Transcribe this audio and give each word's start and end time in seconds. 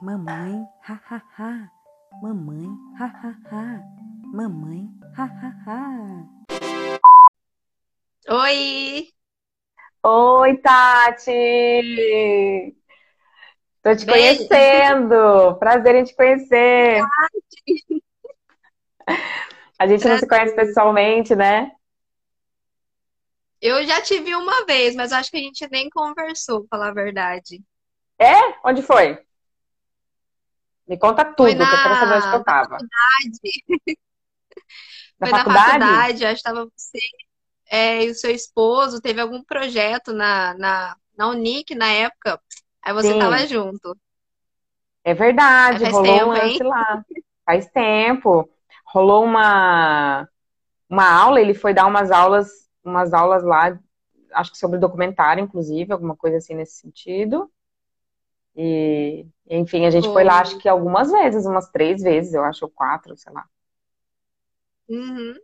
Mamãe, 0.00 0.66
ha 0.82 1.00
ha 1.08 1.22
ha. 1.38 1.70
Mamãe, 2.22 2.66
ha 2.98 3.06
ha 3.06 3.34
ha. 3.50 3.80
Mamãe, 4.32 4.88
ha 5.16 5.24
ha 5.24 5.50
ha. 5.66 5.80
Oi! 8.28 9.08
Oi, 10.02 10.56
Tati! 10.58 11.32
Tô 13.82 13.96
te 13.96 14.04
Bem? 14.04 14.14
conhecendo! 14.14 15.56
Prazer 15.58 15.94
em 15.94 16.04
te 16.04 16.14
conhecer! 16.16 17.00
A 19.78 19.86
gente 19.86 20.06
não 20.08 20.18
se 20.18 20.26
conhece 20.26 20.54
pessoalmente, 20.54 21.34
né? 21.36 21.70
Eu 23.60 23.84
já 23.86 24.00
te 24.02 24.18
vi 24.20 24.34
uma 24.34 24.66
vez, 24.66 24.94
mas 24.94 25.12
acho 25.12 25.30
que 25.30 25.36
a 25.36 25.40
gente 25.40 25.68
nem 25.70 25.88
conversou, 25.88 26.66
falar 26.68 26.88
a 26.88 26.94
verdade. 26.94 27.62
É? 28.18 28.34
Onde 28.64 28.82
foi? 28.82 29.24
Me 30.88 30.96
conta 30.98 31.24
tudo, 31.26 31.54
Foi 31.56 31.68
que 31.68 31.74
eu 31.74 31.80
quero 31.80 31.96
saber 31.96 32.14
onde 32.16 32.28
que 32.28 32.34
na 32.34 32.40
eu 32.40 32.42
tava. 32.44 32.84
Na 35.18 35.26
Foi 35.26 35.32
na 35.32 35.44
faculdade? 35.44 35.44
faculdade, 35.46 36.24
acho 36.24 36.42
que 36.42 36.48
estava 36.48 36.66
você 36.76 36.98
é, 37.70 38.04
e 38.06 38.10
o 38.10 38.14
seu 38.14 38.30
esposo, 38.32 39.00
teve 39.00 39.20
algum 39.20 39.42
projeto 39.44 40.12
na, 40.12 40.54
na, 40.54 40.96
na 41.16 41.28
Unic 41.30 41.74
na 41.74 41.88
época, 41.92 42.40
aí 42.82 42.92
você 42.94 43.08
Sim, 43.08 43.18
tava 43.18 43.46
junto. 43.46 43.96
é 45.04 45.14
verdade, 45.14 45.84
rolou 45.84 46.22
um 46.22 46.26
tempo, 46.26 46.36
lance 46.36 46.62
hein? 46.62 46.62
lá. 46.62 47.04
Faz 47.44 47.66
tempo. 47.70 48.48
Rolou 48.86 49.24
uma, 49.24 50.28
uma 50.90 51.10
aula, 51.10 51.40
ele 51.40 51.54
foi 51.54 51.74
dar 51.74 51.86
umas 51.86 52.10
aulas, 52.10 52.48
umas 52.84 53.14
aulas 53.14 53.44
lá, 53.44 53.78
acho 54.34 54.52
que 54.52 54.58
sobre 54.58 54.78
documentário, 54.78 55.42
inclusive, 55.44 55.92
alguma 55.92 56.16
coisa 56.16 56.38
assim 56.38 56.54
nesse 56.54 56.80
sentido. 56.80 57.50
E, 58.56 59.26
enfim, 59.48 59.86
a 59.86 59.90
gente 59.90 60.08
foi 60.08 60.24
lá, 60.24 60.40
acho 60.40 60.52
Foi. 60.52 60.60
que 60.60 60.68
algumas 60.68 61.10
vezes, 61.10 61.46
umas 61.46 61.70
três 61.70 62.02
vezes, 62.02 62.34
eu 62.34 62.44
acho, 62.44 62.64
ou 62.64 62.70
quatro, 62.70 63.16
sei 63.16 63.32
lá. 63.32 63.44
Uhum. 64.88 65.34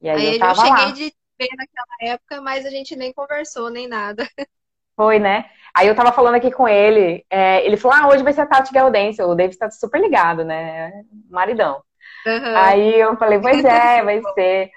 E 0.00 0.08
aí 0.08 0.24
eu 0.24 0.30
Aí 0.30 0.36
eu 0.36 0.38
tava 0.38 0.54
cheguei 0.54 0.86
lá. 0.86 0.92
de 0.92 1.14
ver 1.38 1.48
naquela 1.56 2.14
época, 2.14 2.40
mas 2.40 2.66
a 2.66 2.70
gente 2.70 2.96
nem 2.96 3.12
conversou, 3.12 3.70
nem 3.70 3.88
nada. 3.88 4.28
Foi, 4.96 5.18
né? 5.18 5.44
Aí 5.74 5.86
eu 5.86 5.94
tava 5.94 6.12
falando 6.12 6.34
aqui 6.34 6.50
com 6.50 6.66
ele, 6.66 7.24
é, 7.30 7.64
ele 7.64 7.76
falou, 7.76 7.96
ah, 7.96 8.08
hoje 8.08 8.24
vai 8.24 8.32
ser 8.32 8.40
a 8.40 8.46
Tati 8.46 8.72
Gaudêncio, 8.72 9.24
o 9.28 9.34
David 9.34 9.56
tá 9.56 9.70
super 9.70 10.00
ligado, 10.00 10.44
né? 10.44 10.90
Maridão. 11.30 11.82
Aham. 12.26 12.56
Aí 12.56 13.00
eu 13.00 13.16
falei, 13.16 13.38
pois 13.40 13.62
é, 13.64 14.02
vai 14.02 14.20
ser. 14.34 14.70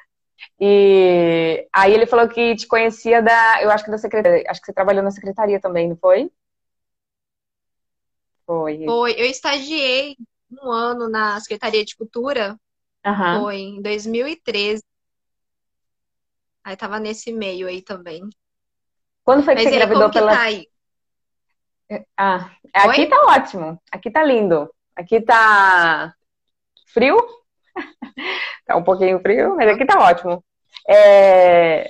E 0.60 1.68
aí 1.74 1.94
ele 1.94 2.06
falou 2.08 2.28
que 2.30 2.56
te 2.56 2.68
conhecia 2.68 3.22
da, 3.22 3.62
eu 3.64 3.72
acho 3.72 3.86
que 3.86 3.92
da 3.92 3.98
secretaria, 3.98 4.44
acho 4.50 4.62
que 4.62 4.68
você 4.68 4.74
trabalhou 4.74 5.04
na 5.04 5.12
secretaria 5.12 5.60
também, 5.60 5.90
não 5.90 5.98
foi? 5.98 6.32
Foi. 8.52 8.84
Foi. 8.84 9.12
Eu 9.14 9.26
estagiei 9.26 10.18
um 10.52 10.70
ano 10.70 11.08
na 11.08 11.40
Secretaria 11.40 11.86
de 11.86 11.96
Cultura, 11.96 12.60
Aham. 13.06 13.40
foi 13.40 13.56
em 13.58 13.82
2013. 13.82 14.84
Aí 16.62 16.76
tava 16.76 17.00
nesse 17.00 17.32
meio 17.32 17.68
aí 17.68 17.82
também. 17.82 18.22
Quando 19.24 19.44
foi 19.44 19.56
que 19.56 19.64
Mas 19.64 19.70
você 19.70 19.76
engravidou 19.76 20.10
que 20.10 20.20
pela 20.20 20.32
tá 20.34 20.42
aí? 20.42 20.68
Ah, 22.18 22.52
aqui 22.74 23.02
Oi? 23.04 23.08
tá 23.08 23.22
ótimo. 23.28 23.82
Aqui 23.90 24.12
tá 24.12 24.24
lindo. 24.24 24.70
Aqui 24.96 25.22
tá 25.22 26.14
frio, 26.94 27.18
tá 28.66 28.76
um 28.76 28.84
pouquinho 28.84 29.20
frio, 29.22 29.56
mas 29.56 29.70
aqui 29.70 29.86
tá 29.86 29.98
ótimo. 29.98 30.44
É, 30.88 31.90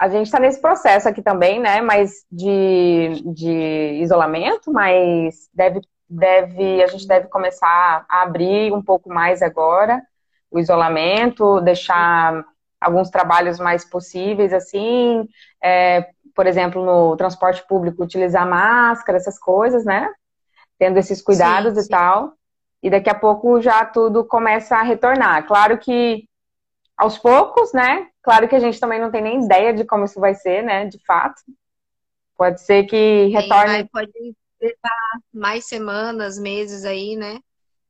a 0.00 0.08
gente 0.08 0.30
tá 0.30 0.40
nesse 0.40 0.58
processo 0.58 1.06
aqui 1.06 1.20
também, 1.20 1.60
né? 1.60 1.82
Mas 1.82 2.24
de, 2.32 3.22
de 3.34 4.00
isolamento, 4.00 4.72
mas 4.72 5.50
deve, 5.52 5.82
deve, 6.08 6.82
a 6.82 6.86
gente 6.86 7.06
deve 7.06 7.28
começar 7.28 8.06
a 8.08 8.22
abrir 8.22 8.72
um 8.72 8.82
pouco 8.82 9.10
mais 9.10 9.42
agora 9.42 10.02
o 10.50 10.58
isolamento, 10.58 11.60
deixar 11.60 12.42
alguns 12.80 13.10
trabalhos 13.10 13.60
mais 13.60 13.84
possíveis, 13.84 14.54
assim, 14.54 15.28
é, 15.62 16.08
por 16.34 16.46
exemplo, 16.46 16.82
no 16.82 17.14
transporte 17.14 17.62
público, 17.68 18.02
utilizar 18.02 18.48
máscara, 18.48 19.18
essas 19.18 19.38
coisas, 19.38 19.84
né? 19.84 20.08
Tendo 20.78 20.98
esses 20.98 21.20
cuidados 21.20 21.74
Sim, 21.74 21.80
e 21.80 21.82
sim. 21.82 21.90
tal. 21.90 22.32
E 22.82 22.88
daqui 22.88 23.10
a 23.10 23.14
pouco 23.14 23.60
já 23.60 23.84
tudo 23.84 24.24
começa 24.24 24.76
a 24.76 24.82
retornar. 24.82 25.46
Claro 25.46 25.76
que 25.76 26.24
aos 27.00 27.18
poucos, 27.18 27.72
né? 27.72 28.08
Claro 28.22 28.46
que 28.46 28.54
a 28.54 28.60
gente 28.60 28.78
também 28.78 29.00
não 29.00 29.10
tem 29.10 29.22
nem 29.22 29.44
ideia 29.44 29.72
de 29.72 29.84
como 29.84 30.04
isso 30.04 30.20
vai 30.20 30.34
ser, 30.34 30.62
né? 30.62 30.84
De 30.86 30.98
fato. 31.04 31.40
Pode 32.36 32.60
ser 32.60 32.84
que 32.84 33.28
retorne. 33.28 33.88
pode 33.88 34.12
levar 34.60 35.20
mais 35.32 35.66
semanas, 35.66 36.38
meses 36.38 36.84
aí, 36.84 37.16
né? 37.16 37.38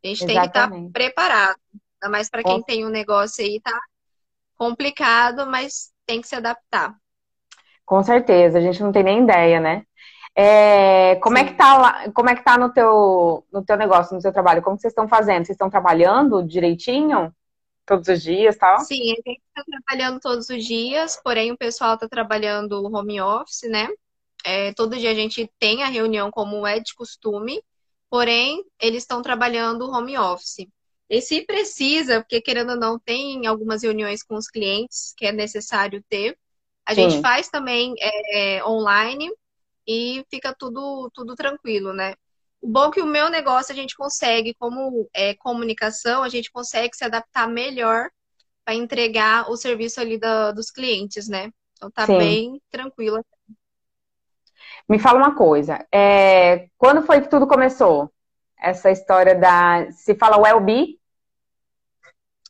A 0.03 0.07
gente 0.07 0.27
tem 0.27 0.41
que 0.41 0.47
estar 0.47 0.61
Exatamente. 0.61 0.93
preparado. 0.93 1.57
Ainda 2.01 2.11
mais 2.11 2.31
para 2.31 2.43
quem 2.43 2.63
tem 2.63 2.87
um 2.87 2.89
negócio 2.89 3.45
aí, 3.45 3.61
tá 3.61 3.79
complicado, 4.57 5.47
mas 5.47 5.93
tem 6.07 6.21
que 6.21 6.29
se 6.29 6.37
adaptar. 6.37 6.95
com 7.85 8.03
certeza, 8.03 8.59
a 8.59 8.61
gente 8.61 8.83
não 8.83 8.93
tem 8.93 9.03
nem 9.03 9.23
ideia, 9.25 9.59
né? 9.59 9.83
É, 10.37 11.17
como 11.17 11.39
é 11.39 11.45
que 11.45 11.55
tá 11.55 11.77
lá, 11.77 12.11
como 12.13 12.31
é 12.31 12.37
que 12.37 12.45
tá 12.45 12.57
no 12.57 12.73
teu, 12.73 13.45
no 13.53 13.65
teu 13.65 13.77
negócio, 13.77 14.15
no 14.15 14.23
seu 14.23 14.33
trabalho? 14.33 14.63
Como 14.63 14.79
vocês 14.79 14.93
estão 14.93 15.09
fazendo? 15.09 15.45
Vocês 15.45 15.57
estão 15.57 15.69
trabalhando 15.69 16.43
direitinho? 16.47 17.35
Todos 17.87 18.09
os 18.09 18.23
dias, 18.23 18.57
tal? 18.57 18.79
Sim, 18.79 19.13
a 19.13 19.15
gente 19.17 19.43
está 19.49 19.63
trabalhando 19.65 20.21
todos 20.21 20.49
os 20.49 20.65
dias, 20.65 21.21
porém 21.23 21.53
o 21.53 21.59
pessoal 21.59 21.95
está 21.95 22.09
trabalhando 22.09 22.83
home 22.95 23.21
office, 23.21 23.69
né? 23.71 23.89
É, 24.45 24.73
todo 24.75 24.97
dia 24.99 25.11
a 25.13 25.15
gente 25.15 25.51
tem 25.59 25.83
a 25.83 25.89
reunião 25.89 26.31
como 26.31 26.67
é 26.67 26.81
de 26.81 26.95
costume, 26.95 27.63
porém 28.11 28.65
eles 28.81 29.03
estão 29.05 29.23
trabalhando 29.23 29.91
home 29.91 30.19
office. 30.19 30.67
E 31.11 31.21
se 31.23 31.43
precisa, 31.47 32.21
porque 32.23 32.41
querendo 32.43 32.73
ou 32.73 32.77
não, 32.79 32.99
tem 32.99 33.47
algumas 33.47 33.83
reuniões 33.83 34.23
com 34.23 34.37
os 34.37 34.49
clientes 34.49 35.15
que 35.17 35.27
é 35.27 35.33
necessário 35.33 36.03
ter, 36.09 36.39
a 36.87 36.95
gente 36.95 37.19
Sim, 37.19 37.21
faz 37.21 37.49
também 37.51 37.95
é, 38.33 38.65
online 38.65 39.31
e 39.87 40.25
fica 40.31 40.55
tudo, 40.55 41.11
tudo 41.15 41.35
tranquilo, 41.37 41.93
né? 41.93 42.15
O 42.61 42.69
bom 42.69 42.87
é 42.89 42.93
que 42.93 43.01
o 43.03 43.07
meu 43.07 43.31
negócio 43.31 43.73
a 43.73 43.77
gente 43.77 43.97
consegue, 43.97 44.55
como 44.55 45.09
é 45.15 45.35
comunicação, 45.35 46.23
a 46.23 46.29
gente 46.29 46.51
consegue 46.51 46.95
se 46.97 47.05
adaptar 47.05 47.49
melhor 47.49 48.11
para 48.65 48.75
entregar 48.75 49.51
o 49.51 49.57
serviço 49.57 50.01
ali 50.01 50.19
da- 50.19 50.53
dos 50.53 50.71
clientes, 50.71 51.29
né? 51.29 51.51
Então 51.77 51.91
tá 51.91 52.07
sim. 52.07 52.17
bem 52.19 52.61
tranquilo. 52.71 53.25
Me 54.89 54.99
fala 54.99 55.19
uma 55.19 55.35
coisa. 55.35 55.87
é, 55.93 56.69
quando 56.77 57.03
foi 57.03 57.21
que 57.21 57.29
tudo 57.29 57.47
começou? 57.47 58.13
Essa 58.59 58.91
história 58.91 59.35
da. 59.35 59.91
Se 59.93 60.15
fala 60.15 60.39
Wellbe, 60.39 60.99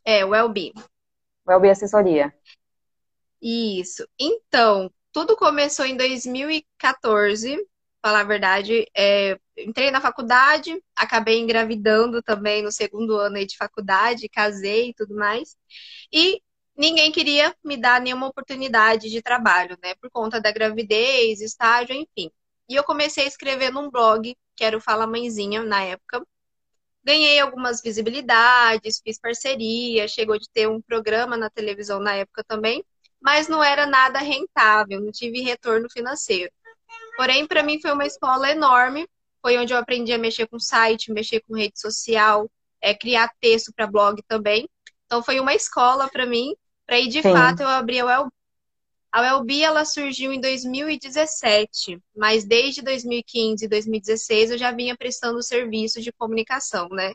É, 0.05 0.23
Wellbe. 0.25 0.73
Wellbe 1.45 1.69
Assessoria. 1.69 2.33
Isso. 3.41 4.07
Então, 4.19 4.91
tudo 5.11 5.35
começou 5.35 5.85
em 5.85 5.97
2014, 5.97 7.57
falar 8.01 8.21
a 8.21 8.23
verdade. 8.23 8.85
É, 8.95 9.39
entrei 9.65 9.91
na 9.91 10.01
faculdade, 10.01 10.81
acabei 10.95 11.39
engravidando 11.39 12.21
também 12.21 12.61
no 12.61 12.71
segundo 12.71 13.15
ano 13.15 13.37
aí 13.37 13.45
de 13.45 13.57
faculdade, 13.57 14.29
casei 14.29 14.89
e 14.89 14.93
tudo 14.93 15.15
mais. 15.15 15.55
E 16.11 16.41
ninguém 16.77 17.11
queria 17.11 17.55
me 17.63 17.77
dar 17.77 18.01
nenhuma 18.01 18.27
oportunidade 18.27 19.09
de 19.09 19.21
trabalho, 19.21 19.77
né? 19.83 19.95
Por 20.01 20.09
conta 20.11 20.41
da 20.41 20.51
gravidez, 20.51 21.41
estágio, 21.41 21.95
enfim. 21.95 22.31
E 22.69 22.75
eu 22.75 22.83
comecei 22.83 23.25
a 23.25 23.27
escrever 23.27 23.71
num 23.71 23.89
blog, 23.89 24.35
que 24.55 24.63
era 24.63 24.77
o 24.77 24.81
Fala 24.81 25.07
Mãezinha 25.07 25.63
na 25.63 25.83
época. 25.83 26.25
Ganhei 27.03 27.39
algumas 27.39 27.81
visibilidades, 27.81 29.01
fiz 29.03 29.19
parceria, 29.19 30.07
chegou 30.07 30.37
de 30.37 30.49
ter 30.49 30.69
um 30.69 30.81
programa 30.81 31.35
na 31.35 31.49
televisão 31.49 31.99
na 31.99 32.13
época 32.15 32.43
também, 32.43 32.83
mas 33.19 33.47
não 33.47 33.63
era 33.63 33.85
nada 33.85 34.19
rentável, 34.19 35.01
não 35.01 35.11
tive 35.11 35.41
retorno 35.41 35.89
financeiro. 35.91 36.51
Porém, 37.17 37.47
para 37.47 37.63
mim 37.63 37.79
foi 37.81 37.91
uma 37.91 38.05
escola 38.05 38.49
enorme, 38.51 39.07
foi 39.41 39.57
onde 39.57 39.73
eu 39.73 39.77
aprendi 39.77 40.13
a 40.13 40.17
mexer 40.17 40.47
com 40.47 40.59
site, 40.59 41.11
mexer 41.11 41.41
com 41.41 41.55
rede 41.55 41.79
social, 41.79 42.49
é, 42.81 42.93
criar 42.93 43.29
texto 43.39 43.73
para 43.75 43.87
blog 43.87 44.21
também. 44.27 44.67
Então 45.05 45.23
foi 45.23 45.39
uma 45.39 45.53
escola 45.53 46.09
para 46.09 46.25
mim, 46.25 46.55
para 46.85 46.95
aí 46.97 47.07
de 47.07 47.23
fato 47.23 47.61
Sim, 47.61 47.63
eu 47.63 47.67
abri 47.69 47.99
a 47.99 48.05
Well 48.05 48.29
a 49.11 49.21
Wellbe, 49.21 49.61
ela 49.61 49.83
surgiu 49.83 50.31
em 50.31 50.39
2017, 50.39 51.99
mas 52.15 52.45
desde 52.45 52.81
2015 52.81 53.65
e 53.65 53.67
2016 53.67 54.51
eu 54.51 54.57
já 54.57 54.71
vinha 54.71 54.95
prestando 54.95 55.43
serviço 55.43 56.01
de 56.01 56.13
comunicação, 56.13 56.87
né? 56.89 57.13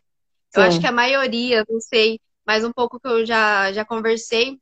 Eu 0.55 0.62
acho 0.62 0.78
que 0.81 0.87
a 0.87 0.93
sim, 0.93 0.93
maioria, 0.93 1.64
não 1.69 1.81
sei, 1.81 2.20
mas 2.46 2.64
um 2.64 2.73
pouco 2.73 3.00
que 3.00 3.08
eu 3.08 3.25
já, 3.25 3.73
já 3.73 3.84
conversei, 3.84 4.58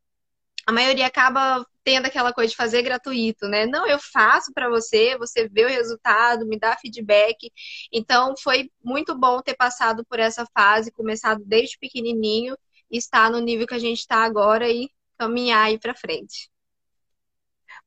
a 0.66 0.72
maioria 0.72 1.06
acaba 1.06 1.66
tendo 1.84 2.06
aquela 2.06 2.32
coisa 2.32 2.50
de 2.50 2.56
fazer 2.56 2.82
gratuito, 2.82 3.46
né? 3.46 3.66
Não, 3.66 3.86
eu 3.86 3.98
faço 3.98 4.52
para 4.54 4.68
você, 4.68 5.16
você 5.18 5.48
vê 5.48 5.66
o 5.66 5.68
resultado, 5.68 6.46
me 6.46 6.58
dá 6.58 6.76
feedback. 6.76 7.52
Então 7.92 8.34
foi 8.42 8.70
muito 8.82 9.16
bom 9.16 9.42
ter 9.42 9.54
passado 9.54 10.04
por 10.08 10.18
essa 10.18 10.46
fase, 10.54 10.90
começado 10.90 11.42
desde 11.44 11.78
pequenininho, 11.78 12.56
estar 12.90 13.30
no 13.30 13.38
nível 13.38 13.66
que 13.66 13.74
a 13.74 13.78
gente 13.78 13.98
está 13.98 14.24
agora 14.24 14.68
e 14.68 14.88
caminhar 15.18 15.66
aí 15.66 15.78
para 15.78 15.94
frente. 15.94 16.50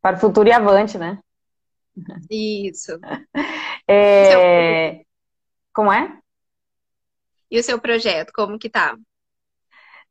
para 0.01 0.15
o 0.15 0.19
futuro 0.19 0.47
e 0.47 0.51
avante, 0.51 0.97
né? 0.97 1.19
Isso. 2.29 2.99
É 3.89 4.99
É, 4.99 5.01
Como 5.73 5.91
é? 5.93 6.19
E 7.49 7.57
o 7.57 7.63
seu 7.63 7.79
projeto, 7.79 8.31
como 8.33 8.59
que 8.59 8.69
tá? 8.69 8.97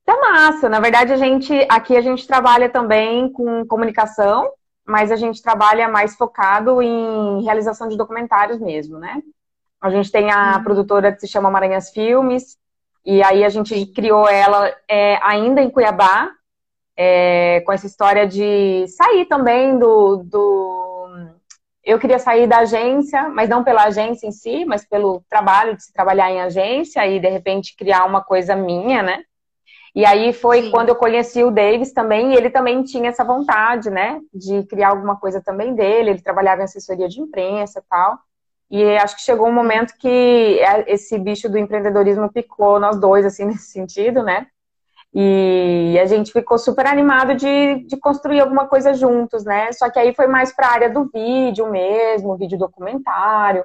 Tá 0.06 0.16
massa. 0.20 0.68
Na 0.68 0.78
verdade, 0.78 1.12
a 1.12 1.16
gente 1.16 1.52
aqui 1.68 1.96
a 1.96 2.00
gente 2.00 2.28
trabalha 2.28 2.68
também 2.68 3.28
com 3.32 3.66
comunicação, 3.66 4.52
mas 4.86 5.10
a 5.10 5.16
gente 5.16 5.42
trabalha 5.42 5.88
mais 5.88 6.14
focado 6.14 6.80
em 6.80 7.42
realização 7.42 7.88
de 7.88 7.96
documentários 7.96 8.60
mesmo, 8.60 9.00
né? 9.00 9.20
A 9.80 9.90
gente 9.90 10.10
tem 10.12 10.30
a 10.30 10.56
uhum. 10.56 10.62
produtora 10.62 11.12
que 11.12 11.20
se 11.20 11.26
chama 11.26 11.50
Maranhas 11.50 11.90
Filmes, 11.90 12.56
e 13.04 13.20
aí 13.20 13.44
a 13.44 13.48
gente 13.48 13.84
criou 13.86 14.28
ela 14.28 14.72
é, 14.88 15.18
ainda 15.22 15.60
em 15.60 15.70
Cuiabá, 15.70 16.30
é, 16.96 17.60
com 17.66 17.72
essa 17.72 17.86
história 17.86 18.28
de 18.28 18.86
sair 18.86 19.26
também 19.26 19.76
do, 19.76 20.18
do. 20.24 21.18
Eu 21.84 21.98
queria 21.98 22.20
sair 22.20 22.46
da 22.46 22.58
agência, 22.58 23.28
mas 23.28 23.48
não 23.48 23.64
pela 23.64 23.84
agência 23.84 24.26
em 24.26 24.32
si, 24.32 24.64
mas 24.64 24.84
pelo 24.88 25.20
trabalho 25.28 25.76
de 25.76 25.82
se 25.84 25.92
trabalhar 25.92 26.30
em 26.30 26.40
agência 26.40 27.04
e 27.06 27.18
de 27.18 27.28
repente 27.28 27.76
criar 27.76 28.04
uma 28.04 28.22
coisa 28.22 28.54
minha, 28.54 29.02
né? 29.02 29.24
E 29.96 30.04
aí 30.04 30.34
foi 30.34 30.64
Sim. 30.64 30.70
quando 30.70 30.90
eu 30.90 30.94
conheci 30.94 31.42
o 31.42 31.50
Davis 31.50 31.90
também, 31.90 32.34
e 32.34 32.36
ele 32.36 32.50
também 32.50 32.82
tinha 32.82 33.08
essa 33.08 33.24
vontade, 33.24 33.88
né, 33.88 34.20
de 34.32 34.62
criar 34.64 34.90
alguma 34.90 35.16
coisa 35.16 35.40
também 35.40 35.74
dele. 35.74 36.10
Ele 36.10 36.20
trabalhava 36.20 36.60
em 36.60 36.64
assessoria 36.64 37.08
de 37.08 37.18
imprensa 37.18 37.80
e 37.80 37.82
tal. 37.88 38.18
E 38.70 38.84
acho 38.98 39.16
que 39.16 39.22
chegou 39.22 39.48
um 39.48 39.54
momento 39.54 39.94
que 39.98 40.60
é, 40.60 40.92
esse 40.92 41.18
bicho 41.18 41.48
do 41.48 41.56
empreendedorismo 41.56 42.30
picou 42.30 42.78
nós 42.78 43.00
dois, 43.00 43.24
assim, 43.24 43.46
nesse 43.46 43.70
sentido, 43.70 44.22
né? 44.22 44.46
E 45.14 45.98
a 45.98 46.04
gente 46.04 46.30
ficou 46.30 46.58
super 46.58 46.86
animado 46.86 47.34
de, 47.34 47.86
de 47.86 47.96
construir 47.96 48.40
alguma 48.40 48.66
coisa 48.68 48.92
juntos, 48.92 49.46
né? 49.46 49.72
Só 49.72 49.88
que 49.88 49.98
aí 49.98 50.14
foi 50.14 50.26
mais 50.26 50.54
para 50.54 50.66
a 50.66 50.72
área 50.72 50.90
do 50.90 51.06
vídeo 51.06 51.70
mesmo, 51.70 52.36
vídeo 52.36 52.58
documentário. 52.58 53.64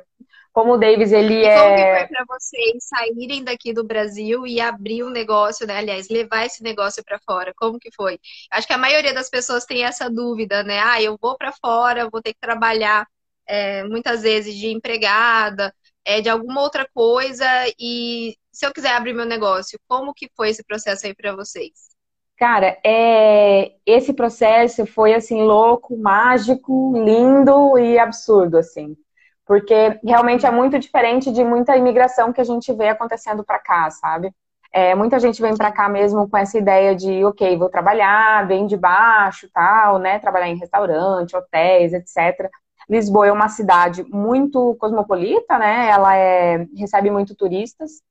Como 0.54 0.74
o 0.74 0.78
Davis, 0.78 1.12
ele 1.12 1.36
e 1.36 1.46
é. 1.46 1.56
Como 1.56 1.76
que 1.76 2.00
foi 2.00 2.08
para 2.08 2.26
vocês 2.28 2.84
saírem 2.84 3.44
daqui 3.44 3.74
do 3.74 3.86
Brasil 3.86 4.46
e 4.46 4.60
abrir 4.60 5.04
um 5.04 5.10
negócio, 5.10 5.66
né? 5.66 5.78
Aliás, 5.78 6.10
levar 6.10 6.46
esse 6.46 6.62
negócio 6.62 7.04
para 7.06 7.20
fora? 7.20 7.54
Como 7.56 7.80
que 7.80 7.90
foi? 7.96 8.20
Acho 8.52 8.68
que 8.68 8.74
a 8.74 8.78
maioria 8.78 9.14
das 9.14 9.30
pessoas 9.30 9.66
tem 9.66 9.84
essa 9.84 10.10
dúvida, 10.10 10.62
né? 10.64 10.80
Ah, 10.80 11.02
eu 11.02 11.18
vou 11.22 11.38
para 11.38 11.54
fora, 11.54 12.10
vou 12.10 12.22
ter 12.22 12.34
que 12.34 12.40
trabalhar 12.40 13.08
é, 13.48 13.84
muitas 13.84 14.22
vezes 14.22 14.56
de 14.56 14.68
empregada, 14.68 15.74
é, 16.06 16.22
de 16.22 16.30
alguma 16.30 16.62
outra 16.62 16.88
coisa, 16.94 17.46
e 17.80 18.36
se 18.52 18.66
eu 18.66 18.74
quiser 18.74 18.94
abrir 18.94 19.14
meu 19.14 19.26
negócio, 19.26 19.80
como 19.88 20.14
que 20.14 20.30
foi 20.36 20.50
esse 20.50 20.64
processo 20.64 21.06
aí 21.06 21.16
para 21.16 21.36
vocês? 21.36 21.92
Cara, 22.38 22.78
é... 22.84 23.74
esse 23.86 24.14
processo 24.14 24.86
foi 24.86 25.14
assim 25.14 25.44
louco, 25.44 25.96
mágico, 25.96 26.92
lindo 26.96 27.78
e 27.78 28.00
absurdo 28.00 28.58
assim, 28.58 28.98
porque 29.46 30.00
realmente 30.04 30.46
é 30.46 30.52
muito 30.52 30.80
diferente 30.80 31.32
de 31.32 31.44
muita 31.44 31.76
imigração 31.76 32.32
que 32.32 32.42
a 32.42 32.44
gente 32.44 32.72
vê 32.74 32.90
acontecendo 32.90 33.44
para 33.44 33.60
cá, 33.60 33.90
sabe? 33.90 34.34
É, 34.74 34.96
muita 34.96 35.20
gente 35.20 35.42
vem 35.42 35.56
para 35.56 35.72
cá 35.72 35.90
mesmo 35.90 36.30
com 36.30 36.38
essa 36.38 36.58
ideia 36.58 36.96
de, 36.96 37.24
ok, 37.26 37.58
vou 37.58 37.70
trabalhar 37.70 38.48
bem 38.48 38.66
de 38.66 38.78
baixo, 38.78 39.50
tal, 39.54 40.00
né? 40.00 40.18
Trabalhar 40.20 40.48
em 40.48 40.58
restaurante, 40.58 41.36
hotéis, 41.36 41.94
etc. 41.94 42.50
Lisboa 42.90 43.28
é 43.28 43.32
uma 43.32 43.50
cidade 43.50 44.04
muito 44.10 44.76
cosmopolita, 44.80 45.58
né? 45.58 45.90
Ela 45.90 46.16
é, 46.16 46.66
recebe 46.78 47.12
muito 47.12 47.36
turistas. 47.36 48.02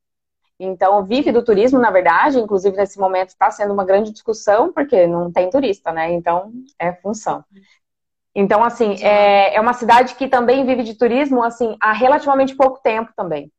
Então, 0.59 1.05
vive 1.07 1.33
do 1.33 1.43
turismo, 1.43 1.79
na 1.79 1.91
verdade. 1.91 2.39
Inclusive, 2.39 2.77
nesse 2.77 2.99
momento 2.99 3.31
está 3.31 3.51
sendo 3.51 3.73
uma 3.73 3.85
grande 3.85 4.13
discussão, 4.13 4.71
porque 4.73 5.07
não 5.07 5.33
tem 5.33 5.49
turista, 5.49 5.91
né? 5.93 6.13
Então, 6.13 6.53
é 6.79 6.93
função. 6.93 7.43
Então, 8.35 8.63
assim, 8.63 8.95
é, 9.03 9.55
é 9.55 9.61
uma 9.61 9.73
cidade 9.73 10.15
que 10.15 10.29
também 10.29 10.65
vive 10.65 10.83
de 10.83 10.95
turismo, 10.95 11.43
assim, 11.43 11.77
há 11.81 11.93
relativamente 11.93 12.55
pouco 12.55 12.81
tempo 12.83 13.13
também. 13.17 13.51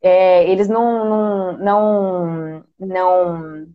É, 0.00 0.48
eles 0.48 0.68
não, 0.68 1.08
não, 1.08 1.58
não, 1.58 2.64
não, 2.78 3.66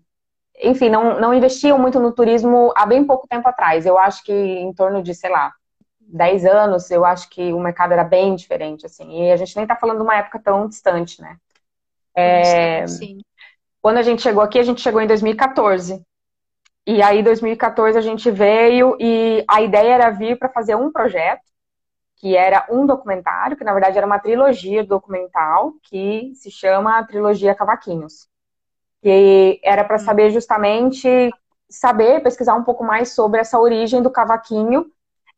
enfim, 0.61 0.89
não, 0.89 1.19
não 1.19 1.33
investiam 1.33 1.77
muito 1.77 1.99
no 1.99 2.11
turismo 2.11 2.73
há 2.75 2.85
bem 2.85 3.05
pouco 3.05 3.27
tempo 3.27 3.47
atrás. 3.47 3.85
Eu 3.85 3.97
acho 3.97 4.23
que 4.23 4.33
em 4.33 4.73
torno 4.73 5.01
de, 5.01 5.13
sei 5.13 5.29
lá, 5.29 5.53
10 6.01 6.45
anos, 6.45 6.89
eu 6.89 7.03
acho 7.05 7.29
que 7.29 7.53
o 7.53 7.59
mercado 7.59 7.91
era 7.91 8.03
bem 8.03 8.35
diferente, 8.35 8.85
assim. 8.85 9.23
E 9.23 9.31
a 9.31 9.38
gente 9.38 9.55
nem 9.55 9.63
está 9.63 9.75
falando 9.75 9.97
de 9.97 10.03
uma 10.03 10.15
época 10.15 10.39
tão 10.39 10.67
distante, 10.67 11.21
né? 11.21 11.38
É, 12.15 12.88
Sim. 12.88 13.19
Quando 13.81 13.97
a 13.97 14.01
gente 14.01 14.21
chegou 14.21 14.41
aqui, 14.41 14.57
a 14.59 14.63
gente 14.63 14.81
chegou 14.81 14.99
em 15.01 15.07
2014. 15.07 16.01
E 16.88 17.01
aí, 17.04 17.19
em 17.19 17.24
2014, 17.24 17.98
a 17.98 18.01
gente 18.01 18.31
veio 18.31 18.95
e 18.98 19.44
a 19.45 19.62
ideia 19.62 19.95
era 19.95 20.10
vir 20.10 20.39
para 20.39 20.48
fazer 20.48 20.74
um 20.74 20.89
projeto, 20.89 21.42
que 22.16 22.34
era 22.34 22.66
um 22.72 22.86
documentário, 22.86 23.57
que 23.57 23.63
na 23.66 23.74
verdade 23.74 23.98
era 23.98 24.07
uma 24.07 24.19
trilogia 24.19 24.86
documental, 24.86 25.74
que 25.84 26.31
se 26.34 26.50
chama 26.50 27.04
Trilogia 27.04 27.54
Cavaquinhos. 27.54 28.30
E 29.04 29.60
era 29.62 29.84
para 29.84 29.98
hum. 29.98 30.00
saber 30.00 30.30
justamente, 30.30 31.30
saber, 31.69 32.24
pesquisar 32.24 32.56
um 32.56 32.63
pouco 32.63 32.86
mais 32.86 33.13
sobre 33.13 33.42
essa 33.42 33.60
origem 33.60 34.01
do 34.01 34.10
cavaquinho 34.10 34.86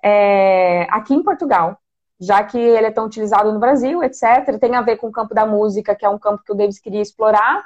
é, 0.04 0.84
aqui 0.92 1.16
em 1.16 1.24
Portugal, 1.24 1.80
já 2.20 2.44
que 2.44 2.60
ele 2.60 2.86
é 2.86 2.92
tão 2.92 3.08
utilizado 3.08 3.52
no 3.52 3.60
Brasil, 3.60 4.04
etc. 4.04 4.60
Tem 4.60 4.76
a 4.76 4.82
ver 4.84 4.98
com 4.98 5.08
o 5.08 5.12
campo 5.12 5.34
da 5.34 5.48
música, 5.48 5.96
que 5.96 6.06
é 6.06 6.10
um 6.10 6.20
campo 6.20 6.44
que 6.44 6.52
o 6.52 6.56
Davis 6.56 6.80
queria 6.80 7.02
explorar. 7.02 7.66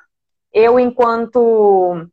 Eu, 0.53 0.79
enquanto 0.79 2.07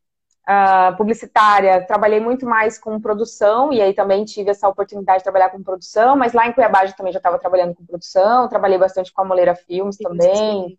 uh, 0.50 0.96
publicitária, 0.96 1.86
trabalhei 1.86 2.18
muito 2.18 2.44
mais 2.44 2.78
com 2.78 3.00
produção, 3.00 3.72
e 3.72 3.80
aí 3.80 3.94
também 3.94 4.24
tive 4.24 4.50
essa 4.50 4.68
oportunidade 4.68 5.18
de 5.18 5.24
trabalhar 5.24 5.50
com 5.50 5.62
produção, 5.62 6.16
mas 6.16 6.32
lá 6.32 6.46
em 6.46 6.52
Cuiabá 6.52 6.84
eu 6.84 6.96
também 6.96 7.12
já 7.12 7.18
estava 7.18 7.38
trabalhando 7.38 7.74
com 7.74 7.86
produção, 7.86 8.48
trabalhei 8.48 8.78
bastante 8.78 9.12
com 9.12 9.22
a 9.22 9.24
Moleira 9.24 9.54
Filmes 9.54 9.96
também, 9.96 10.76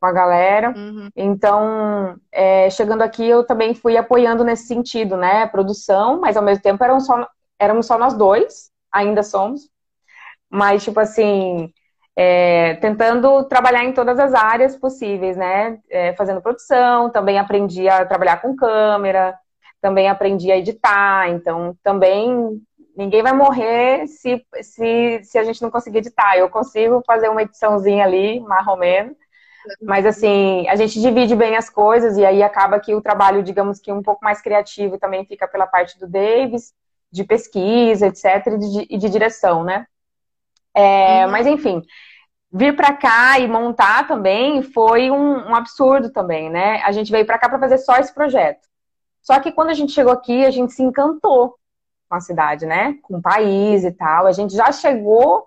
com 0.00 0.06
a 0.06 0.12
galera. 0.12 0.74
Uhum. 0.76 1.10
Então, 1.14 2.16
é, 2.32 2.68
chegando 2.70 3.02
aqui, 3.02 3.24
eu 3.26 3.44
também 3.44 3.74
fui 3.74 3.96
apoiando 3.96 4.42
nesse 4.42 4.66
sentido, 4.66 5.16
né? 5.16 5.46
Produção, 5.46 6.20
mas 6.20 6.36
ao 6.36 6.42
mesmo 6.42 6.62
tempo 6.62 6.82
eram 6.82 6.98
só 6.98 7.28
éramos 7.58 7.86
só 7.86 7.98
nós 7.98 8.14
dois, 8.14 8.70
ainda 8.90 9.22
somos, 9.22 9.68
mas, 10.48 10.82
tipo 10.82 10.98
assim, 10.98 11.70
é, 12.22 12.74
tentando 12.74 13.44
trabalhar 13.44 13.82
em 13.82 13.94
todas 13.94 14.18
as 14.18 14.34
áreas 14.34 14.76
possíveis, 14.76 15.38
né? 15.38 15.78
É, 15.88 16.12
fazendo 16.12 16.42
produção, 16.42 17.08
também 17.08 17.38
aprendi 17.38 17.88
a 17.88 18.04
trabalhar 18.04 18.42
com 18.42 18.54
câmera, 18.54 19.38
também 19.80 20.06
aprendi 20.06 20.52
a 20.52 20.58
editar, 20.58 21.30
então 21.30 21.74
também 21.82 22.60
ninguém 22.94 23.22
vai 23.22 23.32
morrer 23.32 24.06
se, 24.06 24.44
se, 24.60 25.20
se 25.24 25.38
a 25.38 25.44
gente 25.44 25.62
não 25.62 25.70
conseguir 25.70 25.98
editar. 25.98 26.36
Eu 26.36 26.50
consigo 26.50 27.02
fazer 27.06 27.30
uma 27.30 27.40
ediçãozinha 27.40 28.04
ali, 28.04 28.38
mais 28.40 28.66
ou 28.66 28.76
menos, 28.76 29.16
mas 29.80 30.04
assim, 30.04 30.68
a 30.68 30.76
gente 30.76 31.00
divide 31.00 31.34
bem 31.34 31.56
as 31.56 31.70
coisas 31.70 32.18
e 32.18 32.26
aí 32.26 32.42
acaba 32.42 32.78
que 32.78 32.94
o 32.94 33.00
trabalho, 33.00 33.42
digamos 33.42 33.80
que 33.80 33.90
um 33.90 34.02
pouco 34.02 34.22
mais 34.22 34.42
criativo 34.42 34.98
também 34.98 35.24
fica 35.24 35.48
pela 35.48 35.66
parte 35.66 35.98
do 35.98 36.06
Davis 36.06 36.74
de 37.10 37.24
pesquisa, 37.24 38.08
etc., 38.08 38.46
e 38.46 38.58
de, 38.58 38.86
e 38.90 38.98
de 38.98 39.08
direção, 39.08 39.64
né? 39.64 39.86
É, 40.74 41.24
uhum. 41.24 41.32
Mas, 41.32 41.46
enfim, 41.46 41.82
vir 42.52 42.74
para 42.74 42.92
cá 42.92 43.38
e 43.38 43.46
montar 43.46 44.08
também 44.08 44.62
foi 44.62 45.10
um, 45.10 45.50
um 45.50 45.54
absurdo 45.54 46.10
também, 46.10 46.50
né? 46.50 46.82
A 46.82 46.92
gente 46.92 47.12
veio 47.12 47.24
para 47.24 47.38
cá 47.38 47.48
para 47.48 47.58
fazer 47.58 47.78
só 47.78 47.96
esse 47.96 48.12
projeto. 48.12 48.68
Só 49.22 49.38
que 49.38 49.52
quando 49.52 49.70
a 49.70 49.74
gente 49.74 49.92
chegou 49.92 50.12
aqui, 50.12 50.44
a 50.44 50.50
gente 50.50 50.72
se 50.72 50.82
encantou 50.82 51.56
com 52.08 52.16
a 52.16 52.20
cidade, 52.20 52.66
né? 52.66 52.96
Com 53.02 53.18
o 53.18 53.22
país 53.22 53.84
e 53.84 53.92
tal. 53.92 54.26
A 54.26 54.32
gente 54.32 54.54
já 54.54 54.72
chegou 54.72 55.46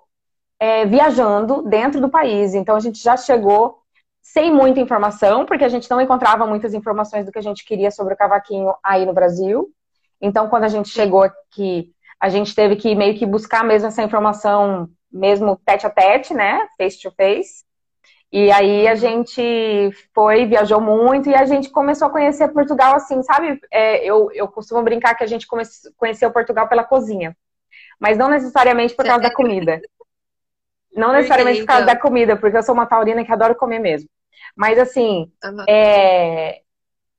é, 0.60 0.86
viajando 0.86 1.64
dentro 1.64 2.00
do 2.00 2.10
país. 2.10 2.54
Então, 2.54 2.76
a 2.76 2.80
gente 2.80 3.02
já 3.04 3.18
chegou 3.18 3.80
sem 4.22 4.50
muita 4.50 4.80
informação, 4.80 5.46
porque 5.46 5.66
a 5.66 5.70
gente 5.70 5.92
não 5.92 6.00
encontrava 6.00 6.48
muitas 6.48 6.74
informações 6.74 7.26
do 7.26 7.32
que 7.32 7.40
a 7.40 7.44
gente 7.44 7.66
queria 7.66 7.92
sobre 7.92 8.14
o 8.14 8.18
cavaquinho 8.18 8.74
aí 8.82 9.06
no 9.06 9.14
Brasil. 9.14 9.70
Então, 10.22 10.48
quando 10.48 10.64
a 10.64 10.70
gente 10.70 10.88
chegou 10.88 11.24
aqui, 11.24 11.92
a 12.18 12.30
gente 12.30 12.56
teve 12.56 12.78
que 12.78 12.96
meio 12.96 13.18
que 13.18 13.26
buscar 13.26 13.66
mesmo 13.66 13.90
essa 13.90 14.02
informação, 14.02 14.90
mesmo 15.14 15.56
tete 15.64 15.86
a 15.86 15.90
tete, 15.90 16.34
né? 16.34 16.68
Face 16.78 17.00
to 17.00 17.12
face. 17.12 17.64
E 18.32 18.52
aí 18.52 18.88
a 18.88 18.92
uhum. 18.92 18.98
gente 18.98 19.92
foi, 20.12 20.48
viajou 20.48 20.82
muito 20.82 21.30
e 21.30 21.36
a 21.36 21.46
gente 21.46 21.70
começou 21.70 22.08
a 22.08 22.12
conhecer 22.12 22.48
Portugal 22.48 22.96
assim, 22.96 23.22
sabe? 23.22 23.62
É, 23.72 24.04
eu, 24.04 24.32
eu 24.34 24.48
costumo 24.48 24.82
brincar 24.82 25.14
que 25.14 25.24
a 25.24 25.28
gente 25.28 25.46
comece, 25.46 25.94
conheceu 25.96 26.32
Portugal 26.32 26.68
pela 26.68 26.84
cozinha. 26.84 27.38
Mas 28.00 28.18
não 28.18 28.30
necessariamente 28.30 28.96
por 28.96 29.06
causa 29.06 29.22
da 29.22 29.34
comida. 29.34 29.80
Não 30.96 31.12
necessariamente 31.12 31.62
por 31.62 31.66
causa 31.66 31.88
da 31.88 32.00
comida, 32.00 32.38
porque 32.38 32.56
eu 32.56 32.62
sou 32.62 32.76
uma 32.76 32.86
taurina 32.86 33.26
que 33.26 33.32
adoro 33.32 33.56
comer 33.56 33.80
mesmo. 33.80 34.08
Mas 34.56 34.78
assim, 34.78 35.32
é, 35.68 36.62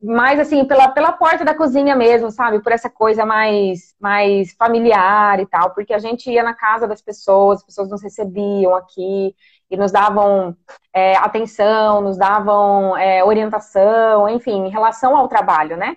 mais 0.05 0.39
assim, 0.39 0.65
pela, 0.67 0.89
pela 0.89 1.13
porta 1.13 1.45
da 1.45 1.55
cozinha 1.55 1.97
mesmo, 1.97 2.31
sabe? 2.31 2.61
Por 2.63 2.73
essa 2.73 2.91
coisa 2.91 3.25
mais, 3.25 3.95
mais 3.99 4.53
familiar 4.53 5.41
e 5.41 5.47
tal, 5.47 5.71
porque 5.75 5.95
a 5.95 5.99
gente 5.99 6.31
ia 6.31 6.43
na 6.43 6.55
casa 6.55 6.87
das 6.87 7.01
pessoas, 7.01 7.61
as 7.61 7.65
pessoas 7.65 7.89
nos 7.91 8.03
recebiam 8.03 8.75
aqui 8.77 9.35
e 9.71 9.77
nos 9.77 9.91
davam 9.91 10.57
é, 10.93 11.17
atenção, 11.17 12.03
nos 12.03 12.19
davam 12.19 12.97
é, 12.97 13.25
orientação, 13.25 14.29
enfim, 14.29 14.67
em 14.67 14.71
relação 14.71 15.17
ao 15.17 15.29
trabalho, 15.29 15.77
né? 15.77 15.97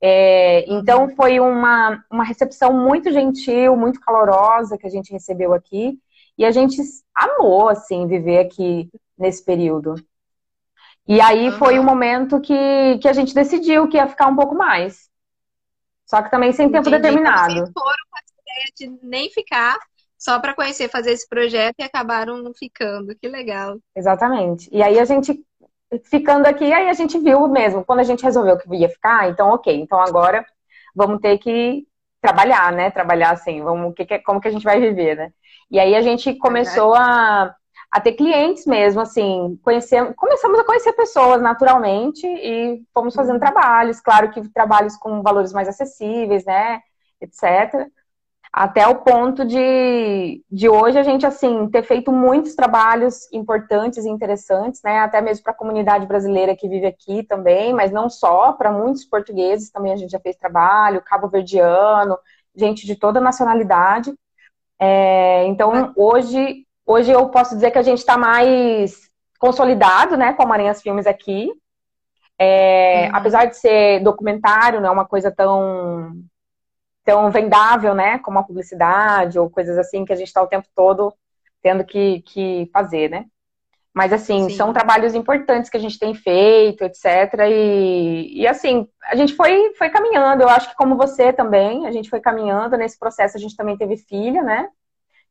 É, 0.00 0.70
então 0.70 1.08
foi 1.08 1.40
uma, 1.40 2.04
uma 2.10 2.24
recepção 2.24 2.72
muito 2.72 3.10
gentil, 3.10 3.76
muito 3.76 4.00
calorosa 4.00 4.76
que 4.76 4.86
a 4.86 4.90
gente 4.90 5.12
recebeu 5.12 5.54
aqui 5.54 5.98
e 6.36 6.44
a 6.44 6.50
gente 6.50 6.76
amou, 7.14 7.68
assim, 7.68 8.06
viver 8.06 8.38
aqui 8.40 8.90
nesse 9.18 9.42
período. 9.44 9.94
E 11.08 11.20
aí 11.20 11.48
uhum. 11.48 11.58
foi 11.58 11.78
o 11.78 11.84
momento 11.84 12.40
que, 12.40 12.98
que 13.00 13.08
a 13.08 13.12
gente 13.12 13.34
decidiu 13.34 13.88
que 13.88 13.96
ia 13.96 14.08
ficar 14.08 14.26
um 14.26 14.36
pouco 14.36 14.54
mais. 14.54 15.08
Só 16.04 16.22
que 16.22 16.30
também 16.30 16.52
sem 16.52 16.70
tempo 16.70 16.88
Entendi. 16.88 17.02
determinado. 17.02 17.52
Então, 17.52 17.64
vocês 17.64 17.72
foram 17.72 18.04
com 18.10 18.16
a 18.16 18.42
ideia 18.42 18.66
de 18.76 19.06
nem 19.06 19.30
ficar 19.30 19.78
só 20.18 20.38
para 20.40 20.54
conhecer, 20.54 20.88
fazer 20.88 21.12
esse 21.12 21.28
projeto 21.28 21.76
e 21.78 21.82
acabaram 21.82 22.42
não 22.42 22.52
ficando. 22.54 23.14
Que 23.14 23.28
legal. 23.28 23.78
Exatamente. 23.94 24.68
E 24.72 24.82
aí 24.82 24.98
a 24.98 25.04
gente 25.04 25.44
ficando 26.04 26.46
aqui, 26.46 26.72
aí 26.72 26.88
a 26.88 26.92
gente 26.92 27.18
viu 27.18 27.46
mesmo, 27.46 27.84
quando 27.84 28.00
a 28.00 28.04
gente 28.04 28.24
resolveu 28.24 28.58
que 28.58 28.68
ia 28.74 28.88
ficar, 28.88 29.28
então 29.28 29.50
ok, 29.50 29.72
então 29.72 30.00
agora 30.00 30.44
vamos 30.94 31.20
ter 31.20 31.38
que 31.38 31.86
trabalhar, 32.20 32.72
né? 32.72 32.90
Trabalhar 32.90 33.30
assim, 33.30 33.62
vamos, 33.62 33.94
que, 33.94 34.18
como 34.20 34.40
que 34.40 34.48
a 34.48 34.50
gente 34.50 34.64
vai 34.64 34.80
viver, 34.80 35.16
né? 35.16 35.32
E 35.70 35.78
aí 35.78 35.94
a 35.94 36.00
gente 36.00 36.34
começou 36.34 36.94
a, 36.94 37.54
a 37.90 38.00
ter 38.00 38.12
clientes 38.12 38.66
mesmo, 38.66 39.00
assim, 39.00 39.58
conhecer, 39.62 40.14
começamos 40.14 40.58
a 40.58 40.64
conhecer 40.64 40.92
pessoas 40.92 41.40
naturalmente 41.40 42.26
e 42.26 42.82
fomos 42.92 43.14
fazendo 43.14 43.34
uhum. 43.34 43.40
trabalhos, 43.40 44.00
claro 44.00 44.30
que 44.30 44.48
trabalhos 44.50 44.96
com 44.96 45.22
valores 45.22 45.52
mais 45.52 45.68
acessíveis, 45.68 46.44
né? 46.44 46.80
Etc 47.20 47.90
até 48.56 48.88
o 48.88 49.02
ponto 49.02 49.44
de, 49.44 50.42
de 50.50 50.66
hoje 50.66 50.98
a 50.98 51.02
gente, 51.02 51.26
assim, 51.26 51.68
ter 51.68 51.82
feito 51.82 52.10
muitos 52.10 52.54
trabalhos 52.54 53.30
importantes 53.30 54.06
e 54.06 54.08
interessantes, 54.08 54.80
né, 54.82 55.00
até 55.00 55.20
mesmo 55.20 55.44
para 55.44 55.52
a 55.52 55.56
comunidade 55.56 56.06
brasileira 56.06 56.56
que 56.56 56.66
vive 56.66 56.86
aqui 56.86 57.22
também, 57.22 57.74
mas 57.74 57.92
não 57.92 58.08
só, 58.08 58.54
para 58.54 58.72
muitos 58.72 59.04
portugueses 59.04 59.70
também 59.70 59.92
a 59.92 59.96
gente 59.96 60.10
já 60.10 60.18
fez 60.20 60.36
trabalho, 60.36 61.02
cabo-verdiano, 61.02 62.16
gente 62.54 62.86
de 62.86 62.96
toda 62.96 63.20
nacionalidade. 63.20 64.14
É, 64.80 65.44
então, 65.44 65.92
hoje, 65.94 66.65
hoje 66.86 67.10
eu 67.10 67.28
posso 67.28 67.54
dizer 67.54 67.70
que 67.72 67.78
a 67.78 67.82
gente 67.82 67.98
está 67.98 68.16
mais 68.16 69.10
consolidado, 69.38 70.16
né, 70.16 70.32
com 70.32 70.42
a 70.42 70.46
Maranhas 70.46 70.80
Filmes 70.80 71.06
aqui, 71.06 71.50
é, 72.38 73.08
uhum. 73.08 73.16
Apesar 73.16 73.46
de 73.46 73.56
ser 73.56 74.00
documentário, 74.00 74.80
não 74.80 74.88
é 74.88 74.92
uma 74.92 75.06
coisa 75.06 75.30
tão 75.30 76.12
tão 77.02 77.30
vendável, 77.30 77.94
né, 77.94 78.18
como 78.18 78.38
a 78.38 78.42
publicidade 78.42 79.38
ou 79.38 79.48
coisas 79.48 79.78
assim 79.78 80.04
que 80.04 80.12
a 80.12 80.16
gente 80.16 80.26
está 80.26 80.42
o 80.42 80.48
tempo 80.48 80.66
todo 80.74 81.14
tendo 81.62 81.84
que, 81.84 82.20
que 82.22 82.68
fazer, 82.72 83.08
né? 83.08 83.26
Mas, 83.94 84.12
assim, 84.12 84.50
Sim. 84.50 84.56
são 84.56 84.72
trabalhos 84.72 85.14
importantes 85.14 85.70
que 85.70 85.76
a 85.76 85.80
gente 85.80 85.98
tem 85.98 86.14
feito, 86.14 86.84
etc. 86.84 87.06
E, 87.48 88.42
e, 88.42 88.46
assim, 88.46 88.86
a 89.04 89.16
gente 89.16 89.34
foi, 89.34 89.72
foi 89.74 89.88
caminhando. 89.88 90.42
Eu 90.42 90.50
acho 90.50 90.68
que, 90.68 90.76
como 90.76 90.96
você 90.96 91.32
também, 91.32 91.86
a 91.86 91.90
gente 91.90 92.10
foi 92.10 92.20
caminhando. 92.20 92.76
Nesse 92.76 92.98
processo, 92.98 93.38
a 93.38 93.40
gente 93.40 93.56
também 93.56 93.74
teve 93.76 93.96
filha, 93.96 94.42
né? 94.42 94.68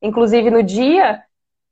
Inclusive, 0.01 0.49
no 0.49 0.63
dia 0.63 1.23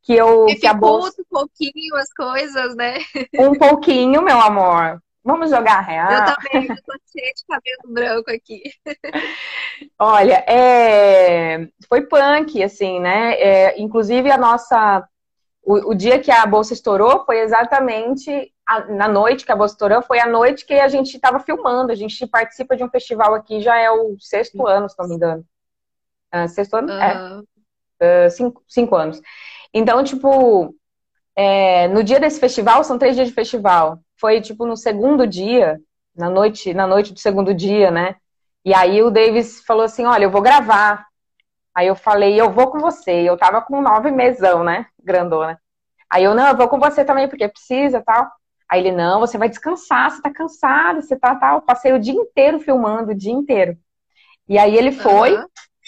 que 0.04 0.14
eu. 0.14 0.46
que 0.60 0.68
a 0.68 0.74
bolsa... 0.74 1.22
um 1.22 1.26
pouquinho 1.30 1.96
as 1.96 2.14
coisas, 2.14 2.76
né? 2.76 2.96
Um 3.40 3.58
pouquinho, 3.58 4.22
meu 4.22 4.40
amor. 4.40 5.02
Vamos 5.24 5.50
jogar 5.50 5.80
real? 5.80 6.12
Eu 6.12 6.36
também, 6.36 6.70
eu 6.70 6.76
tô 6.84 6.94
cheia 7.10 7.32
de 7.34 7.46
cabelo 7.48 7.94
branco 7.94 8.30
aqui. 8.30 8.62
Olha, 9.98 10.44
é... 10.48 11.70
foi 11.88 12.02
punk, 12.02 12.62
assim, 12.62 13.00
né? 13.00 13.34
É... 13.36 13.82
Inclusive, 13.82 14.30
a 14.30 14.38
nossa. 14.38 15.08
O, 15.66 15.92
o, 15.92 15.96
dia 15.96 16.20
que 16.20 16.30
a 16.30 16.46
bolsa 16.46 16.74
estourou 16.74 17.24
foi 17.26 17.40
exatamente 17.40 18.54
a... 18.68 18.82
na 18.88 19.08
noite 19.08 19.46
que 19.46 19.52
a 19.54 19.56
bolsa 19.56 19.76
estourou, 19.76 20.02
foi 20.02 20.20
a 20.20 20.28
noite 20.28 20.66
que 20.66 20.74
a 20.74 20.90
gente 20.90 21.16
estava 21.16 21.40
filmando. 21.40 21.94
A 21.94 21.96
gente 21.96 22.28
participa 22.28 22.76
de 22.76 22.84
um 22.84 22.90
festival 22.90 23.34
aqui, 23.34 23.62
já 23.62 23.78
é 23.78 23.90
o 23.90 24.18
sexto 24.20 24.68
ano, 24.68 24.90
se 24.90 25.00
não 25.00 25.08
me 25.08 25.16
engano. 25.16 25.46
Uh, 26.36 26.50
sexto 26.50 26.76
ano? 26.76 26.92
Uhum. 26.92 27.00
É. 27.00 28.28
Uh, 28.28 28.30
cinco, 28.30 28.62
cinco 28.68 28.96
anos. 28.98 29.22
Então, 29.74 30.04
tipo, 30.04 30.76
é... 31.36 31.88
no 31.88 32.04
dia 32.04 32.20
desse 32.20 32.40
festival, 32.40 32.84
são 32.84 32.98
três 32.98 33.16
dias 33.16 33.28
de 33.28 33.34
festival 33.34 34.00
foi 34.24 34.40
tipo 34.40 34.66
no 34.66 34.78
segundo 34.78 35.28
dia, 35.28 35.82
na 36.16 36.30
noite, 36.30 36.74
na 36.74 36.88
noite 36.88 37.12
do 37.12 37.20
segundo 37.20 37.54
dia, 37.54 37.92
né? 37.92 38.16
E 38.64 38.74
aí 38.74 39.04
o 39.04 39.12
Davis 39.12 39.62
falou 39.66 39.84
assim: 39.84 40.06
Olha, 40.06 40.24
eu 40.24 40.32
vou 40.32 40.42
gravar. 40.42 41.06
Aí 41.76 41.88
eu 41.88 41.96
falei: 41.96 42.40
Eu 42.40 42.50
vou 42.50 42.72
com 42.72 42.80
você. 42.80 43.12
Eu 43.12 43.38
tava 43.38 43.62
com 43.62 43.82
nove 43.82 44.12
mesão, 44.12 44.64
né? 44.64 44.86
Grandona. 45.04 45.60
Aí 46.10 46.24
eu: 46.24 46.34
Não, 46.34 46.48
eu 46.48 46.56
vou 46.56 46.70
com 46.70 46.80
você 46.80 47.04
também, 47.04 47.28
porque 47.28 47.50
precisa 47.50 48.02
tal. 48.02 48.32
Aí 48.70 48.80
ele: 48.80 48.94
Não, 48.94 49.20
você 49.20 49.38
vai 49.38 49.50
descansar, 49.50 50.12
você 50.12 50.22
tá 50.22 50.32
cansado, 50.32 51.02
você 51.02 51.18
tá 51.18 51.36
tal. 51.36 51.62
Passei 51.62 51.92
o 51.92 52.00
dia 52.00 52.14
inteiro 52.14 52.62
filmando, 52.62 53.12
o 53.12 53.16
dia 53.16 53.34
inteiro. 53.34 53.78
E 54.48 54.58
aí 54.58 54.74
ele 54.74 54.94
foi, 54.94 55.36
uhum. 55.36 55.46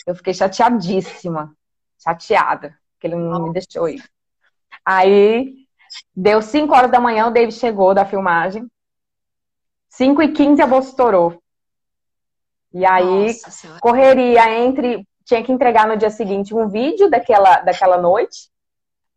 eu 0.08 0.16
fiquei 0.16 0.34
chateadíssima, 0.34 1.54
chateada, 2.04 2.78
que 3.08 3.14
ele 3.14 3.16
não 3.16 3.44
me 3.44 3.54
deixou 3.54 3.88
ir. 3.88 4.04
Aí 4.84 5.66
Deu 6.16 6.42
5 6.42 6.74
horas 6.74 6.92
da 6.92 7.00
manhã, 7.00 7.28
o 7.28 7.32
David 7.32 7.54
chegou 7.54 7.94
da 7.94 8.06
filmagem. 8.06 8.68
5 9.90 10.22
e 10.22 10.32
15 10.32 10.62
a 10.62 10.68
bolsa 10.68 10.90
estourou. 10.90 11.42
E 12.74 12.86
aí, 12.86 13.34
correria 13.80 14.60
entre. 14.60 15.08
Tinha 15.24 15.44
que 15.44 15.52
entregar 15.52 15.88
no 15.88 15.98
dia 15.98 16.10
seguinte 16.10 16.54
um 16.54 16.68
vídeo 16.68 17.10
daquela, 17.10 17.62
daquela 17.62 17.98
noite. 17.98 18.50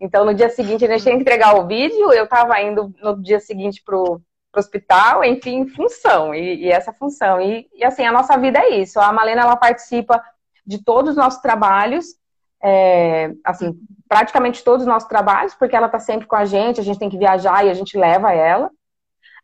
Então, 0.00 0.25
no 0.25 0.33
dia 0.33 0.49
seguinte, 0.49 0.85
a 0.85 0.88
gente 0.88 1.02
tinha 1.02 1.16
que 1.16 1.21
entregar 1.21 1.57
o 1.57 1.66
vídeo. 1.66 2.12
Eu 2.12 2.25
estava 2.25 2.61
indo 2.62 2.95
no 3.02 3.21
dia 3.21 3.40
seguinte 3.40 3.83
pro, 3.85 4.21
pro 4.50 4.61
hospital, 4.61 5.25
enfim, 5.25 5.66
função. 5.66 6.35
E, 6.35 6.64
e 6.64 6.71
essa 6.71 6.92
função. 6.92 7.40
E, 7.42 7.68
e, 7.75 7.85
assim, 7.85 8.07
a 8.07 8.12
nossa 8.12 8.38
vida 8.38 8.59
é 8.61 8.76
isso. 8.76 9.00
A 9.00 9.12
Malena, 9.12 9.42
ela 9.42 9.57
participa 9.57 10.23
de 10.64 10.83
todos 10.83 11.11
os 11.11 11.16
nossos 11.16 11.42
trabalhos. 11.42 12.14
É, 12.61 13.33
assim, 13.45 13.79
praticamente 14.09 14.65
todos 14.65 14.83
os 14.83 14.88
nossos 14.88 15.09
trabalhos, 15.09 15.55
porque 15.55 15.77
ela 15.77 15.87
está 15.87 16.00
sempre 16.00 16.27
com 16.27 16.35
a 16.35 16.45
gente, 16.45 16.81
a 16.81 16.85
gente 16.85 16.99
tem 16.99 17.09
que 17.09 17.19
viajar 17.19 17.65
e 17.65 17.71
a 17.71 17.75
gente 17.75 17.97
leva 17.97 18.33
ela. 18.33 18.71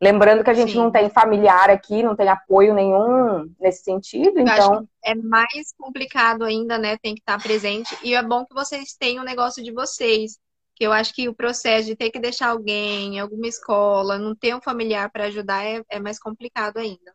Lembrando 0.02 0.42
que 0.42 0.50
a 0.50 0.54
gente 0.54 0.72
Sim. 0.72 0.78
não 0.78 0.90
tem 0.90 1.08
familiar 1.08 1.70
aqui, 1.70 2.02
não 2.02 2.16
tem 2.16 2.28
apoio 2.28 2.74
nenhum 2.74 3.50
nesse 3.60 3.84
sentido, 3.84 4.38
Eu 4.38 4.42
então... 4.42 4.88
é 5.04 5.14
mais 5.14 5.72
complicado 5.78 6.44
ainda, 6.44 6.76
né? 6.76 6.96
Tem 6.98 7.14
que 7.14 7.20
estar 7.20 7.40
presente. 7.40 7.96
E 8.02 8.14
é 8.14 8.22
bom 8.22 8.44
que 8.44 8.54
vocês 8.54 8.94
tenham 8.98 9.22
o 9.22 9.26
negócio 9.26 9.62
de 9.62 9.72
vocês. 9.72 10.38
Que 10.74 10.84
eu 10.84 10.92
acho 10.92 11.14
que 11.14 11.28
o 11.28 11.34
processo 11.34 11.86
de 11.86 11.94
ter 11.94 12.10
que 12.10 12.18
deixar 12.18 12.48
alguém 12.48 13.14
em 13.14 13.20
alguma 13.20 13.46
escola, 13.46 14.18
não 14.18 14.34
ter 14.34 14.56
um 14.56 14.60
familiar 14.60 15.08
para 15.10 15.26
ajudar, 15.26 15.64
é, 15.64 15.80
é 15.88 16.00
mais 16.00 16.18
complicado 16.18 16.78
ainda. 16.78 17.14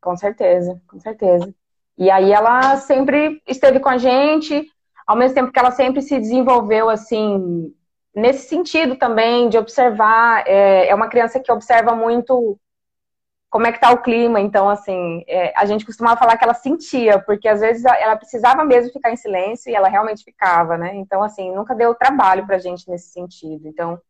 Com 0.00 0.16
certeza, 0.16 0.80
com 0.86 1.00
certeza. 1.00 1.52
E 1.98 2.10
aí 2.10 2.32
ela 2.32 2.76
sempre 2.76 3.42
esteve 3.46 3.80
com 3.80 3.88
a 3.88 3.98
gente, 3.98 4.66
ao 5.12 5.18
mesmo 5.18 5.34
tempo 5.34 5.52
que 5.52 5.58
ela 5.58 5.70
sempre 5.70 6.00
se 6.00 6.18
desenvolveu 6.18 6.88
assim 6.88 7.70
nesse 8.14 8.48
sentido 8.48 8.96
também 8.96 9.50
de 9.50 9.58
observar 9.58 10.42
é, 10.46 10.88
é 10.88 10.94
uma 10.94 11.06
criança 11.06 11.38
que 11.38 11.52
observa 11.52 11.94
muito 11.94 12.58
como 13.50 13.66
é 13.66 13.72
que 13.72 13.78
tá 13.78 13.90
o 13.90 14.00
clima. 14.00 14.40
Então 14.40 14.70
assim 14.70 15.22
é, 15.28 15.52
a 15.54 15.66
gente 15.66 15.84
costumava 15.84 16.18
falar 16.18 16.38
que 16.38 16.44
ela 16.44 16.54
sentia 16.54 17.18
porque 17.18 17.46
às 17.46 17.60
vezes 17.60 17.84
ela 17.84 18.16
precisava 18.16 18.64
mesmo 18.64 18.90
ficar 18.90 19.12
em 19.12 19.16
silêncio 19.16 19.70
e 19.70 19.74
ela 19.74 19.86
realmente 19.86 20.24
ficava 20.24 20.78
né? 20.78 20.94
Então 20.94 21.22
assim 21.22 21.54
nunca 21.54 21.74
deu 21.74 21.94
trabalho 21.94 22.46
pra 22.46 22.58
gente 22.58 22.88
nesse 22.88 23.10
sentido. 23.10 23.68
Então 23.68 24.00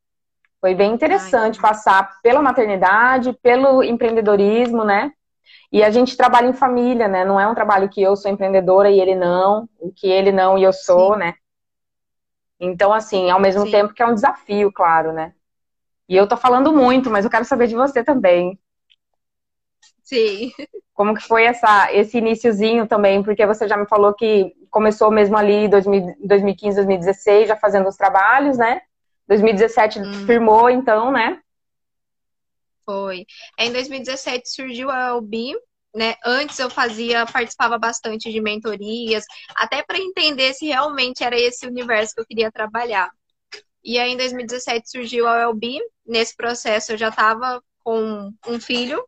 foi 0.61 0.73
bem 0.73 0.93
interessante 0.93 1.57
Ai, 1.57 1.63
passar 1.63 2.21
pela 2.23 2.41
maternidade 2.41 3.33
pelo 3.43 3.83
empreendedorismo 3.83 4.85
né 4.85 5.13
e 5.73 5.83
a 5.83 5.91
gente 5.91 6.17
trabalha 6.17 6.49
em 6.49 6.52
família, 6.52 7.09
né? 7.09 7.25
Não 7.25 7.41
é 7.41 7.49
um 7.49 7.55
trabalho 7.55 7.88
que 7.88 8.02
eu 8.02 8.14
sou 8.14 8.31
empreendedora 8.31 8.91
e 8.91 9.00
ele 9.00 9.14
não, 9.14 9.67
o 9.81 9.91
que 9.91 10.07
ele 10.07 10.31
não 10.31 10.59
e 10.59 10.62
eu 10.62 10.73
sou, 10.73 11.14
Sim. 11.14 11.21
né? 11.21 11.35
Então, 12.61 12.93
assim, 12.93 13.31
ao 13.31 13.41
mesmo 13.41 13.64
Sim. 13.64 13.71
tempo 13.71 13.95
que 13.95 14.02
é 14.02 14.07
um 14.07 14.14
desafio, 14.14 14.71
claro, 14.71 15.12
né? 15.12 15.33
E 16.09 16.14
eu 16.14 16.29
tô 16.29 16.37
falando 16.37 16.73
muito, 16.73 17.11
mas 17.11 17.25
eu 17.25 17.31
quero 17.31 17.47
saber 17.47 17.67
de 17.69 17.75
você 17.75 18.05
também. 18.05 18.59
Sim. 20.02 20.52
Como 20.93 21.14
que 21.14 21.23
foi 21.23 21.45
essa, 21.45 21.91
esse 21.93 22.19
iníciozinho 22.19 22.87
também? 22.87 23.23
Porque 23.23 23.47
você 23.47 23.67
já 23.67 23.76
me 23.76 23.87
falou 23.87 24.12
que 24.12 24.55
começou 24.71 25.11
mesmo 25.11 25.37
ali 25.38 25.64
em 25.64 25.71
2015, 25.71 26.76
2016, 26.76 27.49
já 27.49 27.57
fazendo 27.57 27.88
os 27.88 27.97
trabalhos, 27.97 28.59
né? 28.59 28.83
2017 29.26 30.00
hum. 30.00 30.26
firmou, 30.26 30.69
então, 30.69 31.11
né? 31.11 31.42
Foi. 32.85 33.25
Em 33.59 33.73
2017 33.73 34.49
surgiu 34.51 34.91
a 34.91 35.17
UBI, 35.17 35.55
né? 35.95 36.17
Antes 36.25 36.59
eu 36.59 36.71
fazia, 36.71 37.27
participava 37.27 37.79
bastante 37.79 38.31
de 38.33 38.41
mentorias, 38.41 39.25
até 39.55 39.83
para 39.83 39.99
entender 39.99 40.55
se 40.55 40.67
realmente 40.67 41.23
era 41.23 41.39
esse 41.39 41.67
universo 41.67 42.15
que 42.15 42.21
eu 42.21 42.27
queria 42.27 42.51
trabalhar. 42.51 43.11
E 43.85 43.99
aí 43.99 44.12
em 44.12 44.17
2017 44.17 44.91
surgiu 44.91 45.27
a 45.27 45.49
ULB. 45.49 45.81
Nesse 46.07 46.37
processo 46.37 46.93
eu 46.93 46.99
já 46.99 47.09
estava 47.09 47.62
com 47.85 48.33
um 48.47 48.61
filho. 48.61 49.05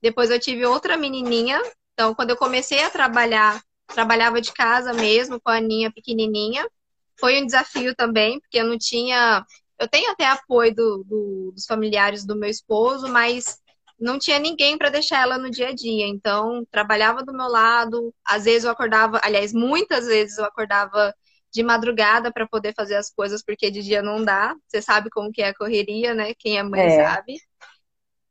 Depois 0.00 0.30
eu 0.30 0.40
tive 0.40 0.64
outra 0.66 0.96
menininha. 0.96 1.60
Então, 1.92 2.14
quando 2.14 2.30
eu 2.30 2.36
comecei 2.36 2.82
a 2.82 2.90
trabalhar, 2.90 3.62
trabalhava 3.86 4.40
de 4.40 4.52
casa 4.52 4.92
mesmo, 4.92 5.40
com 5.40 5.50
a 5.50 5.56
Aninha 5.56 5.92
pequenininha. 5.92 6.68
Foi 7.18 7.40
um 7.40 7.46
desafio 7.46 7.94
também, 7.94 8.40
porque 8.40 8.58
eu 8.58 8.66
não 8.66 8.76
tinha 8.76 9.44
eu 9.84 9.88
tenho 9.88 10.10
até 10.10 10.26
apoio 10.26 10.74
do, 10.74 11.04
do, 11.04 11.52
dos 11.54 11.66
familiares 11.66 12.24
do 12.24 12.34
meu 12.34 12.48
esposo, 12.48 13.06
mas 13.08 13.58
não 13.98 14.18
tinha 14.18 14.38
ninguém 14.38 14.76
para 14.78 14.88
deixar 14.88 15.22
ela 15.22 15.38
no 15.38 15.50
dia 15.50 15.68
a 15.68 15.74
dia. 15.74 16.06
Então, 16.06 16.66
trabalhava 16.70 17.22
do 17.22 17.32
meu 17.32 17.46
lado, 17.48 18.12
às 18.24 18.44
vezes 18.44 18.64
eu 18.64 18.70
acordava, 18.70 19.20
aliás, 19.22 19.52
muitas 19.52 20.06
vezes 20.06 20.38
eu 20.38 20.44
acordava 20.44 21.14
de 21.52 21.62
madrugada 21.62 22.32
para 22.32 22.48
poder 22.48 22.74
fazer 22.74 22.96
as 22.96 23.12
coisas, 23.12 23.42
porque 23.44 23.70
de 23.70 23.82
dia 23.82 24.02
não 24.02 24.24
dá. 24.24 24.56
Você 24.66 24.82
sabe 24.82 25.10
como 25.10 25.30
que 25.30 25.42
é 25.42 25.48
a 25.48 25.54
correria, 25.54 26.14
né? 26.14 26.34
Quem 26.38 26.58
é 26.58 26.62
mãe 26.62 26.80
é. 26.80 27.04
sabe. 27.04 27.36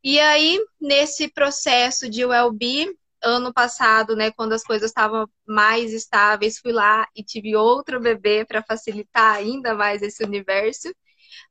E 0.04 0.20
aí, 0.20 0.60
nesse 0.82 1.30
processo 1.32 2.10
de 2.10 2.26
ULB, 2.26 2.94
ano 3.24 3.54
passado, 3.54 4.16
né, 4.16 4.32
quando 4.32 4.54
as 4.54 4.64
coisas 4.64 4.90
estavam 4.90 5.28
mais 5.48 5.94
estáveis, 5.94 6.60
fui 6.60 6.74
lá 6.74 7.08
e 7.16 7.24
tive 7.24 7.56
outro 7.56 8.00
bebê 8.00 8.46
para 8.46 8.62
facilitar 8.62 9.36
ainda 9.36 9.74
mais 9.74 10.02
esse 10.02 10.24
universo. 10.24 10.94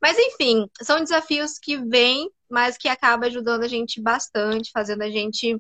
Mas 0.03 0.19
enfim, 0.19 0.69
são 0.83 1.01
desafios 1.01 1.59
que 1.59 1.79
vêm, 1.79 2.29
mas 2.51 2.77
que 2.77 2.89
acabam 2.89 3.29
ajudando 3.29 3.63
a 3.65 3.69
gente 3.69 4.01
bastante, 4.01 4.71
fazendo 4.73 5.03
a 5.03 5.11
gente 5.11 5.57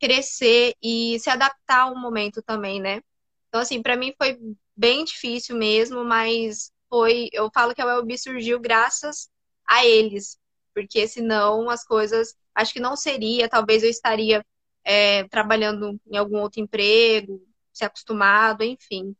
crescer 0.00 0.74
e 0.82 1.18
se 1.20 1.30
adaptar 1.30 1.82
ao 1.84 1.96
momento 1.98 2.42
também, 2.42 2.80
né? 2.80 3.00
Então, 3.48 3.60
assim, 3.60 3.82
para 3.82 3.96
mim 3.96 4.14
foi 4.18 4.38
bem 4.76 5.04
difícil 5.04 5.56
mesmo, 5.56 6.04
mas 6.04 6.72
foi. 6.88 7.28
Eu 7.32 7.50
falo 7.52 7.74
que 7.74 7.82
a 7.82 7.86
Welby 7.86 8.18
surgiu 8.18 8.60
graças 8.60 9.30
a 9.66 9.84
eles, 9.86 10.38
porque 10.74 11.08
senão 11.08 11.70
as 11.70 11.84
coisas. 11.84 12.36
Acho 12.54 12.72
que 12.74 12.80
não 12.80 12.96
seria, 12.96 13.48
talvez 13.48 13.82
eu 13.82 13.90
estaria 13.90 14.44
é, 14.84 15.24
trabalhando 15.28 16.00
em 16.10 16.16
algum 16.16 16.38
outro 16.40 16.60
emprego, 16.60 17.40
se 17.72 17.84
acostumado, 17.84 18.64
enfim, 18.64 19.16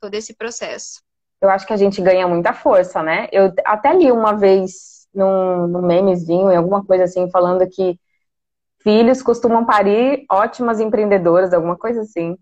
todo 0.00 0.14
esse 0.14 0.34
processo. 0.34 1.03
Eu 1.44 1.50
acho 1.50 1.66
que 1.66 1.72
a 1.72 1.76
gente 1.76 2.00
ganha 2.00 2.26
muita 2.26 2.52
força, 2.52 3.02
né? 3.02 3.28
Eu 3.30 3.52
até 3.64 3.92
li 3.94 4.10
uma 4.10 4.32
vez 4.32 5.06
num, 5.14 5.66
num 5.66 5.82
memezinho, 5.82 6.50
em 6.50 6.56
alguma 6.56 6.84
coisa 6.84 7.04
assim, 7.04 7.30
falando 7.30 7.68
que 7.68 7.98
filhos 8.82 9.22
costumam 9.22 9.64
parir 9.64 10.24
ótimas 10.30 10.80
empreendedoras, 10.80 11.52
alguma 11.52 11.76
coisa 11.76 12.00
assim. 12.00 12.36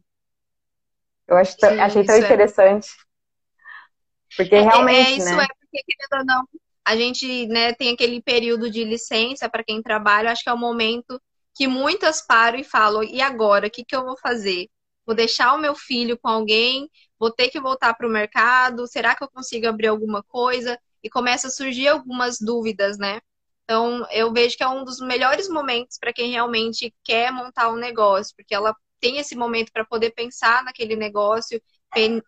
Eu 1.26 1.37
acho, 1.37 1.52
Sim, 1.52 1.80
achei 1.80 2.04
tão 2.04 2.14
é. 2.14 2.18
interessante. 2.18 2.88
É. 2.88 4.37
Porque 4.37 4.59
realmente. 4.59 5.12
É, 5.12 5.16
isso 5.16 5.35
né? 5.35 5.44
é, 5.44 5.49
porque 5.61 5.82
querendo 5.85 6.21
ou 6.21 6.25
não, 6.25 6.49
a 6.85 6.97
gente 6.97 7.47
né, 7.49 7.73
tem 7.73 7.92
aquele 7.92 8.21
período 8.23 8.71
de 8.71 8.85
licença 8.85 9.49
para 9.49 9.64
quem 9.64 9.82
trabalha, 9.82 10.30
acho 10.30 10.42
que 10.42 10.50
é 10.50 10.52
o 10.52 10.59
momento 10.59 11.21
que 11.54 11.66
muitas 11.66 12.25
param 12.25 12.59
e 12.59 12.64
falam: 12.64 13.02
e 13.02 13.21
agora? 13.21 13.66
O 13.66 13.71
que, 13.71 13.85
que 13.85 13.94
eu 13.94 14.04
vou 14.04 14.16
fazer? 14.16 14.68
Vou 15.04 15.14
deixar 15.14 15.54
o 15.54 15.59
meu 15.59 15.75
filho 15.75 16.18
com 16.18 16.28
alguém? 16.28 16.88
Vou 17.23 17.31
ter 17.31 17.50
que 17.50 17.61
voltar 17.61 17.95
para 17.95 18.05
o 18.05 18.11
mercado? 18.11 18.85
Será 18.88 19.14
que 19.14 19.23
eu 19.23 19.31
consigo 19.31 19.69
abrir 19.69 19.87
alguma 19.87 20.25
coisa? 20.25 20.76
E 21.05 21.09
começa 21.09 21.47
a 21.47 21.50
surgir 21.52 21.87
algumas 21.87 22.41
dúvidas, 22.41 22.99
né? 22.99 23.21
Então, 23.62 24.05
eu 24.11 24.33
vejo 24.33 24.57
que 24.57 24.64
é 24.64 24.69
um 24.69 24.85
dos 24.85 24.99
melhores 24.99 25.49
momentos 25.49 25.99
para 26.00 26.12
quem 26.12 26.33
realmente 26.33 26.93
quer 27.05 27.31
montar 27.31 27.71
um 27.71 27.76
negócio, 27.76 28.35
porque 28.37 28.52
ela 28.52 28.75
tem 29.00 29.19
esse 29.19 29.37
momento 29.37 29.71
para 29.73 29.85
poder 29.85 30.11
pensar 30.11 30.64
naquele 30.64 30.97
negócio, 30.97 31.62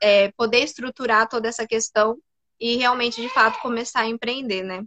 é, 0.01 0.31
poder 0.37 0.61
estruturar 0.61 1.29
toda 1.29 1.49
essa 1.49 1.67
questão 1.67 2.17
e 2.61 2.77
realmente, 2.77 3.21
de 3.21 3.29
fato, 3.29 3.61
começar 3.61 4.03
a 4.03 4.09
empreender, 4.09 4.63
né? 4.63 4.85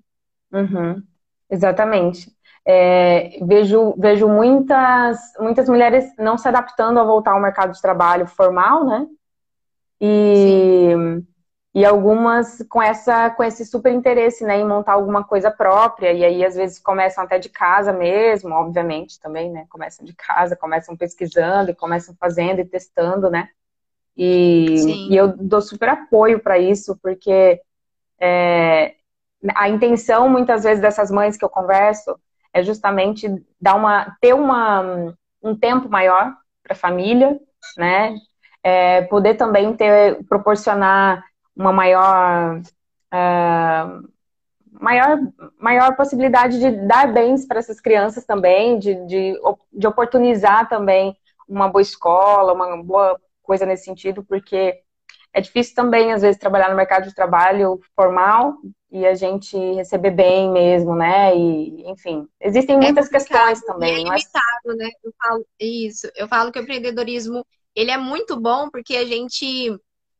Uhum, 0.53 1.03
exatamente. 1.49 2.31
É, 2.65 3.37
vejo 3.45 3.93
vejo 3.97 4.29
muitas, 4.29 5.19
muitas 5.37 5.67
mulheres 5.67 6.05
não 6.17 6.37
se 6.37 6.47
adaptando 6.47 6.97
a 6.97 7.03
voltar 7.03 7.31
ao 7.31 7.41
mercado 7.41 7.73
de 7.73 7.81
trabalho 7.81 8.25
formal, 8.25 8.85
né? 8.85 9.05
E, 9.99 10.93
e 11.73 11.85
algumas 11.85 12.63
com, 12.69 12.81
essa, 12.81 13.29
com 13.29 13.43
esse 13.43 13.65
super 13.65 13.91
interesse 13.91 14.43
né, 14.43 14.57
em 14.57 14.67
montar 14.67 14.93
alguma 14.93 15.23
coisa 15.23 15.51
própria, 15.51 16.11
e 16.11 16.23
aí 16.23 16.45
às 16.45 16.55
vezes 16.55 16.79
começam 16.79 17.23
até 17.23 17.39
de 17.39 17.49
casa 17.49 17.91
mesmo, 17.93 18.53
obviamente 18.53 19.19
também, 19.19 19.51
né? 19.51 19.65
Começam 19.69 20.05
de 20.05 20.13
casa, 20.13 20.55
começam 20.55 20.95
pesquisando 20.95 21.71
e 21.71 21.75
começam 21.75 22.15
fazendo 22.19 22.59
e 22.59 22.65
testando, 22.65 23.29
né? 23.29 23.49
E, 24.15 25.11
e 25.11 25.15
eu 25.15 25.35
dou 25.37 25.61
super 25.61 25.89
apoio 25.89 26.39
para 26.39 26.57
isso, 26.57 26.97
porque 27.01 27.61
é, 28.19 28.95
a 29.55 29.69
intenção 29.69 30.27
muitas 30.27 30.63
vezes 30.63 30.81
dessas 30.81 31.11
mães 31.11 31.37
que 31.37 31.45
eu 31.45 31.49
converso 31.49 32.19
é 32.51 32.63
justamente 32.63 33.27
dar 33.61 33.75
uma, 33.75 34.17
ter 34.19 34.33
uma, 34.33 35.15
um 35.43 35.55
tempo 35.55 35.87
maior 35.89 36.35
para 36.63 36.73
a 36.73 36.75
família, 36.75 37.39
né? 37.77 38.15
É, 38.63 39.03
poder 39.03 39.35
também 39.35 39.73
ter, 39.75 40.23
proporcionar 40.25 41.23
uma 41.55 41.71
maior, 41.71 42.59
uh, 43.13 44.09
maior, 44.71 45.19
maior 45.59 45.95
possibilidade 45.95 46.59
de 46.59 46.71
dar 46.87 47.11
bens 47.11 47.45
para 47.45 47.59
essas 47.59 47.79
crianças 47.79 48.25
também, 48.25 48.77
de, 48.77 48.93
de, 49.05 49.39
de 49.73 49.87
oportunizar 49.87 50.67
também 50.67 51.15
uma 51.47 51.69
boa 51.69 51.81
escola, 51.81 52.53
uma 52.53 52.83
boa 52.83 53.19
coisa 53.41 53.65
nesse 53.65 53.85
sentido, 53.85 54.23
porque 54.23 54.81
é 55.33 55.41
difícil 55.41 55.75
também, 55.75 56.11
às 56.11 56.21
vezes, 56.21 56.39
trabalhar 56.39 56.69
no 56.69 56.75
mercado 56.75 57.07
de 57.07 57.15
trabalho 57.15 57.79
formal 57.95 58.55
e 58.91 59.05
a 59.05 59.13
gente 59.13 59.57
receber 59.73 60.11
bem 60.11 60.51
mesmo, 60.51 60.95
né? 60.95 61.35
E, 61.35 61.89
enfim, 61.89 62.27
existem 62.41 62.75
é 62.75 62.79
muitas 62.79 63.07
é 63.07 63.09
questões 63.11 63.61
também. 63.61 63.93
É 63.93 64.03
limitado, 64.03 64.75
né? 64.75 64.89
Eu 65.03 65.13
falo 65.21 65.45
isso. 65.59 66.09
Eu 66.15 66.27
falo 66.27 66.51
que 66.51 66.59
o 66.59 66.61
empreendedorismo 66.63 67.45
ele 67.77 67.91
é 67.91 67.97
muito 67.97 68.35
bom 68.35 68.71
porque 68.71 68.95
a 68.97 69.05
gente 69.05 69.77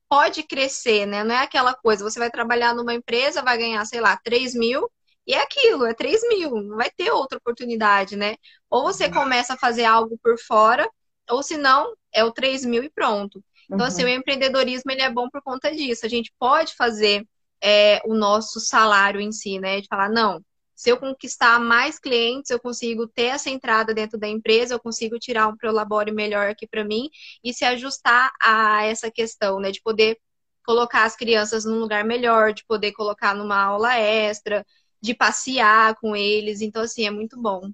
pode 0.08 0.44
crescer, 0.44 1.08
né? 1.08 1.24
Não 1.24 1.34
é 1.34 1.40
aquela 1.40 1.74
coisa, 1.74 2.04
você 2.04 2.20
vai 2.20 2.30
trabalhar 2.30 2.76
numa 2.76 2.94
empresa, 2.94 3.42
vai 3.42 3.58
ganhar, 3.58 3.84
sei 3.86 4.00
lá, 4.00 4.16
3 4.24 4.54
mil, 4.54 4.88
e 5.26 5.34
é 5.34 5.42
aquilo, 5.42 5.86
é 5.86 5.94
3 5.94 6.22
mil, 6.30 6.52
não 6.62 6.78
vai 6.78 6.92
ter 6.92 7.10
outra 7.12 7.40
oportunidade, 7.40 8.16
né? 8.16 8.36
Ou 8.70 8.84
você 8.84 9.06
uhum. 9.08 9.14
começa 9.14 9.56
a 9.56 9.58
fazer 9.58 9.86
algo 9.86 10.20
por 10.24 10.38
fora, 10.40 10.88
ou 11.32 11.42
se 11.42 11.58
não, 11.58 11.96
é 12.14 12.24
o 12.24 12.32
3 12.32 12.64
mil 12.64 12.84
e 12.84 12.92
pronto. 12.92 13.44
Então, 13.66 13.88
assim, 13.88 14.04
uhum. 14.04 14.08
assim, 14.10 14.18
o 14.18 14.20
empreendedorismo 14.20 14.92
ele 14.92 15.02
é 15.02 15.12
bom 15.12 15.28
por 15.28 15.42
conta 15.42 15.76
disso. 15.76 16.06
A 16.06 16.10
gente 16.10 16.32
pode 16.40 16.76
fazer 16.76 17.28
é, 17.60 18.00
o 18.06 18.14
nosso 18.14 18.60
salário 18.60 19.20
em 19.20 19.32
si, 19.32 19.60
né? 19.60 19.82
De 19.82 19.88
falar, 19.88 20.10
não, 20.10 20.40
se 20.78 20.92
eu 20.92 20.98
conquistar 20.98 21.60
mais 21.60 21.98
clientes, 21.98 22.52
eu 22.52 22.60
consigo 22.60 23.08
ter 23.08 23.30
essa 23.30 23.50
entrada 23.50 23.96
dentro 23.96 24.16
da 24.16 24.28
empresa, 24.28 24.76
eu 24.76 24.80
consigo 24.80 25.18
tirar 25.18 25.48
um 25.48 25.58
prolabore 25.58 26.12
melhor 26.12 26.52
aqui 26.52 26.68
para 26.68 26.86
mim 26.86 27.10
e 27.44 27.52
se 27.52 27.66
ajustar 27.66 28.32
a 28.40 28.86
essa 28.86 29.10
questão, 29.10 29.60
né? 29.60 29.72
De 29.72 29.82
poder 29.82 30.20
colocar 30.64 31.06
as 31.06 31.16
crianças 31.16 31.66
num 31.66 31.80
lugar 31.80 32.04
melhor, 32.04 32.54
de 32.54 32.64
poder 32.64 32.92
colocar 32.92 33.34
numa 33.34 33.60
aula 33.60 33.98
extra, 33.98 34.64
de 35.02 35.16
passear 35.16 35.96
com 35.96 36.16
eles. 36.16 36.62
Então, 36.62 36.84
assim, 36.84 37.08
é 37.08 37.12
muito 37.12 37.42
bom. 37.42 37.72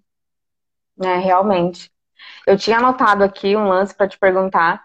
É, 1.02 1.18
realmente. 1.18 1.92
Eu 2.48 2.58
tinha 2.58 2.78
anotado 2.78 3.22
aqui 3.22 3.54
um 3.54 3.68
lance 3.68 3.94
para 3.94 4.08
te 4.08 4.18
perguntar 4.18 4.82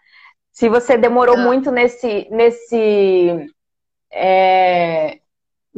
se 0.51 0.69
você 0.69 0.99
demorou 0.99 1.37
ah. 1.37 1.45
muito 1.45 1.71
nesse, 1.71 2.27
nesse, 2.33 3.49
é, 4.11 5.21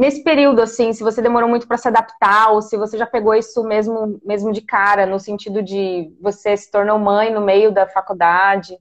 nesse 0.01 0.25
período, 0.25 0.63
assim, 0.63 0.95
se 0.95 1.03
você 1.03 1.21
demorou 1.21 1.47
muito 1.47 1.69
para 1.69 1.77
se 1.77 1.87
adaptar, 1.87 2.53
ou 2.53 2.63
se 2.63 2.75
você 2.79 2.97
já 2.97 3.07
pegou 3.07 3.35
isso 3.35 3.63
mesmo, 3.63 4.19
mesmo 4.25 4.51
de 4.51 4.63
cara, 4.63 5.05
no 5.05 5.21
sentido 5.21 5.63
de 5.63 6.11
você 6.23 6.57
se 6.57 6.71
tornou 6.71 6.99
mãe 6.99 7.31
no 7.31 7.43
meio 7.43 7.71
da 7.71 7.87
faculdade, 7.87 8.79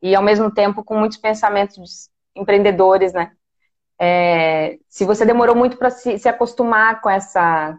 e 0.00 0.14
ao 0.14 0.22
mesmo 0.22 0.50
tempo 0.50 0.82
com 0.82 0.96
muitos 0.98 1.18
pensamentos 1.18 2.08
empreendedores, 2.34 3.12
né? 3.12 3.32
É, 4.00 4.78
se 4.88 5.04
você 5.04 5.26
demorou 5.26 5.54
muito 5.54 5.76
para 5.76 5.90
se, 5.90 6.18
se, 6.18 6.28
acostumar 6.28 7.02
com 7.02 7.10
essa, 7.10 7.78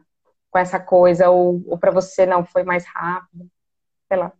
com 0.52 0.60
essa 0.60 0.80
coisa, 0.80 1.30
ou, 1.32 1.64
ou 1.68 1.80
para 1.80 1.92
você 1.92 2.26
não 2.26 2.46
foi 2.46 2.64
mais 2.64 2.86
rápido, 2.86 3.50
sei 4.08 4.18
lá. 4.18 4.32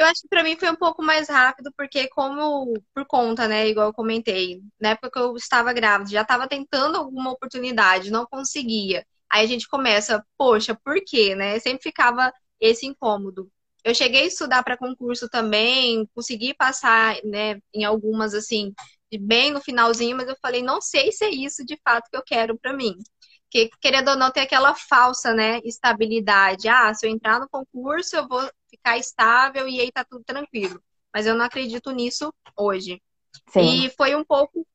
Eu 0.00 0.06
acho 0.06 0.22
que 0.22 0.28
para 0.28 0.42
mim 0.42 0.56
foi 0.56 0.70
um 0.70 0.76
pouco 0.76 1.02
mais 1.02 1.28
rápido, 1.28 1.70
porque 1.76 2.08
como 2.08 2.72
por 2.94 3.04
conta, 3.06 3.46
né, 3.46 3.68
igual 3.68 3.88
eu 3.88 3.92
comentei, 3.92 4.62
na 4.80 4.90
época 4.90 5.10
que 5.10 5.18
eu 5.18 5.36
estava 5.36 5.74
grávida, 5.74 6.10
já 6.10 6.22
estava 6.22 6.48
tentando 6.48 6.96
alguma 6.96 7.32
oportunidade, 7.32 8.10
não 8.10 8.24
conseguia. 8.24 9.06
Aí 9.30 9.44
a 9.44 9.46
gente 9.46 9.68
começa, 9.68 10.24
poxa, 10.38 10.74
por 10.74 10.96
quê, 11.04 11.34
né? 11.34 11.58
Sempre 11.58 11.82
ficava 11.82 12.32
esse 12.58 12.86
incômodo. 12.86 13.50
Eu 13.84 13.94
cheguei 13.94 14.22
a 14.22 14.26
estudar 14.26 14.62
para 14.62 14.76
concurso 14.78 15.28
também, 15.28 16.08
consegui 16.14 16.54
passar, 16.54 17.16
né, 17.22 17.60
em 17.74 17.84
algumas 17.84 18.32
assim, 18.34 18.72
bem 19.20 19.50
no 19.50 19.60
finalzinho, 19.60 20.16
mas 20.16 20.28
eu 20.28 20.36
falei, 20.40 20.62
não 20.62 20.80
sei 20.80 21.12
se 21.12 21.24
é 21.26 21.30
isso 21.30 21.62
de 21.64 21.78
fato 21.84 22.08
que 22.10 22.16
eu 22.16 22.22
quero 22.24 22.58
para 22.58 22.72
mim. 22.72 22.96
Porque, 23.44 23.68
querendo 23.80 24.08
ou 24.10 24.16
não, 24.16 24.30
tem 24.30 24.42
aquela 24.44 24.74
falsa, 24.74 25.34
né, 25.34 25.60
estabilidade. 25.64 26.68
Ah, 26.68 26.94
se 26.94 27.06
eu 27.06 27.10
entrar 27.10 27.38
no 27.40 27.48
concurso, 27.50 28.16
eu 28.16 28.26
vou 28.28 28.48
ficar 28.70 28.96
estável 28.98 29.68
e 29.68 29.80
aí 29.80 29.92
tá 29.92 30.04
tudo 30.04 30.24
tranquilo. 30.24 30.82
Mas 31.12 31.26
eu 31.26 31.34
não 31.34 31.44
acredito 31.44 31.90
nisso 31.90 32.32
hoje. 32.56 33.02
Sim. 33.48 33.84
E 33.84 33.90
foi 33.90 34.14
um 34.14 34.24
pouco, 34.24 34.66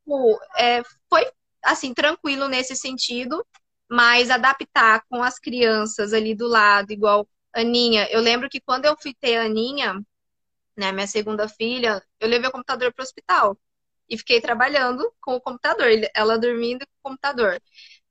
é, 0.57 0.83
foi 1.09 1.29
assim, 1.63 1.93
tranquilo 1.93 2.47
nesse 2.47 2.75
sentido, 2.75 3.45
mas 3.89 4.29
adaptar 4.29 5.03
com 5.09 5.23
as 5.23 5.39
crianças 5.39 6.13
ali 6.13 6.35
do 6.35 6.47
lado, 6.47 6.91
igual 6.91 7.27
Aninha. 7.53 8.07
Eu 8.11 8.21
lembro 8.21 8.49
que 8.49 8.61
quando 8.61 8.85
eu 8.85 8.95
fui 9.01 9.13
ter 9.13 9.37
a 9.37 9.45
Aninha, 9.45 10.01
né, 10.77 10.91
minha 10.91 11.07
segunda 11.07 11.47
filha, 11.47 12.03
eu 12.19 12.27
levei 12.27 12.49
o 12.49 12.51
computador 12.51 12.93
para 12.93 13.01
o 13.01 13.05
hospital 13.05 13.57
e 14.09 14.17
fiquei 14.17 14.39
trabalhando 14.41 15.11
com 15.21 15.35
o 15.35 15.41
computador, 15.41 15.87
ela 16.13 16.37
dormindo 16.37 16.85
com 16.85 17.09
o 17.09 17.11
computador. 17.11 17.61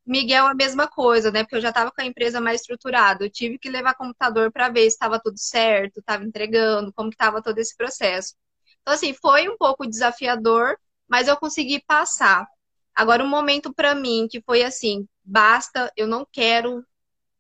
Miguel, 0.07 0.47
a 0.47 0.55
mesma 0.55 0.87
coisa, 0.87 1.31
né? 1.31 1.43
Porque 1.43 1.57
eu 1.57 1.61
já 1.61 1.71
estava 1.71 1.91
com 1.91 2.01
a 2.03 2.05
empresa 2.05 2.41
mais 2.41 2.61
estruturada. 2.61 3.25
Eu 3.25 3.31
tive 3.31 3.59
que 3.59 3.71
levar 3.71 3.95
computador 3.95 4.53
para 4.53 4.69
ver 4.69 4.83
se 4.83 4.89
estava 4.89 5.21
tudo 5.21 5.39
certo, 5.39 6.01
estava 6.01 6.25
entregando, 6.25 6.93
como 6.93 7.09
estava 7.11 7.43
todo 7.43 7.59
esse 7.59 7.77
processo. 7.77 8.35
Então, 8.83 8.95
assim, 8.95 9.15
foi 9.15 9.49
um 9.49 9.57
pouco 9.57 9.87
desafiador, 9.87 10.77
mas 11.09 11.27
eu 11.29 11.37
consegui 11.37 11.83
passar. 11.87 12.47
Agora, 12.95 13.25
um 13.25 13.29
momento 13.29 13.73
para 13.73 13.95
mim 13.95 14.29
que 14.31 14.43
foi 14.43 14.63
assim: 14.63 15.09
basta, 15.25 15.91
eu 15.97 16.07
não 16.07 16.27
quero 16.31 16.85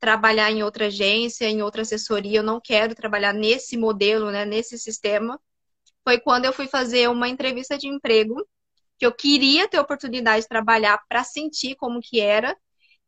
trabalhar 0.00 0.50
em 0.50 0.62
outra 0.62 0.86
agência, 0.86 1.48
em 1.48 1.62
outra 1.62 1.82
assessoria, 1.82 2.38
eu 2.38 2.42
não 2.42 2.60
quero 2.60 2.94
trabalhar 2.94 3.32
nesse 3.32 3.76
modelo, 3.76 4.30
né, 4.30 4.44
nesse 4.44 4.78
sistema. 4.78 5.40
Foi 6.02 6.20
quando 6.20 6.44
eu 6.44 6.52
fui 6.52 6.66
fazer 6.68 7.08
uma 7.08 7.28
entrevista 7.28 7.78
de 7.78 7.88
emprego, 7.88 8.46
que 9.04 9.06
eu 9.06 9.12
queria 9.12 9.68
ter 9.68 9.78
oportunidade 9.78 10.42
de 10.42 10.48
trabalhar 10.48 10.98
para 11.06 11.22
sentir 11.22 11.74
como 11.76 12.00
que 12.00 12.20
era, 12.20 12.56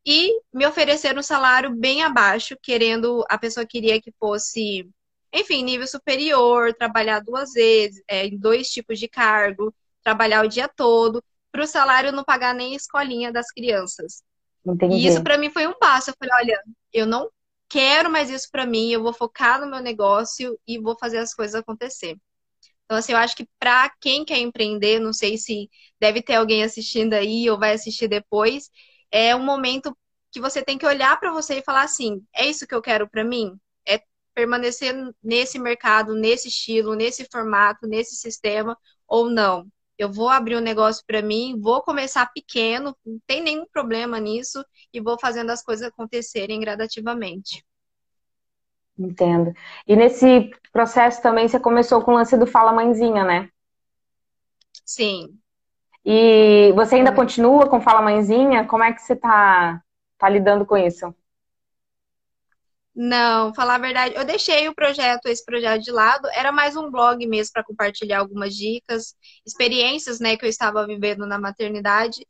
e 0.05 0.31
me 0.53 0.67
ofereceram 0.67 1.21
um 1.21 1.23
salário 1.23 1.75
bem 1.75 2.03
abaixo, 2.03 2.55
querendo, 2.63 3.25
a 3.31 3.39
pessoa 3.39 3.67
queria 3.67 4.01
que 4.01 4.13
fosse, 4.21 4.89
enfim, 5.33 5.65
nível 5.65 5.87
superior, 5.87 6.75
trabalhar 6.75 7.21
duas 7.21 7.53
vezes, 7.53 8.03
é, 8.07 8.27
em 8.27 8.37
dois 8.37 8.69
tipos 8.69 8.99
de 8.99 9.09
cargo, 9.09 9.75
trabalhar 10.05 10.45
o 10.45 10.49
dia 10.49 10.69
todo, 10.69 11.25
para 11.51 11.65
o 11.65 11.67
salário 11.67 12.13
não 12.13 12.23
pagar 12.23 12.55
nem 12.55 12.75
a 12.75 12.77
escolinha 12.77 13.33
das 13.33 13.51
crianças. 13.51 14.23
Entendi. 14.65 14.97
E 14.97 15.07
isso 15.07 15.23
para 15.23 15.39
mim 15.39 15.49
foi 15.49 15.67
um 15.67 15.79
passo. 15.79 16.11
Eu 16.11 16.15
falei, 16.19 16.35
olha, 16.45 16.63
eu 16.93 17.07
não 17.07 17.31
quero 17.69 18.11
mais 18.11 18.29
isso 18.29 18.49
para 18.53 18.67
mim, 18.67 18.91
eu 18.91 19.03
vou 19.03 19.15
focar 19.15 19.61
no 19.61 19.67
meu 19.67 19.81
negócio 19.81 20.59
e 20.69 20.79
vou 20.79 20.97
fazer 20.99 21.19
as 21.19 21.33
coisas 21.35 21.55
acontecer. 21.55 22.17
Então, 22.87 22.99
assim, 22.99 23.13
eu 23.13 23.19
acho 23.19 23.37
que 23.37 23.49
para 23.59 23.91
quem 24.01 24.25
quer 24.25 24.39
empreender, 24.39 25.01
não 25.01 25.13
sei 25.13 25.37
se 25.39 25.69
deve 26.01 26.23
ter 26.23 26.37
alguém 26.37 26.63
assistindo 26.65 27.15
aí 27.15 27.51
ou 27.51 27.59
vai 27.59 27.75
assistir 27.75 28.09
depois, 28.09 28.71
é 29.11 29.35
um 29.35 29.45
momento 29.45 29.97
que 30.33 30.41
você 30.41 30.63
tem 30.63 30.79
que 30.79 30.87
olhar 30.87 31.19
para 31.19 31.33
você 31.33 31.59
e 31.59 31.65
falar 31.65 31.83
assim: 31.83 32.25
é 32.35 32.47
isso 32.47 32.67
que 32.67 32.75
eu 32.75 32.83
quero 32.83 33.09
para 33.09 33.25
mim? 33.25 33.53
É 33.87 34.01
permanecer 34.35 34.95
nesse 35.23 35.59
mercado, 35.59 36.15
nesse 36.15 36.49
estilo, 36.49 36.95
nesse 36.95 37.27
formato, 37.31 37.87
nesse 37.87 38.17
sistema 38.17 38.77
ou 39.07 39.31
não? 39.31 39.67
Eu 39.99 40.13
vou 40.13 40.29
abrir 40.29 40.57
um 40.57 40.61
negócio 40.61 41.03
para 41.07 41.23
mim, 41.23 41.59
vou 41.61 41.83
começar 41.83 42.27
pequeno, 42.33 42.95
não 43.05 43.19
tem 43.27 43.41
nenhum 43.43 43.67
problema 43.67 44.21
nisso 44.21 44.63
e 44.93 45.01
vou 45.01 45.19
fazendo 45.19 45.51
as 45.51 45.63
coisas 45.63 45.89
acontecerem 45.89 46.61
gradativamente. 46.61 47.65
Entendo. 48.99 49.55
E 49.87 49.95
nesse 49.95 50.51
processo 50.73 51.21
também 51.21 51.47
você 51.49 51.61
começou 51.61 52.03
com 52.03 52.13
o 52.13 52.15
lance 52.15 52.37
do 52.37 52.47
Fala 52.47 52.73
Mãezinha, 52.73 53.25
né? 53.25 53.51
Sim. 54.85 55.39
E 56.05 56.73
você 56.75 56.97
ainda 56.97 57.13
continua 57.13 57.69
com 57.69 57.81
Fala 57.81 58.01
Mãezinha? 58.01 58.67
Como 58.67 58.85
é 58.85 58.93
que 58.93 59.03
você 59.03 59.17
tá, 59.17 59.83
tá 60.17 60.29
lidando 60.29 60.65
com 60.65 60.77
isso? 60.77 61.15
Não, 62.95 63.53
falar 63.53 63.75
a 63.75 63.79
verdade, 63.79 64.15
eu 64.15 64.25
deixei 64.25 64.67
o 64.69 64.75
projeto, 64.75 65.27
esse 65.27 65.45
projeto 65.45 65.83
de 65.83 65.93
lado, 65.93 66.27
era 66.33 66.51
mais 66.51 66.77
um 66.77 66.91
blog 66.91 67.27
mesmo 67.27 67.53
para 67.53 67.63
compartilhar 67.63 68.21
algumas 68.21 68.55
dicas, 68.55 69.15
experiências, 69.45 70.19
né, 70.19 70.35
que 70.35 70.47
eu 70.47 70.49
estava 70.49 70.87
vivendo 70.87 71.27
na 71.27 71.39
maternidade. 71.39 72.27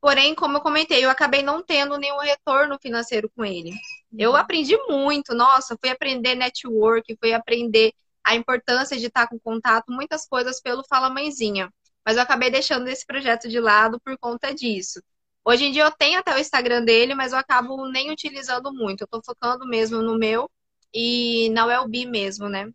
Porém, 0.00 0.34
como 0.34 0.56
eu 0.56 0.60
comentei, 0.60 1.04
eu 1.04 1.10
acabei 1.10 1.42
não 1.44 1.62
tendo 1.62 1.96
nenhum 1.98 2.18
retorno 2.18 2.76
financeiro 2.82 3.30
com 3.36 3.44
ele. 3.44 3.70
Eu 4.16 4.30
uhum. 4.30 4.36
aprendi 4.36 4.76
muito, 4.88 5.34
nossa, 5.34 5.76
fui 5.80 5.90
aprender 5.90 6.34
network, 6.34 7.16
fui 7.20 7.32
aprender 7.32 7.92
a 8.24 8.34
importância 8.34 8.96
de 8.96 9.06
estar 9.06 9.26
com 9.26 9.38
contato, 9.38 9.90
muitas 9.90 10.26
coisas 10.26 10.60
pelo 10.60 10.84
Fala 10.88 11.10
Mãezinha 11.10 11.70
mas 12.08 12.16
eu 12.16 12.22
acabei 12.22 12.50
deixando 12.50 12.88
esse 12.88 13.04
projeto 13.04 13.50
de 13.50 13.60
lado 13.60 14.00
por 14.00 14.16
conta 14.16 14.54
disso. 14.54 14.98
Hoje 15.44 15.66
em 15.66 15.70
dia 15.70 15.84
eu 15.84 15.90
tenho 15.90 16.18
até 16.18 16.34
o 16.34 16.38
Instagram 16.38 16.82
dele, 16.82 17.14
mas 17.14 17.32
eu 17.32 17.38
acabo 17.38 17.86
nem 17.90 18.10
utilizando 18.10 18.72
muito. 18.72 19.02
Eu 19.02 19.06
tô 19.06 19.20
focando 19.22 19.66
mesmo 19.66 20.00
no 20.00 20.16
meu 20.16 20.48
e 20.92 21.50
na 21.50 21.66
Wellbe 21.66 22.06
mesmo, 22.06 22.48
né? 22.48 22.70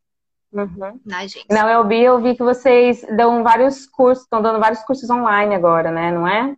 Uhum. 0.51 1.01
Na 1.03 1.21
agência. 1.21 1.47
Na 1.49 1.65
Wellbe 1.65 1.99
eu 1.99 2.21
vi 2.21 2.35
que 2.35 2.43
vocês 2.43 3.03
dão 3.17 3.41
vários 3.41 3.87
cursos, 3.87 4.23
estão 4.23 4.39
dando 4.39 4.59
vários 4.59 4.83
cursos 4.83 5.09
online 5.09 5.55
agora, 5.55 5.89
né? 5.89 6.11
Não 6.11 6.27
é? 6.27 6.55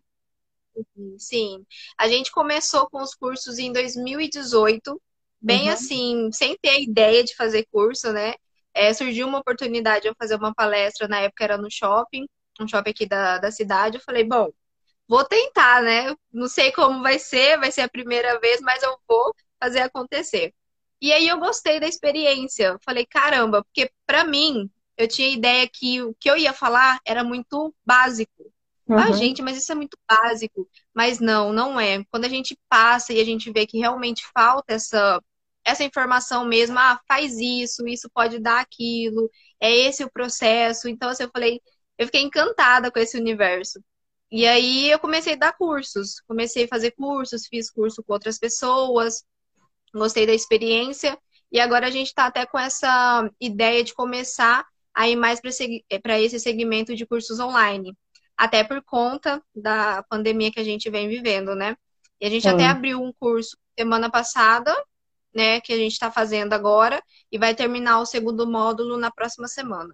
Sim. 1.17 1.65
A 1.97 2.07
gente 2.07 2.31
começou 2.31 2.89
com 2.89 3.01
os 3.01 3.13
cursos 3.15 3.57
em 3.57 3.71
2018, 3.71 5.01
bem 5.41 5.67
uhum. 5.67 5.73
assim, 5.73 6.29
sem 6.31 6.57
ter 6.57 6.69
a 6.69 6.79
ideia 6.79 7.23
de 7.23 7.35
fazer 7.35 7.65
curso, 7.71 8.11
né? 8.11 8.33
É, 8.73 8.93
surgiu 8.93 9.27
uma 9.27 9.39
oportunidade 9.39 10.03
de 10.03 10.09
eu 10.09 10.15
fazer 10.17 10.35
uma 10.35 10.53
palestra, 10.53 11.07
na 11.07 11.19
época 11.21 11.43
era 11.43 11.57
no 11.57 11.71
shopping, 11.71 12.27
um 12.59 12.67
shopping 12.67 12.89
aqui 12.91 13.05
da, 13.07 13.37
da 13.37 13.51
cidade. 13.51 13.97
Eu 13.97 14.01
falei, 14.03 14.23
bom, 14.23 14.49
vou 15.07 15.23
tentar, 15.25 15.81
né? 15.83 16.15
Não 16.31 16.47
sei 16.47 16.71
como 16.71 17.01
vai 17.01 17.19
ser, 17.19 17.57
vai 17.59 17.71
ser 17.71 17.81
a 17.81 17.89
primeira 17.89 18.39
vez, 18.39 18.61
mas 18.61 18.83
eu 18.83 18.97
vou 19.07 19.33
fazer 19.59 19.81
acontecer. 19.81 20.53
E 21.01 21.11
aí 21.13 21.27
eu 21.27 21.39
gostei 21.39 21.79
da 21.79 21.87
experiência. 21.87 22.65
Eu 22.67 22.79
falei, 22.83 23.05
caramba, 23.05 23.63
porque 23.63 23.91
para 24.05 24.25
mim, 24.25 24.69
eu 24.97 25.07
tinha 25.07 25.29
ideia 25.29 25.67
que 25.71 26.01
o 26.01 26.15
que 26.19 26.29
eu 26.29 26.37
ia 26.37 26.53
falar 26.53 26.99
era 27.05 27.23
muito 27.23 27.73
básico. 27.85 28.51
Uhum. 28.87 28.99
Ah, 28.99 29.11
gente, 29.11 29.41
mas 29.41 29.57
isso 29.57 29.71
é 29.71 29.75
muito 29.75 29.97
básico. 30.07 30.67
Mas 30.93 31.19
não, 31.19 31.51
não 31.51 31.79
é. 31.79 32.03
Quando 32.11 32.25
a 32.25 32.29
gente 32.29 32.57
passa 32.69 33.13
e 33.13 33.19
a 33.19 33.25
gente 33.25 33.51
vê 33.51 33.65
que 33.65 33.79
realmente 33.79 34.23
falta 34.33 34.73
essa, 34.73 35.21
essa 35.65 35.83
informação 35.83 36.45
mesmo, 36.45 36.77
ah, 36.77 36.99
faz 37.07 37.33
isso, 37.39 37.87
isso 37.87 38.09
pode 38.13 38.39
dar 38.39 38.59
aquilo, 38.61 39.29
é 39.59 39.71
esse 39.73 40.03
o 40.03 40.11
processo. 40.11 40.87
Então, 40.87 41.09
assim, 41.09 41.23
eu 41.23 41.31
falei, 41.31 41.61
eu 41.97 42.05
fiquei 42.05 42.21
encantada 42.21 42.91
com 42.91 42.99
esse 42.99 43.17
universo. 43.17 43.79
E 44.31 44.45
aí 44.45 44.89
eu 44.91 44.99
comecei 44.99 45.33
a 45.33 45.37
dar 45.37 45.53
cursos, 45.53 46.19
comecei 46.27 46.65
a 46.65 46.67
fazer 46.67 46.91
cursos, 46.91 47.47
fiz 47.47 47.71
curso 47.71 48.03
com 48.03 48.13
outras 48.13 48.37
pessoas, 48.39 49.23
gostei 49.93 50.25
da 50.25 50.33
experiência 50.33 51.17
e 51.51 51.59
agora 51.59 51.87
a 51.87 51.91
gente 51.91 52.07
está 52.07 52.25
até 52.25 52.45
com 52.45 52.59
essa 52.59 53.29
ideia 53.39 53.83
de 53.83 53.93
começar 53.93 54.65
a 54.93 55.07
ir 55.07 55.15
mais 55.15 55.39
para 55.41 56.19
esse 56.19 56.39
segmento 56.39 56.95
de 56.95 57.05
cursos 57.05 57.39
online, 57.39 57.95
até 58.37 58.63
por 58.63 58.81
conta 58.83 59.41
da 59.55 60.03
pandemia 60.09 60.51
que 60.51 60.59
a 60.59 60.63
gente 60.63 60.89
vem 60.89 61.07
vivendo, 61.07 61.55
né? 61.55 61.75
E 62.19 62.25
a 62.25 62.29
gente 62.29 62.47
até 62.47 62.65
abriu 62.65 63.01
um 63.01 63.11
curso 63.19 63.57
semana 63.77 64.09
passada, 64.09 64.73
né, 65.33 65.59
que 65.59 65.73
a 65.73 65.77
gente 65.77 65.91
está 65.91 66.09
fazendo 66.09 66.53
agora, 66.53 67.01
e 67.29 67.37
vai 67.37 67.53
terminar 67.53 67.99
o 67.99 68.05
segundo 68.05 68.49
módulo 68.49 68.97
na 68.97 69.11
próxima 69.11 69.47
semana. 69.47 69.93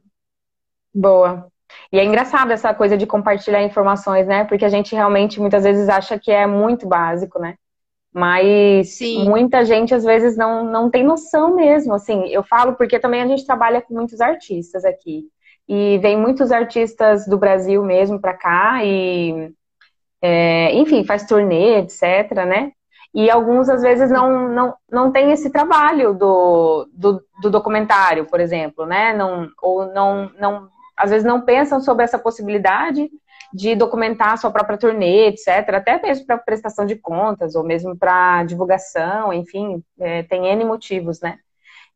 Boa. 0.93 1.47
E 1.91 1.99
é 1.99 2.03
engraçado 2.03 2.51
essa 2.51 2.73
coisa 2.73 2.97
de 2.97 3.07
compartilhar 3.07 3.63
informações, 3.63 4.27
né? 4.27 4.43
Porque 4.43 4.65
a 4.65 4.69
gente 4.69 4.93
realmente 4.93 5.39
muitas 5.39 5.63
vezes 5.63 5.89
acha 5.89 6.19
que 6.19 6.31
é 6.31 6.45
muito 6.45 6.87
básico, 6.87 7.39
né? 7.39 7.55
Mas 8.13 8.97
Sim. 8.97 9.23
muita 9.23 9.63
gente 9.63 9.95
às 9.95 10.03
vezes 10.03 10.35
não, 10.35 10.65
não 10.65 10.89
tem 10.89 11.03
noção 11.03 11.55
mesmo. 11.55 11.93
Assim, 11.93 12.27
eu 12.27 12.43
falo 12.43 12.75
porque 12.75 12.99
também 12.99 13.21
a 13.21 13.27
gente 13.27 13.45
trabalha 13.45 13.81
com 13.81 13.93
muitos 13.93 14.19
artistas 14.19 14.83
aqui. 14.83 15.29
E 15.73 15.99
vem 15.99 16.17
muitos 16.17 16.51
artistas 16.51 17.25
do 17.25 17.37
Brasil 17.37 17.81
mesmo 17.81 18.19
para 18.19 18.33
cá 18.33 18.83
e, 18.83 19.53
é, 20.21 20.73
enfim, 20.73 21.05
faz 21.05 21.25
turnê, 21.25 21.77
etc, 21.77 22.45
né? 22.45 22.73
E 23.13 23.31
alguns, 23.31 23.69
às 23.69 23.81
vezes, 23.81 24.11
não, 24.11 24.49
não, 24.49 24.73
não 24.91 25.11
tem 25.13 25.31
esse 25.31 25.49
trabalho 25.49 26.13
do, 26.13 26.89
do, 26.91 27.23
do 27.41 27.49
documentário, 27.49 28.25
por 28.25 28.41
exemplo, 28.41 28.85
né? 28.85 29.13
Não, 29.13 29.49
ou 29.61 29.85
não, 29.93 30.29
não 30.37 30.67
às 30.97 31.09
vezes 31.09 31.25
não 31.25 31.39
pensam 31.39 31.79
sobre 31.79 32.03
essa 32.03 32.19
possibilidade 32.19 33.09
de 33.53 33.73
documentar 33.73 34.33
a 34.33 34.37
sua 34.37 34.51
própria 34.51 34.77
turnê, 34.77 35.27
etc., 35.27 35.75
até 35.75 36.01
mesmo 36.01 36.25
para 36.25 36.37
prestação 36.37 36.85
de 36.85 36.97
contas, 36.97 37.55
ou 37.55 37.63
mesmo 37.63 37.97
para 37.97 38.43
divulgação, 38.43 39.31
enfim, 39.31 39.81
é, 40.01 40.23
tem 40.23 40.47
N 40.47 40.65
motivos, 40.65 41.21
né? 41.21 41.37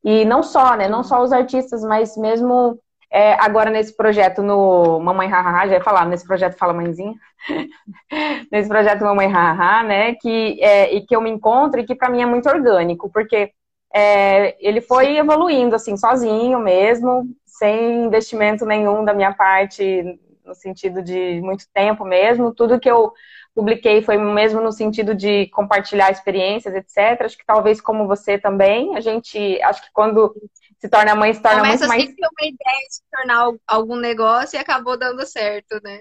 E 0.01 0.23
não 0.23 0.41
só, 0.41 0.77
né? 0.77 0.87
Não 0.87 1.03
só 1.03 1.21
os 1.21 1.33
artistas, 1.33 1.81
mas 1.83 2.15
mesmo 2.15 2.79
é, 3.15 3.31
agora 3.39 3.69
nesse 3.69 3.95
projeto 3.95 4.43
no 4.43 4.99
Mamãe 4.99 5.29
Hahaha, 5.29 5.67
já 5.67 5.73
ia 5.75 5.81
falar, 5.81 6.05
nesse 6.05 6.27
projeto 6.27 6.57
Fala 6.57 6.73
Mãezinha, 6.73 7.13
nesse 8.51 8.67
projeto 8.67 9.05
Mamãe 9.05 9.31
Hahaha, 9.31 9.83
né? 9.83 10.15
Que, 10.15 10.61
é, 10.61 10.93
e 10.93 10.99
que 10.99 11.15
eu 11.15 11.21
me 11.21 11.29
encontro 11.29 11.79
e 11.79 11.85
que 11.85 11.95
para 11.95 12.09
mim 12.09 12.21
é 12.21 12.25
muito 12.25 12.49
orgânico, 12.49 13.09
porque 13.09 13.53
é, 13.93 14.57
ele 14.59 14.81
foi 14.81 15.15
evoluindo 15.15 15.77
assim, 15.77 15.95
sozinho 15.95 16.59
mesmo, 16.59 17.25
sem 17.45 18.03
investimento 18.03 18.65
nenhum 18.65 19.05
da 19.05 19.13
minha 19.13 19.33
parte, 19.33 20.19
no 20.43 20.53
sentido 20.53 21.01
de 21.01 21.39
muito 21.41 21.63
tempo 21.73 22.03
mesmo. 22.03 22.53
Tudo 22.53 22.81
que 22.81 22.91
eu 22.91 23.13
publiquei 23.53 24.01
foi 24.01 24.17
mesmo 24.17 24.59
no 24.59 24.73
sentido 24.73 25.15
de 25.15 25.47
compartilhar 25.51 26.11
experiências, 26.11 26.75
etc. 26.75 27.21
Acho 27.21 27.37
que 27.37 27.45
talvez 27.45 27.79
como 27.79 28.07
você 28.07 28.37
também, 28.37 28.97
a 28.97 28.99
gente, 28.99 29.57
acho 29.61 29.83
que 29.83 29.89
quando 29.93 30.35
se 30.79 30.89
torna 30.89 31.15
mãe, 31.15 31.33
se 31.33 31.41
torna 31.41 31.59
Começa 31.59 31.87
muito 31.87 31.97
mais... 31.97 32.03
Começa 32.03 32.31
uma 32.39 32.47
ideia 32.47 32.87
de 32.87 32.93
se 32.93 33.01
tornar 33.11 33.51
algum 33.67 33.95
negócio 33.95 34.57
e 34.57 34.59
acabou 34.59 34.97
dando 34.97 35.25
certo, 35.25 35.79
né? 35.83 35.99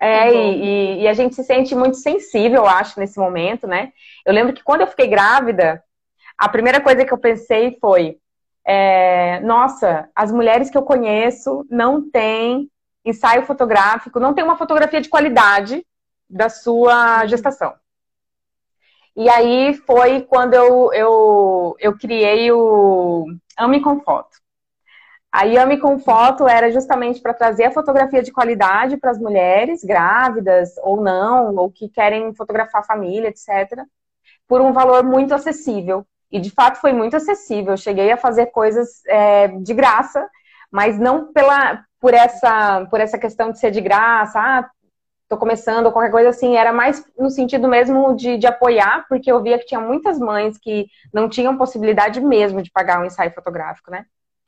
É, 0.00 0.32
e, 0.32 1.02
e, 1.02 1.08
a 1.08 1.12
gente 1.12 1.34
se 1.34 1.42
sente 1.42 1.74
muito 1.74 1.96
sensível, 1.96 2.62
eu 2.62 2.66
acho, 2.66 3.00
nesse 3.00 3.18
momento, 3.18 3.66
né? 3.66 3.92
Eu 4.24 4.32
lembro 4.32 4.52
que 4.52 4.62
quando 4.62 4.82
eu 4.82 4.86
fiquei 4.86 5.08
grávida, 5.08 5.82
a 6.36 6.48
primeira 6.48 6.80
coisa 6.80 7.04
que 7.04 7.12
eu 7.12 7.18
pensei 7.18 7.76
foi: 7.80 8.16
é, 8.64 9.40
nossa, 9.40 10.08
as 10.14 10.30
mulheres 10.30 10.70
que 10.70 10.78
eu 10.78 10.82
conheço 10.82 11.66
não 11.68 12.08
têm 12.08 12.70
ensaio 13.04 13.42
fotográfico, 13.44 14.20
não 14.20 14.32
tem 14.32 14.44
uma 14.44 14.56
fotografia 14.56 15.00
de 15.00 15.08
qualidade 15.08 15.84
da 16.30 16.48
sua 16.48 17.26
gestação. 17.26 17.74
E 19.16 19.28
aí 19.28 19.74
foi 19.74 20.20
quando 20.20 20.54
eu, 20.54 20.92
eu, 20.92 21.76
eu 21.80 21.98
criei 21.98 22.52
o 22.52 23.26
Ame 23.58 23.80
com 23.80 24.00
Foto. 24.00 24.38
A 25.30 25.42
Yami 25.42 25.78
com 25.78 25.98
Foto 25.98 26.48
era 26.48 26.70
justamente 26.70 27.20
para 27.20 27.34
trazer 27.34 27.64
a 27.66 27.70
fotografia 27.70 28.22
de 28.22 28.32
qualidade 28.32 28.96
para 28.96 29.10
as 29.10 29.18
mulheres 29.18 29.84
grávidas 29.84 30.70
ou 30.82 31.02
não, 31.02 31.54
ou 31.56 31.70
que 31.70 31.88
querem 31.88 32.34
fotografar 32.34 32.80
a 32.80 32.84
família, 32.84 33.28
etc., 33.28 33.84
por 34.46 34.62
um 34.62 34.72
valor 34.72 35.04
muito 35.04 35.34
acessível. 35.34 36.06
E 36.32 36.40
de 36.40 36.50
fato 36.50 36.80
foi 36.80 36.92
muito 36.92 37.16
acessível. 37.16 37.72
Eu 37.72 37.76
cheguei 37.76 38.10
a 38.10 38.16
fazer 38.16 38.46
coisas 38.46 39.02
é, 39.06 39.48
de 39.48 39.74
graça, 39.74 40.26
mas 40.70 40.98
não 40.98 41.30
pela, 41.32 41.84
por, 42.00 42.14
essa, 42.14 42.86
por 42.90 43.00
essa 43.00 43.18
questão 43.18 43.50
de 43.50 43.58
ser 43.58 43.70
de 43.70 43.82
graça, 43.82 44.40
ah, 44.40 44.70
tô 45.28 45.36
começando, 45.36 45.86
ou 45.86 45.92
qualquer 45.92 46.10
coisa 46.10 46.30
assim, 46.30 46.56
era 46.56 46.72
mais 46.72 47.04
no 47.18 47.30
sentido 47.30 47.68
mesmo 47.68 48.14
de, 48.14 48.38
de 48.38 48.46
apoiar, 48.46 49.04
porque 49.08 49.30
eu 49.30 49.42
via 49.42 49.58
que 49.58 49.66
tinha 49.66 49.80
muitas 49.80 50.18
mães 50.18 50.56
que 50.56 50.86
não 51.12 51.28
tinham 51.28 51.58
possibilidade 51.58 52.20
mesmo 52.20 52.62
de 52.62 52.70
pagar 52.70 53.00
um 53.00 53.04
ensaio 53.04 53.30
fotográfico, 53.32 53.90
né? 53.90 54.06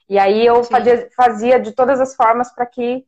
E 0.08 0.18
aí 0.18 0.44
eu 0.44 0.64
fazia, 0.64 1.08
fazia, 1.16 1.60
de 1.60 1.72
todas 1.72 2.00
as 2.00 2.16
formas 2.16 2.52
para 2.52 2.66
que 2.66 3.04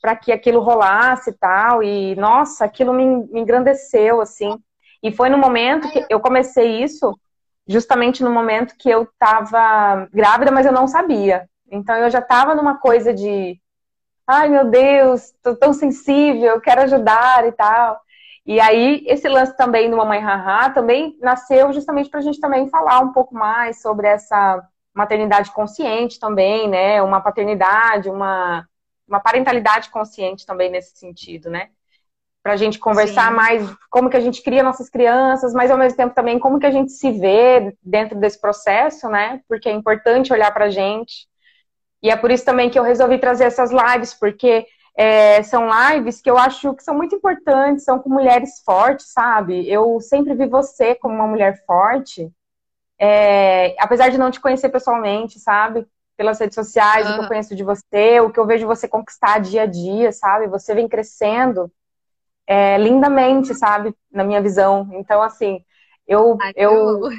para 0.00 0.14
que 0.14 0.30
aquilo 0.30 0.60
rolasse 0.60 1.30
e 1.30 1.32
tal. 1.32 1.82
E 1.82 2.14
nossa, 2.16 2.66
aquilo 2.66 2.92
me, 2.92 3.06
me 3.26 3.40
engrandeceu 3.40 4.20
assim. 4.20 4.58
E 5.02 5.10
foi 5.10 5.30
no 5.30 5.38
momento 5.38 5.90
que 5.90 6.04
eu 6.10 6.20
comecei 6.20 6.82
isso, 6.82 7.18
justamente 7.66 8.22
no 8.22 8.30
momento 8.30 8.74
que 8.78 8.90
eu 8.90 9.04
estava 9.04 10.06
grávida, 10.12 10.50
mas 10.50 10.66
eu 10.66 10.72
não 10.72 10.86
sabia. 10.86 11.48
Então 11.70 11.96
eu 11.96 12.10
já 12.10 12.18
estava 12.18 12.54
numa 12.54 12.78
coisa 12.78 13.14
de, 13.14 13.58
ai 14.26 14.48
meu 14.48 14.70
Deus, 14.70 15.32
tô 15.42 15.54
tão 15.56 15.72
sensível, 15.72 16.60
quero 16.60 16.82
ajudar 16.82 17.46
e 17.46 17.52
tal. 17.52 18.00
E 18.46 18.60
aí 18.60 19.04
esse 19.06 19.28
lance 19.28 19.56
também 19.56 19.90
do 19.90 19.96
Mamãe 19.96 20.20
Haha 20.20 20.70
também 20.70 21.18
nasceu 21.20 21.72
justamente 21.72 22.10
para 22.10 22.20
a 22.20 22.22
gente 22.22 22.40
também 22.40 22.68
falar 22.68 23.00
um 23.00 23.12
pouco 23.12 23.34
mais 23.34 23.80
sobre 23.80 24.06
essa 24.06 24.62
maternidade 24.94 25.50
consciente 25.52 26.20
também, 26.20 26.68
né? 26.68 27.02
Uma 27.02 27.20
paternidade, 27.20 28.08
uma, 28.10 28.66
uma 29.08 29.18
parentalidade 29.20 29.90
consciente 29.90 30.46
também 30.46 30.70
nesse 30.70 30.96
sentido, 30.96 31.50
né? 31.50 31.70
Para 32.42 32.52
a 32.52 32.56
gente 32.56 32.78
conversar 32.78 33.30
Sim. 33.30 33.36
mais 33.36 33.76
como 33.90 34.10
que 34.10 34.16
a 34.18 34.20
gente 34.20 34.42
cria 34.42 34.62
nossas 34.62 34.90
crianças, 34.90 35.54
mas 35.54 35.70
ao 35.70 35.78
mesmo 35.78 35.96
tempo 35.96 36.14
também 36.14 36.38
como 36.38 36.60
que 36.60 36.66
a 36.66 36.70
gente 36.70 36.92
se 36.92 37.10
vê 37.10 37.74
dentro 37.82 38.18
desse 38.18 38.38
processo, 38.38 39.08
né? 39.08 39.40
Porque 39.48 39.68
é 39.68 39.72
importante 39.72 40.32
olhar 40.32 40.52
para 40.52 40.66
a 40.66 40.70
gente. 40.70 41.26
E 42.04 42.10
é 42.10 42.16
por 42.16 42.30
isso 42.30 42.44
também 42.44 42.68
que 42.68 42.78
eu 42.78 42.82
resolvi 42.82 43.16
trazer 43.16 43.44
essas 43.44 43.70
lives, 43.72 44.12
porque 44.12 44.66
é, 44.94 45.42
são 45.42 45.66
lives 45.66 46.20
que 46.20 46.28
eu 46.28 46.36
acho 46.36 46.74
que 46.74 46.82
são 46.84 46.94
muito 46.94 47.16
importantes, 47.16 47.82
são 47.82 47.98
com 47.98 48.10
mulheres 48.10 48.60
fortes, 48.62 49.10
sabe? 49.10 49.66
Eu 49.66 49.98
sempre 50.02 50.34
vi 50.34 50.46
você 50.46 50.94
como 50.94 51.14
uma 51.14 51.26
mulher 51.26 51.64
forte, 51.64 52.30
é, 52.98 53.74
apesar 53.78 54.10
de 54.10 54.18
não 54.18 54.30
te 54.30 54.38
conhecer 54.38 54.68
pessoalmente, 54.68 55.40
sabe? 55.40 55.86
Pelas 56.14 56.38
redes 56.38 56.54
sociais, 56.54 57.06
uhum. 57.06 57.12
o 57.12 57.14
que 57.14 57.24
eu 57.24 57.28
conheço 57.28 57.56
de 57.56 57.64
você, 57.64 58.20
o 58.20 58.30
que 58.30 58.38
eu 58.38 58.46
vejo 58.46 58.66
você 58.66 58.86
conquistar 58.86 59.38
dia 59.38 59.62
a 59.62 59.66
dia, 59.66 60.12
sabe? 60.12 60.46
Você 60.48 60.74
vem 60.74 60.86
crescendo 60.86 61.72
é, 62.46 62.76
lindamente, 62.76 63.54
sabe? 63.54 63.96
Na 64.12 64.24
minha 64.24 64.42
visão. 64.42 64.90
Então, 64.92 65.22
assim, 65.22 65.64
eu, 66.06 66.36
Ai, 66.38 66.52
eu, 66.54 66.70
eu 66.70 67.10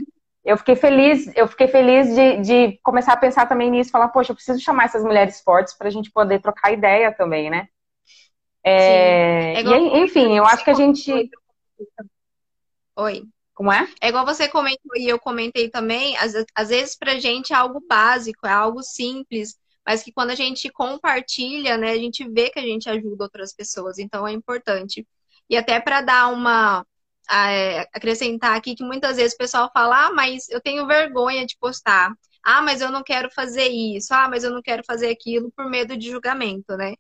fiquei 0.58 0.76
feliz, 0.76 1.32
eu 1.36 1.48
fiquei 1.48 1.68
feliz 1.68 2.14
de, 2.14 2.38
de 2.42 2.80
começar 2.84 3.14
a 3.14 3.18
pensar 3.18 3.48
também 3.48 3.72
nisso, 3.72 3.90
falar, 3.90 4.10
poxa, 4.10 4.32
eu 4.32 4.36
preciso 4.36 4.60
chamar 4.60 4.86
essas 4.86 5.04
mulheres 5.04 5.42
fortes 5.42 5.74
para 5.74 5.88
a 5.88 5.92
gente 5.92 6.12
poder 6.12 6.40
trocar 6.40 6.72
ideia 6.72 7.12
também, 7.12 7.50
né? 7.50 7.68
É, 8.64 9.54
é 9.54 9.62
e, 9.62 9.98
enfim, 10.00 10.38
eu 10.38 10.46
acho 10.46 10.64
que 10.64 10.70
a 10.70 10.76
gente. 10.76 11.32
Oi. 12.96 13.24
Como 13.56 13.72
é? 13.72 13.88
É 14.02 14.10
igual 14.10 14.26
você 14.26 14.50
comentou 14.50 14.98
e 14.98 15.08
eu 15.08 15.18
comentei 15.18 15.70
também, 15.70 16.18
às, 16.18 16.34
às 16.54 16.70
vezes 16.70 16.96
pra 16.96 17.18
gente 17.18 17.54
é 17.54 17.56
algo 17.56 17.82
básico, 17.88 18.46
é 18.46 18.52
algo 18.52 18.84
simples, 18.84 19.58
mas 19.86 20.04
que 20.04 20.12
quando 20.12 20.32
a 20.32 20.36
gente 20.36 20.70
compartilha, 20.70 21.78
né, 21.78 21.92
a 21.92 21.98
gente 21.98 22.28
vê 22.30 22.50
que 22.50 22.60
a 22.60 22.62
gente 22.62 22.90
ajuda 22.90 23.24
outras 23.24 23.54
pessoas, 23.54 23.98
então 23.98 24.28
é 24.28 24.34
importante. 24.34 25.08
E 25.50 25.56
até 25.56 25.80
para 25.80 26.02
dar 26.02 26.28
uma 26.34 26.86
é, 27.32 27.82
acrescentar 27.94 28.56
aqui 28.58 28.76
que 28.76 28.84
muitas 28.84 29.18
vezes 29.18 29.34
o 29.34 29.38
pessoal 29.38 29.70
fala: 29.74 30.08
"Ah, 30.08 30.14
mas 30.14 30.50
eu 30.50 30.62
tenho 30.62 30.88
vergonha 30.88 31.46
de 31.46 31.58
postar. 31.60 32.12
Ah, 32.44 32.62
mas 32.62 32.82
eu 32.82 32.92
não 32.92 33.04
quero 33.04 33.30
fazer 33.32 33.68
isso. 33.68 34.14
Ah, 34.14 34.30
mas 34.30 34.44
eu 34.44 34.52
não 34.52 34.62
quero 34.62 34.84
fazer 34.86 35.10
aquilo 35.10 35.52
por 35.56 35.70
medo 35.70 35.98
de 35.98 36.10
julgamento, 36.12 36.76
né?" 36.78 36.94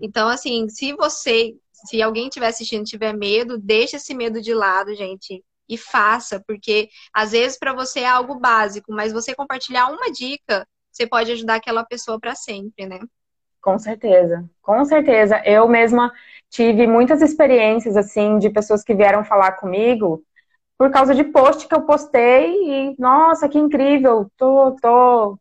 Então, 0.00 0.28
assim, 0.28 0.68
se 0.68 0.92
você, 0.94 1.54
se 1.72 2.02
alguém 2.02 2.28
estiver 2.28 2.48
assistindo 2.48 2.84
tiver 2.84 3.14
medo, 3.16 3.58
deixa 3.58 3.96
esse 3.96 4.14
medo 4.14 4.40
de 4.40 4.54
lado, 4.54 4.94
gente 4.94 5.42
e 5.68 5.78
faça, 5.78 6.42
porque 6.46 6.90
às 7.14 7.32
vezes 7.32 7.58
para 7.58 7.72
você 7.72 8.00
é 8.00 8.08
algo 8.08 8.38
básico, 8.38 8.92
mas 8.92 9.12
você 9.12 9.34
compartilhar 9.34 9.88
uma 9.88 10.10
dica, 10.12 10.66
você 10.90 11.06
pode 11.06 11.32
ajudar 11.32 11.54
aquela 11.56 11.84
pessoa 11.84 12.20
para 12.20 12.34
sempre, 12.34 12.86
né? 12.86 12.98
Com 13.62 13.78
certeza, 13.78 14.44
com 14.60 14.84
certeza. 14.84 15.40
Eu 15.44 15.68
mesma 15.68 16.12
tive 16.50 16.86
muitas 16.86 17.22
experiências 17.22 17.96
assim 17.96 18.38
de 18.38 18.50
pessoas 18.50 18.82
que 18.84 18.94
vieram 18.94 19.24
falar 19.24 19.52
comigo 19.52 20.22
por 20.78 20.90
causa 20.90 21.14
de 21.14 21.24
post 21.24 21.68
que 21.68 21.74
eu 21.74 21.82
postei 21.86 22.90
e 22.92 22.96
nossa, 22.98 23.48
que 23.48 23.58
incrível, 23.58 24.30
tô, 24.38 24.76
tô 24.82 25.38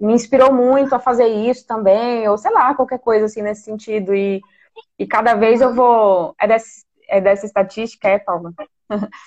me 0.00 0.12
inspirou 0.14 0.52
muito 0.52 0.94
a 0.94 0.98
fazer 0.98 1.26
isso 1.28 1.66
também, 1.66 2.28
ou 2.28 2.36
sei 2.36 2.50
lá, 2.50 2.74
qualquer 2.74 2.98
coisa 2.98 3.26
assim 3.26 3.42
nesse 3.42 3.62
sentido. 3.62 4.14
E, 4.14 4.40
e 4.98 5.06
cada 5.06 5.34
vez 5.34 5.60
eu 5.60 5.74
vou. 5.74 6.34
É 6.40 6.46
dessa, 6.48 6.84
é 7.08 7.20
dessa 7.20 7.46
estatística, 7.46 8.08
é, 8.08 8.18
Paula? 8.18 8.52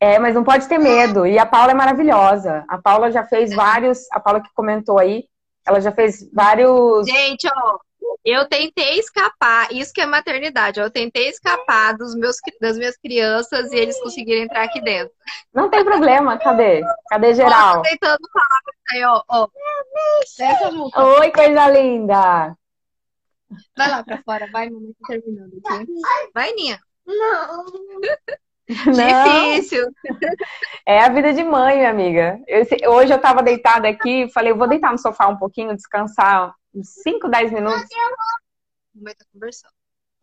É, 0.00 0.18
mas 0.18 0.34
não 0.34 0.42
pode 0.44 0.68
ter 0.68 0.78
medo. 0.78 1.26
E 1.26 1.38
a 1.38 1.46
Paula 1.46 1.72
é 1.72 1.74
maravilhosa. 1.74 2.64
A 2.68 2.78
Paula 2.78 3.10
já 3.10 3.24
fez 3.24 3.54
vários. 3.54 4.10
A 4.12 4.18
Paula 4.18 4.40
que 4.40 4.52
comentou 4.54 4.98
aí, 4.98 5.24
ela 5.66 5.80
já 5.80 5.92
fez 5.92 6.28
vários. 6.32 7.06
Gente, 7.06 7.48
ó, 7.48 7.78
eu 8.24 8.48
tentei 8.48 8.98
escapar. 8.98 9.72
Isso 9.72 9.92
que 9.92 10.00
é 10.00 10.06
maternidade. 10.06 10.80
Eu 10.80 10.90
tentei 10.90 11.28
escapar 11.28 11.96
dos 11.96 12.14
meus, 12.14 12.36
das 12.60 12.76
minhas 12.76 12.96
crianças 12.96 13.72
e 13.72 13.76
eles 13.76 14.00
conseguiram 14.00 14.42
entrar 14.42 14.64
aqui 14.64 14.80
dentro. 14.80 15.12
Não 15.52 15.68
tem 15.68 15.84
problema. 15.84 16.38
Cadê? 16.38 16.82
Cadê 17.08 17.34
geral? 17.34 17.78
Ó, 17.78 17.82
tô 17.82 17.82
tentando 17.82 18.28
falar 18.32 18.60
aí, 18.92 19.04
ó. 19.04 19.22
ó. 19.28 19.48
Oi, 21.20 21.30
coisa 21.30 21.68
linda. 21.68 22.56
Vai 23.76 23.88
lá 23.88 24.02
pra 24.02 24.22
fora, 24.22 24.48
vai, 24.50 24.68
mamãe 24.68 24.92
tá 25.00 25.08
terminando 25.08 25.52
aqui. 25.64 25.86
Vai, 26.34 26.52
Ninha. 26.52 26.80
Não. 27.06 27.64
Difícil. 29.56 29.86
É 30.84 31.00
a 31.00 31.08
vida 31.08 31.32
de 31.32 31.44
mãe, 31.44 31.76
minha 31.76 31.90
amiga. 31.90 32.40
Eu, 32.46 32.92
hoje 32.92 33.12
eu 33.12 33.20
tava 33.20 33.42
deitada 33.42 33.88
aqui, 33.88 34.28
falei, 34.32 34.52
eu 34.52 34.56
vou 34.56 34.68
deitar 34.68 34.90
no 34.92 34.98
sofá 34.98 35.28
um 35.28 35.36
pouquinho, 35.36 35.74
descansar 35.74 36.54
uns 36.74 36.88
5, 37.02 37.28
10 37.28 37.52
minutos. 37.52 37.88
Vai 38.94 39.12
estar 39.12 39.24
conversando. 39.32 39.72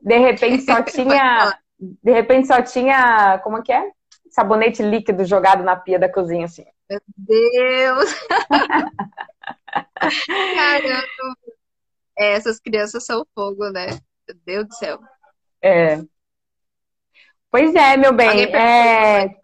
De 0.02 0.18
repente 0.18 0.64
só 0.64 0.82
tinha. 0.84 1.58
De 1.80 2.12
repente 2.12 2.48
só 2.48 2.62
tinha. 2.62 3.40
Como 3.40 3.58
é 3.58 3.62
que 3.62 3.72
é? 3.72 3.90
Sabonete 4.30 4.82
líquido 4.82 5.26
jogado 5.26 5.64
na 5.64 5.76
pia 5.76 6.00
da 6.00 6.12
cozinha, 6.12 6.46
assim. 6.46 6.66
Meu 6.90 7.02
Deus! 7.18 8.14
Caramba! 10.56 11.38
É, 12.18 12.34
essas 12.34 12.60
crianças 12.60 13.06
são 13.06 13.26
fogo, 13.34 13.70
né? 13.70 13.88
Meu 14.28 14.38
Deus 14.46 14.68
do 14.68 14.76
céu. 14.76 15.00
É. 15.62 16.02
Pois 17.54 17.76
é, 17.76 17.96
meu 17.96 18.12
bem. 18.12 18.46
É... 18.46 19.36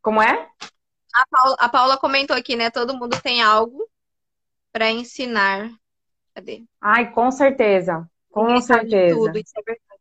Como 0.00 0.22
é? 0.22 0.48
A 1.14 1.26
Paula, 1.30 1.56
a 1.58 1.68
Paula 1.68 1.98
comentou 1.98 2.34
aqui, 2.34 2.56
né? 2.56 2.70
Todo 2.70 2.96
mundo 2.96 3.20
tem 3.20 3.42
algo 3.42 3.86
para 4.72 4.90
ensinar. 4.90 5.68
Cadê? 6.34 6.64
Ai, 6.80 7.12
com 7.12 7.30
certeza. 7.30 8.08
Com 8.30 8.58
certeza. 8.58 9.14
Tudo, 9.14 9.36
isso 9.36 9.52
é 9.54 9.62
verdade. 9.62 10.00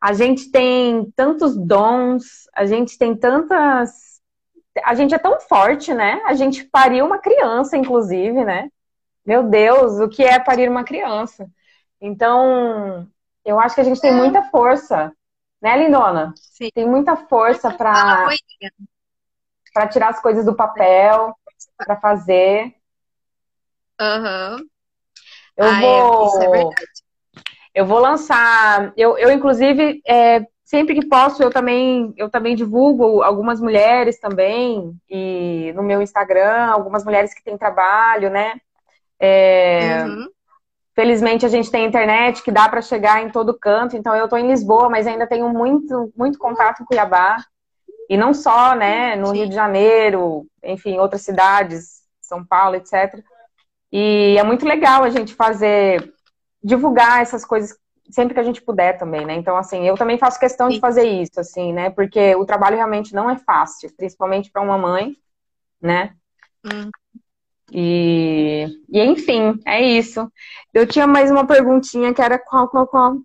A 0.00 0.14
gente 0.14 0.50
tem 0.50 1.12
tantos 1.14 1.54
dons, 1.54 2.48
a 2.54 2.64
gente 2.64 2.96
tem 2.96 3.14
tantas. 3.14 4.22
A 4.82 4.94
gente 4.94 5.14
é 5.14 5.18
tão 5.18 5.38
forte, 5.38 5.92
né? 5.92 6.22
A 6.24 6.32
gente 6.32 6.64
pariu 6.64 7.04
uma 7.04 7.18
criança, 7.18 7.76
inclusive, 7.76 8.42
né? 8.42 8.70
Meu 9.22 9.42
Deus, 9.42 10.00
o 10.00 10.08
que 10.08 10.24
é 10.24 10.38
parir 10.38 10.70
uma 10.70 10.82
criança? 10.82 11.46
Então, 12.00 13.06
eu 13.44 13.60
acho 13.60 13.74
que 13.74 13.82
a 13.82 13.84
gente 13.84 14.00
tem 14.00 14.14
muita 14.14 14.44
força 14.44 15.12
né, 15.62 15.76
Lindona? 15.76 16.34
Sim. 16.36 16.68
Tem 16.74 16.86
muita 16.86 17.16
força 17.16 17.70
para 17.70 18.26
para 19.72 19.88
tirar 19.88 20.08
as 20.08 20.20
coisas 20.20 20.44
do 20.44 20.54
papel, 20.54 21.34
para 21.78 21.96
fazer. 21.96 22.74
Aham. 23.98 24.56
Uhum. 24.58 24.66
Eu 25.56 25.66
ah, 25.66 25.80
vou. 25.80 26.22
É, 26.22 26.26
isso 26.26 26.42
é 26.42 26.48
verdade. 26.50 27.02
Eu 27.74 27.86
vou 27.86 27.98
lançar. 27.98 28.92
Eu, 28.96 29.16
eu 29.16 29.30
inclusive, 29.30 30.02
é, 30.06 30.46
sempre 30.62 30.94
que 30.94 31.06
posso, 31.06 31.42
eu 31.42 31.50
também, 31.50 32.12
eu 32.16 32.28
também 32.28 32.54
divulgo 32.54 33.22
algumas 33.22 33.60
mulheres 33.60 34.18
também, 34.18 34.94
e 35.08 35.72
no 35.74 35.82
meu 35.82 36.02
Instagram, 36.02 36.66
algumas 36.66 37.04
mulheres 37.04 37.32
que 37.32 37.42
têm 37.42 37.56
trabalho, 37.56 38.30
né? 38.30 38.60
É, 39.18 40.04
uhum. 40.04 40.28
Felizmente 40.94 41.46
a 41.46 41.48
gente 41.48 41.70
tem 41.70 41.86
internet 41.86 42.42
que 42.42 42.52
dá 42.52 42.68
para 42.68 42.82
chegar 42.82 43.22
em 43.22 43.30
todo 43.30 43.58
canto. 43.58 43.96
Então 43.96 44.14
eu 44.14 44.24
estou 44.24 44.38
em 44.38 44.48
Lisboa, 44.48 44.90
mas 44.90 45.06
ainda 45.06 45.26
tenho 45.26 45.48
muito, 45.48 46.12
muito 46.16 46.38
contato 46.38 46.82
em 46.82 46.86
Cuiabá. 46.86 47.36
E 48.08 48.16
não 48.16 48.34
só, 48.34 48.74
né, 48.74 49.16
no 49.16 49.28
Sim. 49.28 49.36
Rio 49.38 49.48
de 49.48 49.54
Janeiro, 49.54 50.46
enfim, 50.62 50.98
outras 50.98 51.22
cidades, 51.22 52.02
São 52.20 52.44
Paulo, 52.44 52.76
etc. 52.76 53.24
E 53.90 54.36
é 54.38 54.42
muito 54.42 54.66
legal 54.66 55.02
a 55.02 55.08
gente 55.08 55.34
fazer, 55.34 56.12
divulgar 56.62 57.22
essas 57.22 57.44
coisas 57.44 57.76
sempre 58.10 58.34
que 58.34 58.40
a 58.40 58.44
gente 58.44 58.60
puder 58.60 58.98
também, 58.98 59.24
né? 59.24 59.34
Então, 59.34 59.56
assim, 59.56 59.86
eu 59.86 59.96
também 59.96 60.18
faço 60.18 60.38
questão 60.38 60.68
Sim. 60.68 60.74
de 60.74 60.80
fazer 60.80 61.04
isso, 61.04 61.40
assim, 61.40 61.72
né? 61.72 61.88
Porque 61.90 62.34
o 62.36 62.44
trabalho 62.44 62.76
realmente 62.76 63.14
não 63.14 63.30
é 63.30 63.38
fácil, 63.38 63.90
principalmente 63.96 64.50
para 64.50 64.60
uma 64.60 64.76
mãe, 64.76 65.16
né? 65.80 66.14
Hum. 66.64 66.90
E, 67.74 68.66
e, 68.90 69.00
enfim, 69.00 69.58
é 69.66 69.80
isso. 69.80 70.30
Eu 70.74 70.86
tinha 70.86 71.06
mais 71.06 71.30
uma 71.30 71.46
perguntinha 71.46 72.12
que 72.12 72.20
era 72.20 72.38
qual, 72.38 72.68
qual, 72.68 72.86
qual? 72.86 73.16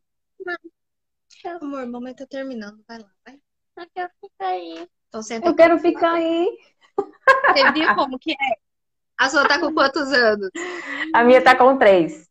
Amor, 1.61 1.85
mamãe 1.85 2.13
tá 2.13 2.25
terminando. 2.25 2.79
Vai 2.87 2.99
lá, 2.99 3.09
vai. 3.25 3.35
Eu 3.77 3.87
quero 3.93 4.09
ficar 4.21 4.47
aí. 4.47 4.87
Então, 5.07 5.21
eu 5.43 5.55
quero 5.55 5.79
ficar 5.79 6.13
aí. 6.13 6.49
Você 6.97 7.71
viu 7.73 7.95
como 7.95 8.17
que 8.17 8.31
é? 8.31 8.55
A 9.17 9.29
sua 9.29 9.47
tá 9.47 9.59
com 9.59 9.73
quantos 9.73 10.11
anos? 10.13 10.49
A 11.13 11.23
minha 11.23 11.43
tá 11.43 11.55
com 11.55 11.77
três. 11.77 12.27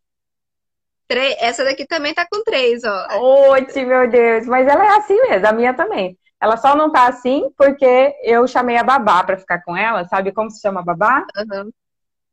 três. 1.08 1.36
Essa 1.38 1.64
daqui 1.64 1.86
também 1.86 2.14
tá 2.14 2.26
com 2.30 2.42
três, 2.44 2.82
ó. 2.84 3.52
Oxe, 3.52 3.84
meu 3.84 4.08
Deus. 4.08 4.46
Mas 4.46 4.66
ela 4.66 4.84
é 4.84 4.98
assim 4.98 5.20
mesmo, 5.22 5.46
a 5.46 5.52
minha 5.52 5.74
também. 5.74 6.18
Ela 6.40 6.56
só 6.56 6.76
não 6.76 6.92
tá 6.92 7.08
assim 7.08 7.50
porque 7.56 8.14
eu 8.22 8.46
chamei 8.46 8.76
a 8.76 8.84
babá 8.84 9.24
pra 9.24 9.38
ficar 9.38 9.62
com 9.62 9.76
ela. 9.76 10.06
Sabe 10.06 10.32
como 10.32 10.50
se 10.50 10.60
chama 10.60 10.82
babá? 10.82 11.26
Uhum. 11.36 11.70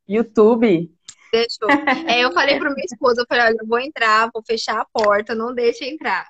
YouTube. 0.08 0.92
Deixou. 1.32 1.70
É, 2.08 2.24
eu 2.24 2.32
falei 2.32 2.60
pro 2.60 2.74
minha 2.74 2.86
esposa, 2.86 3.22
eu 3.22 3.26
falei, 3.28 3.46
olha, 3.46 3.58
eu 3.60 3.68
vou 3.68 3.80
entrar, 3.80 4.30
vou 4.34 4.44
fechar 4.46 4.80
a 4.80 4.86
porta, 4.86 5.34
não 5.34 5.54
deixe 5.54 5.86
entrar. 5.86 6.28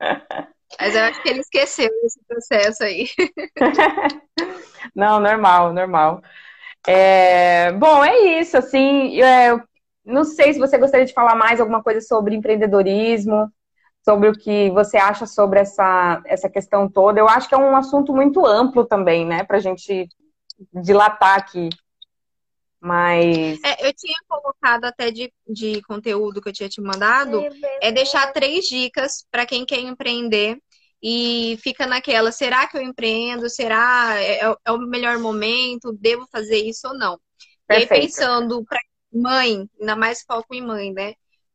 Mas 0.80 0.94
eu 0.94 1.02
acho 1.02 1.22
que 1.22 1.28
ele 1.28 1.40
esqueceu 1.40 1.90
esse 2.04 2.20
processo 2.26 2.82
aí. 2.82 3.08
Não, 4.94 5.20
normal, 5.20 5.72
normal. 5.72 6.22
É, 6.86 7.72
bom, 7.72 8.04
é 8.04 8.40
isso, 8.40 8.56
assim, 8.56 9.20
é, 9.20 9.56
não 10.04 10.24
sei 10.24 10.52
se 10.52 10.58
você 10.58 10.78
gostaria 10.78 11.06
de 11.06 11.12
falar 11.12 11.34
mais 11.34 11.60
alguma 11.60 11.82
coisa 11.82 12.00
sobre 12.00 12.34
empreendedorismo, 12.34 13.50
sobre 14.04 14.28
o 14.28 14.32
que 14.32 14.70
você 14.70 14.96
acha 14.96 15.26
sobre 15.26 15.60
essa, 15.60 16.22
essa 16.26 16.48
questão 16.48 16.88
toda. 16.88 17.18
Eu 17.18 17.28
acho 17.28 17.48
que 17.48 17.54
é 17.54 17.58
um 17.58 17.76
assunto 17.76 18.12
muito 18.14 18.46
amplo 18.46 18.84
também, 18.84 19.26
né, 19.26 19.42
pra 19.42 19.58
gente 19.58 20.08
dilatar 20.72 21.36
aqui. 21.36 21.68
Mas. 22.86 23.58
É, 23.64 23.88
eu 23.88 23.92
tinha 23.92 24.14
colocado 24.28 24.84
até 24.84 25.10
de, 25.10 25.32
de 25.44 25.82
conteúdo 25.82 26.40
que 26.40 26.48
eu 26.48 26.52
tinha 26.52 26.68
te 26.68 26.80
mandado, 26.80 27.42
é 27.80 27.90
deixar 27.90 28.32
três 28.32 28.66
dicas 28.66 29.26
para 29.28 29.44
quem 29.44 29.66
quer 29.66 29.80
empreender 29.80 30.56
e 31.02 31.58
fica 31.62 31.84
naquela, 31.84 32.30
será 32.30 32.68
que 32.68 32.76
eu 32.76 32.82
empreendo? 32.82 33.50
Será 33.50 34.14
é, 34.22 34.44
é, 34.44 34.56
é 34.64 34.72
o 34.72 34.78
melhor 34.78 35.18
momento? 35.18 35.92
Devo 35.92 36.28
fazer 36.30 36.58
isso 36.58 36.86
ou 36.86 36.94
não? 36.96 37.18
Perfeito. 37.66 37.92
E 37.92 37.94
aí, 37.94 38.00
pensando 38.02 38.64
para 38.64 38.80
mãe, 39.12 39.68
ainda 39.80 39.96
mais 39.96 40.22
foco 40.22 40.54
em 40.54 40.62
mãe, 40.62 40.92
né? 40.92 41.14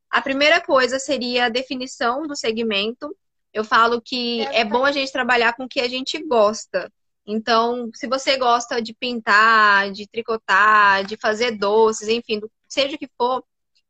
A 0.10 0.22
primeira 0.22 0.60
coisa 0.60 1.00
seria 1.00 1.46
a 1.46 1.50
definição 1.50 2.28
do 2.28 2.36
segmento. 2.36 3.16
Eu 3.54 3.64
falo 3.64 4.02
que 4.02 4.42
é 4.48 4.66
bom 4.66 4.84
a 4.84 4.92
gente 4.92 5.14
trabalhar 5.14 5.54
com 5.54 5.64
o 5.64 5.70
que 5.70 5.80
a 5.80 5.88
gente 5.88 6.22
gosta. 6.26 6.92
Então, 7.26 7.90
se 7.94 8.08
você 8.08 8.38
gosta 8.38 8.82
de 8.82 8.94
pintar, 8.94 9.92
de 9.92 10.08
tricotar, 10.08 11.06
de 11.06 11.16
fazer 11.18 11.52
doces, 11.52 12.08
enfim, 12.08 12.42
seja 12.68 12.96
o 12.96 13.00
que 13.00 13.10
for, 13.18 13.44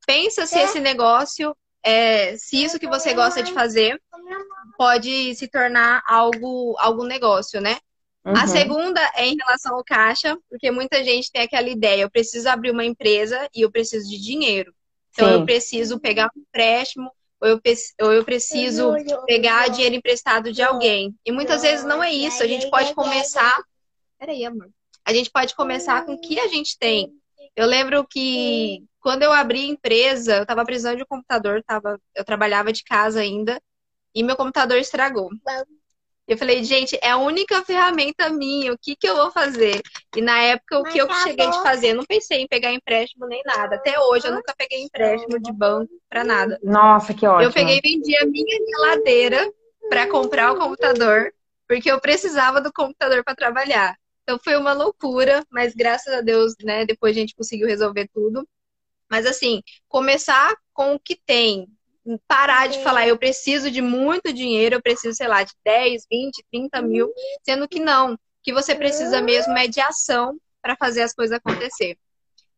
pensa 0.05 0.45
se 0.45 0.59
é. 0.59 0.63
esse 0.63 0.79
negócio, 0.79 1.55
é, 1.83 2.35
se 2.37 2.63
isso 2.63 2.79
que 2.79 2.87
você 2.87 3.13
gosta 3.13 3.41
de 3.41 3.53
fazer 3.53 3.99
pode 4.77 5.33
se 5.35 5.47
tornar 5.47 6.03
algo, 6.07 6.75
algum 6.77 7.03
negócio, 7.03 7.61
né? 7.61 7.77
Uhum. 8.25 8.33
A 8.33 8.45
segunda 8.47 9.01
é 9.15 9.25
em 9.25 9.35
relação 9.35 9.75
ao 9.75 9.83
caixa, 9.83 10.37
porque 10.49 10.69
muita 10.69 11.03
gente 11.03 11.31
tem 11.31 11.41
aquela 11.41 11.69
ideia, 11.69 12.03
eu 12.03 12.11
preciso 12.11 12.47
abrir 12.49 12.71
uma 12.71 12.85
empresa 12.85 13.49
e 13.55 13.61
eu 13.61 13.71
preciso 13.71 14.07
de 14.09 14.19
dinheiro. 14.19 14.73
Então 15.11 15.27
Sim. 15.27 15.33
eu 15.33 15.45
preciso 15.45 15.99
pegar 15.99 16.29
um 16.35 16.41
empréstimo 16.41 17.11
ou 17.41 17.49
eu, 17.49 17.61
ou 18.01 18.13
eu 18.13 18.23
preciso 18.23 18.93
pegar 19.25 19.69
dinheiro 19.69 19.95
emprestado 19.95 20.51
de 20.51 20.61
alguém. 20.61 21.15
E 21.25 21.31
muitas 21.31 21.63
vezes 21.63 21.83
não 21.83 22.03
é 22.03 22.13
isso. 22.13 22.43
A 22.43 22.47
gente 22.47 22.69
pode 22.69 22.93
começar. 22.93 23.63
Peraí, 24.19 24.45
amor. 24.45 24.69
A 25.03 25.11
gente 25.11 25.31
pode 25.31 25.55
começar 25.55 26.05
com 26.05 26.13
o 26.13 26.21
que 26.21 26.39
a 26.39 26.47
gente 26.47 26.77
tem. 26.77 27.11
Eu 27.55 27.65
lembro 27.65 28.05
que 28.07 28.83
quando 28.99 29.23
eu 29.23 29.33
abri 29.33 29.61
a 29.61 29.71
empresa, 29.71 30.37
eu 30.37 30.41
estava 30.43 30.63
precisando 30.63 30.97
de 30.97 31.03
um 31.03 31.07
computador, 31.07 31.63
tava, 31.63 31.99
eu 32.15 32.23
trabalhava 32.23 32.71
de 32.71 32.83
casa 32.83 33.19
ainda, 33.19 33.59
e 34.13 34.21
meu 34.21 34.35
computador 34.35 34.77
estragou. 34.77 35.29
Eu 36.27 36.37
falei, 36.37 36.63
gente, 36.63 36.97
é 37.01 37.09
a 37.09 37.17
única 37.17 37.63
ferramenta 37.63 38.29
minha, 38.29 38.71
o 38.71 38.77
que, 38.77 38.95
que 38.95 39.07
eu 39.07 39.15
vou 39.15 39.31
fazer? 39.31 39.81
E 40.15 40.21
na 40.21 40.39
época, 40.41 40.79
o 40.79 40.83
que 40.83 40.97
eu 40.97 41.11
cheguei 41.15 41.49
de 41.49 41.61
fazer? 41.61 41.89
Eu 41.89 41.95
não 41.95 42.05
pensei 42.05 42.41
em 42.41 42.47
pegar 42.47 42.71
empréstimo 42.71 43.27
nem 43.27 43.41
nada. 43.43 43.75
Até 43.75 43.99
hoje, 43.99 44.27
eu 44.27 44.33
nunca 44.33 44.53
peguei 44.57 44.83
empréstimo 44.83 45.39
de 45.39 45.51
banco 45.51 45.91
para 46.09 46.23
nada. 46.23 46.59
Nossa, 46.63 47.13
que 47.13 47.27
ótimo. 47.27 47.43
Eu 47.43 47.51
peguei 47.51 47.79
e 47.79 47.81
vendi 47.81 48.15
a 48.17 48.25
minha 48.25 48.57
geladeira 48.69 49.51
para 49.89 50.07
comprar 50.07 50.53
o 50.53 50.57
computador, 50.57 51.33
porque 51.67 51.91
eu 51.91 51.99
precisava 51.99 52.61
do 52.61 52.71
computador 52.71 53.23
para 53.23 53.35
trabalhar. 53.35 53.97
Então 54.23 54.39
foi 54.41 54.55
uma 54.55 54.71
loucura, 54.71 55.43
mas 55.49 55.73
graças 55.73 56.13
a 56.13 56.21
Deus, 56.21 56.53
né, 56.63 56.85
depois 56.85 57.15
a 57.15 57.19
gente 57.19 57.35
conseguiu 57.35 57.67
resolver 57.67 58.09
tudo. 58.13 58.47
Mas 59.09 59.25
assim, 59.25 59.61
começar 59.89 60.55
com 60.73 60.95
o 60.95 60.99
que 60.99 61.17
tem, 61.17 61.67
parar 62.27 62.67
de 62.67 62.81
falar, 62.83 63.07
eu 63.07 63.17
preciso 63.17 63.69
de 63.69 63.81
muito 63.81 64.33
dinheiro, 64.33 64.75
eu 64.75 64.81
preciso, 64.81 65.15
sei 65.15 65.27
lá, 65.27 65.43
de 65.43 65.53
10, 65.63 66.07
20, 66.09 66.43
30 66.51 66.81
mil, 66.81 67.11
sendo 67.43 67.67
que 67.67 67.79
não. 67.79 68.13
O 68.13 68.17
que 68.43 68.53
você 68.53 68.73
precisa 68.75 69.21
mesmo 69.21 69.55
é 69.57 69.67
de 69.67 69.79
ação 69.79 70.37
para 70.61 70.75
fazer 70.75 71.03
as 71.03 71.13
coisas 71.13 71.37
acontecer. 71.37 71.97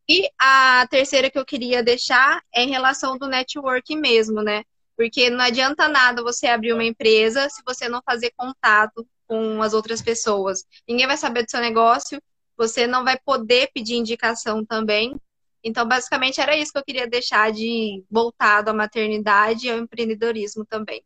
E 0.08 0.29
a 0.39 0.86
terceira 0.89 1.29
que 1.29 1.39
eu 1.39 1.45
queria 1.45 1.82
deixar 1.82 2.41
é 2.53 2.63
em 2.63 2.69
relação 2.69 3.17
do 3.17 3.27
network 3.27 3.95
mesmo, 3.95 4.41
né? 4.41 4.63
Porque 4.97 5.29
não 5.29 5.43
adianta 5.43 5.88
nada 5.88 6.21
você 6.21 6.47
abrir 6.47 6.73
uma 6.73 6.84
empresa 6.84 7.49
se 7.49 7.62
você 7.65 7.88
não 7.88 8.01
fazer 8.06 8.32
contato 8.36 9.08
com 9.27 9.62
as 9.62 9.73
outras 9.73 10.01
pessoas. 10.01 10.65
Ninguém 10.88 11.08
vai 11.08 11.17
saber 11.17 11.43
do 11.43 11.49
seu 11.49 11.62
negócio, 11.62 12.21
você 12.58 12.86
não 12.86 13.03
vai 13.03 13.17
poder 13.17 13.69
pedir 13.73 13.95
indicação 13.95 14.63
também. 14.65 15.15
Então, 15.63 15.88
basicamente, 15.88 16.41
era 16.41 16.56
isso 16.58 16.71
que 16.71 16.78
eu 16.78 16.84
queria 16.84 17.08
deixar 17.08 17.52
de 17.52 18.04
voltado 18.12 18.69
à 18.69 18.73
maternidade 18.73 19.67
e 19.67 19.71
ao 19.71 19.78
empreendedorismo 19.78 20.65
também. 20.65 21.04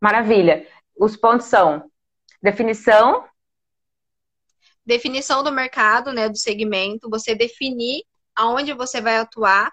Maravilha. 0.00 0.66
Os 0.96 1.16
pontos 1.16 1.46
são 1.46 1.90
definição. 2.40 3.24
Definição 4.84 5.42
do 5.42 5.52
mercado, 5.52 6.12
né, 6.12 6.28
do 6.28 6.36
segmento, 6.36 7.10
você 7.10 7.34
definir 7.34 8.04
aonde 8.34 8.72
você 8.72 9.00
vai 9.00 9.18
atuar, 9.18 9.72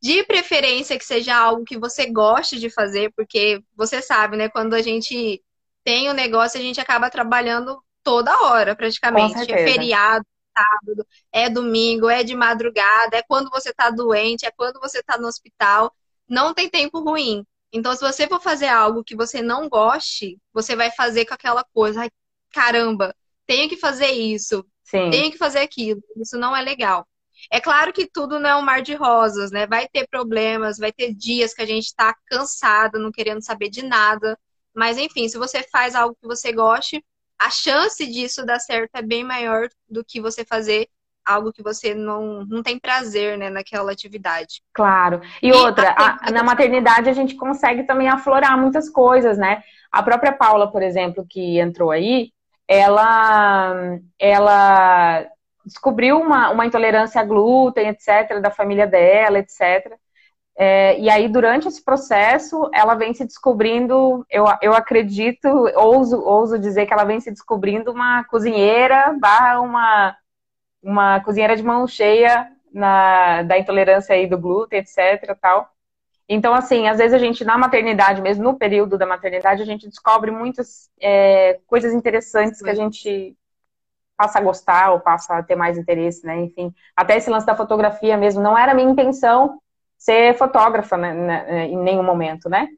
de 0.00 0.22
preferência 0.24 0.98
que 0.98 1.04
seja 1.04 1.34
algo 1.34 1.64
que 1.64 1.78
você 1.78 2.06
goste 2.10 2.58
de 2.58 2.68
fazer, 2.68 3.10
porque 3.16 3.62
você 3.74 4.02
sabe, 4.02 4.36
né, 4.36 4.48
quando 4.48 4.74
a 4.74 4.82
gente 4.82 5.42
tem 5.82 6.08
o 6.08 6.12
um 6.12 6.14
negócio, 6.14 6.58
a 6.58 6.62
gente 6.62 6.80
acaba 6.80 7.08
trabalhando 7.08 7.82
toda 8.02 8.42
hora, 8.42 8.76
praticamente. 8.76 9.50
É 9.50 9.64
feriado, 9.66 10.24
sábado, 10.56 11.06
é 11.32 11.48
domingo, 11.50 12.08
é 12.08 12.22
de 12.22 12.34
madrugada, 12.34 13.16
é 13.16 13.22
quando 13.22 13.50
você 13.50 13.70
está 13.70 13.90
doente, 13.90 14.46
é 14.46 14.50
quando 14.50 14.80
você 14.80 14.98
está 14.98 15.18
no 15.18 15.26
hospital. 15.26 15.94
Não 16.28 16.54
tem 16.54 16.68
tempo 16.68 17.00
ruim. 17.00 17.44
Então, 17.72 17.94
se 17.94 18.00
você 18.00 18.26
for 18.28 18.40
fazer 18.40 18.68
algo 18.68 19.04
que 19.04 19.16
você 19.16 19.42
não 19.42 19.68
goste, 19.68 20.38
você 20.52 20.76
vai 20.76 20.90
fazer 20.92 21.26
com 21.26 21.34
aquela 21.34 21.64
coisa, 21.64 22.02
ai, 22.02 22.10
caramba, 22.52 23.14
tenho 23.46 23.68
que 23.68 23.76
fazer 23.76 24.10
isso, 24.12 24.64
Sim. 24.84 25.10
tenho 25.10 25.30
que 25.30 25.38
fazer 25.38 25.58
aquilo. 25.58 26.00
Isso 26.16 26.38
não 26.38 26.56
é 26.56 26.62
legal. 26.62 27.06
É 27.50 27.60
claro 27.60 27.92
que 27.92 28.06
tudo 28.06 28.38
não 28.38 28.48
é 28.48 28.56
um 28.56 28.62
mar 28.62 28.80
de 28.80 28.94
rosas, 28.94 29.50
né? 29.50 29.66
Vai 29.66 29.88
ter 29.88 30.06
problemas, 30.08 30.78
vai 30.78 30.92
ter 30.92 31.12
dias 31.12 31.52
que 31.52 31.62
a 31.62 31.66
gente 31.66 31.86
está 31.86 32.14
cansado, 32.26 32.98
não 32.98 33.10
querendo 33.10 33.44
saber 33.44 33.68
de 33.68 33.82
nada. 33.82 34.38
Mas, 34.74 34.98
enfim, 34.98 35.28
se 35.28 35.36
você 35.38 35.62
faz 35.62 35.94
algo 35.94 36.16
que 36.20 36.26
você 36.26 36.52
goste, 36.52 37.04
a 37.38 37.50
chance 37.50 38.06
disso 38.06 38.44
dar 38.44 38.58
certo 38.58 38.94
é 38.94 39.02
bem 39.02 39.24
maior 39.24 39.68
do 39.88 40.04
que 40.04 40.20
você 40.20 40.44
fazer 40.44 40.88
algo 41.24 41.52
que 41.52 41.62
você 41.62 41.94
não, 41.94 42.44
não 42.44 42.62
tem 42.62 42.78
prazer 42.78 43.38
né, 43.38 43.48
naquela 43.48 43.92
atividade. 43.92 44.62
Claro. 44.72 45.22
E, 45.42 45.48
e 45.48 45.52
outra, 45.52 45.94
a, 45.96 46.30
na 46.30 46.42
maternidade 46.42 47.08
a 47.08 47.12
gente 47.14 47.34
consegue 47.34 47.84
também 47.84 48.08
aflorar 48.08 48.58
muitas 48.58 48.90
coisas, 48.90 49.38
né? 49.38 49.62
A 49.90 50.02
própria 50.02 50.32
Paula, 50.32 50.70
por 50.70 50.82
exemplo, 50.82 51.26
que 51.28 51.58
entrou 51.58 51.90
aí, 51.90 52.30
ela, 52.68 53.98
ela 54.18 55.26
descobriu 55.64 56.20
uma, 56.20 56.50
uma 56.50 56.66
intolerância 56.66 57.20
a 57.20 57.24
glúten, 57.24 57.88
etc., 57.88 58.40
da 58.40 58.50
família 58.50 58.86
dela, 58.86 59.38
etc. 59.38 59.94
É, 60.56 60.98
e 61.00 61.10
aí, 61.10 61.28
durante 61.28 61.66
esse 61.66 61.82
processo, 61.84 62.70
ela 62.72 62.94
vem 62.94 63.12
se 63.12 63.24
descobrindo, 63.24 64.24
eu, 64.30 64.44
eu 64.62 64.72
acredito, 64.72 65.48
ouso, 65.76 66.20
ouso 66.20 66.58
dizer 66.58 66.86
que 66.86 66.92
ela 66.92 67.04
vem 67.04 67.20
se 67.20 67.30
descobrindo 67.30 67.90
uma 67.90 68.22
cozinheira 68.24 69.16
barra 69.18 69.60
uma, 69.60 70.16
uma 70.82 71.20
cozinheira 71.20 71.56
de 71.56 71.62
mão 71.62 71.86
cheia 71.88 72.48
na, 72.72 73.42
da 73.42 73.58
intolerância 73.58 74.14
aí 74.14 74.28
do 74.28 74.38
glúten, 74.38 74.78
etc. 74.78 75.36
tal. 75.40 75.68
Então, 76.28 76.54
assim, 76.54 76.88
às 76.88 76.98
vezes 76.98 77.14
a 77.14 77.18
gente, 77.18 77.44
na 77.44 77.58
maternidade, 77.58 78.22
mesmo 78.22 78.44
no 78.44 78.56
período 78.56 78.96
da 78.96 79.06
maternidade, 79.06 79.60
a 79.62 79.66
gente 79.66 79.88
descobre 79.88 80.30
muitas 80.30 80.90
é, 81.00 81.60
coisas 81.66 81.92
interessantes 81.92 82.62
que 82.62 82.70
a 82.70 82.74
gente 82.74 83.36
passa 84.16 84.38
a 84.38 84.42
gostar 84.42 84.92
ou 84.92 85.00
passa 85.00 85.36
a 85.36 85.42
ter 85.42 85.56
mais 85.56 85.76
interesse, 85.76 86.24
né? 86.24 86.36
Enfim, 86.42 86.72
até 86.96 87.16
esse 87.16 87.28
lance 87.28 87.46
da 87.46 87.56
fotografia 87.56 88.16
mesmo, 88.16 88.40
não 88.40 88.56
era 88.56 88.74
minha 88.74 88.90
intenção 88.90 89.60
ser 90.04 90.36
fotógrafa 90.36 90.98
né, 90.98 91.14
né, 91.14 91.66
em 91.66 91.78
nenhum 91.78 92.02
momento, 92.02 92.48
né? 92.48 92.68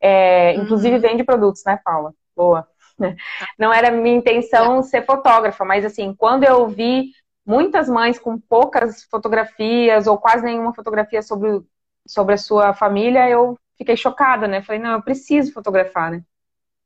É, 0.00 0.54
uhum. 0.56 0.64
Inclusive 0.64 0.98
vende 0.98 1.22
produtos, 1.22 1.62
né, 1.66 1.78
Paula? 1.84 2.14
Boa. 2.34 2.66
Não 3.58 3.72
era 3.72 3.90
minha 3.90 4.16
intenção 4.16 4.78
é. 4.78 4.82
ser 4.82 5.04
fotógrafa, 5.04 5.64
mas 5.64 5.84
assim, 5.84 6.14
quando 6.14 6.44
eu 6.44 6.66
vi 6.66 7.10
muitas 7.44 7.88
mães 7.88 8.18
com 8.18 8.38
poucas 8.38 9.04
fotografias 9.04 10.06
ou 10.06 10.16
quase 10.16 10.44
nenhuma 10.44 10.74
fotografia 10.74 11.20
sobre, 11.20 11.60
sobre 12.06 12.34
a 12.34 12.38
sua 12.38 12.72
família, 12.72 13.28
eu 13.28 13.58
fiquei 13.76 13.96
chocada, 13.96 14.48
né? 14.48 14.62
Falei, 14.62 14.80
não, 14.80 14.92
eu 14.92 15.02
preciso 15.02 15.52
fotografar, 15.52 16.10
né? 16.10 16.22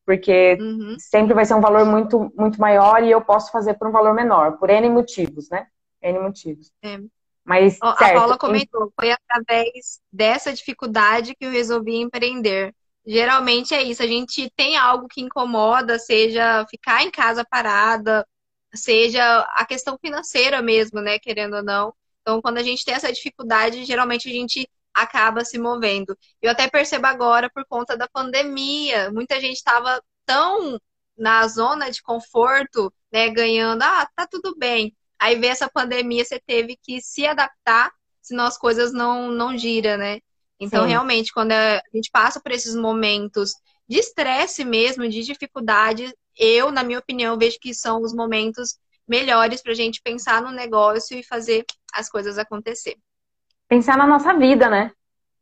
Porque 0.04 0.58
uhum. 0.60 0.96
sempre 0.98 1.32
vai 1.32 1.44
ser 1.44 1.54
um 1.54 1.60
valor 1.60 1.84
muito, 1.84 2.32
muito 2.36 2.60
maior 2.60 3.04
e 3.04 3.10
eu 3.10 3.20
posso 3.20 3.52
fazer 3.52 3.74
por 3.74 3.88
um 3.88 3.92
valor 3.92 4.14
menor, 4.14 4.58
por 4.58 4.68
N 4.68 4.90
motivos, 4.90 5.48
né? 5.48 5.68
N 6.02 6.18
motivos. 6.18 6.72
É. 6.82 6.98
Mas, 7.46 7.78
a 7.80 7.96
certo, 7.96 8.14
Paula 8.14 8.38
comentou, 8.38 8.92
foi 8.98 9.12
através 9.12 10.00
dessa 10.12 10.52
dificuldade 10.52 11.34
que 11.34 11.44
eu 11.44 11.50
resolvi 11.50 11.96
empreender. 11.96 12.74
Geralmente 13.06 13.72
é 13.72 13.82
isso, 13.82 14.02
a 14.02 14.06
gente 14.06 14.50
tem 14.56 14.76
algo 14.76 15.06
que 15.06 15.20
incomoda, 15.20 15.96
seja 15.98 16.66
ficar 16.68 17.04
em 17.04 17.10
casa 17.10 17.44
parada, 17.48 18.26
seja 18.74 19.40
a 19.54 19.64
questão 19.64 19.96
financeira 19.98 20.60
mesmo, 20.60 21.00
né, 21.00 21.18
querendo 21.18 21.56
ou 21.56 21.62
não. 21.62 21.94
Então, 22.22 22.42
quando 22.42 22.58
a 22.58 22.62
gente 22.62 22.84
tem 22.84 22.94
essa 22.94 23.12
dificuldade, 23.12 23.84
geralmente 23.84 24.28
a 24.28 24.32
gente 24.32 24.68
acaba 24.92 25.44
se 25.44 25.58
movendo. 25.58 26.18
Eu 26.42 26.50
até 26.50 26.68
percebo 26.68 27.06
agora 27.06 27.48
por 27.48 27.64
conta 27.66 27.96
da 27.96 28.08
pandemia, 28.08 29.10
muita 29.12 29.40
gente 29.40 29.56
estava 29.56 30.02
tão 30.24 30.80
na 31.16 31.46
zona 31.46 31.90
de 31.90 32.02
conforto, 32.02 32.92
né, 33.12 33.30
ganhando, 33.30 33.82
ah, 33.82 34.08
tá 34.16 34.26
tudo 34.26 34.56
bem. 34.58 34.94
Aí 35.18 35.36
vê 35.36 35.48
essa 35.48 35.68
pandemia, 35.68 36.24
você 36.24 36.38
teve 36.38 36.76
que 36.82 37.00
se 37.00 37.26
adaptar, 37.26 37.92
senão 38.22 38.44
as 38.44 38.58
coisas 38.58 38.92
não 38.92 39.30
não 39.30 39.56
giram, 39.56 39.96
né? 39.96 40.20
Então, 40.58 40.84
Sim. 40.84 40.90
realmente, 40.90 41.32
quando 41.32 41.52
a 41.52 41.80
gente 41.94 42.10
passa 42.10 42.40
por 42.40 42.50
esses 42.52 42.74
momentos 42.74 43.52
de 43.88 43.98
estresse 43.98 44.64
mesmo, 44.64 45.08
de 45.08 45.22
dificuldade, 45.22 46.12
eu, 46.36 46.70
na 46.70 46.82
minha 46.82 46.98
opinião, 46.98 47.38
vejo 47.38 47.58
que 47.60 47.74
são 47.74 48.02
os 48.02 48.14
momentos 48.14 48.78
melhores 49.06 49.62
para 49.62 49.72
a 49.72 49.74
gente 49.74 50.00
pensar 50.02 50.42
no 50.42 50.50
negócio 50.50 51.16
e 51.16 51.22
fazer 51.22 51.64
as 51.92 52.08
coisas 52.08 52.38
acontecer. 52.38 52.96
Pensar 53.68 53.96
na 53.96 54.06
nossa 54.06 54.34
vida, 54.34 54.68
né? 54.68 54.90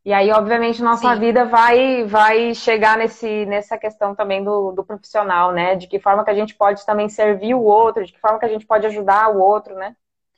E 0.05 0.12
aí, 0.12 0.30
obviamente, 0.30 0.82
nossa 0.82 1.14
Sim. 1.14 1.20
vida 1.20 1.46
vai, 1.46 2.05
vai 2.05 2.55
chegar 2.55 2.98
nesse, 2.98 3.46
nessa 3.46 3.78
questão 3.78 4.14
também 4.14 4.44
do, 4.44 4.72
do 4.72 4.84
profissional, 4.84 5.50
né? 5.50 5.76
De 5.76 5.86
que 5.86 5.98
forma 5.98 6.22
que 6.22 6.30
a 6.30 6.34
gente 6.34 6.55
pode 6.55 6.84
também 6.84 7.09
servir 7.09 7.55
o 7.55 7.62
outro, 7.62 8.05
de 8.05 8.12
que 8.12 8.20
forma 8.20 8.38
que 8.38 8.44
a 8.44 8.48
gente 8.48 8.66
pode 8.66 8.86
ajudar 8.86 9.30
o 9.30 9.40
outro, 9.40 9.74
né? 9.74 9.96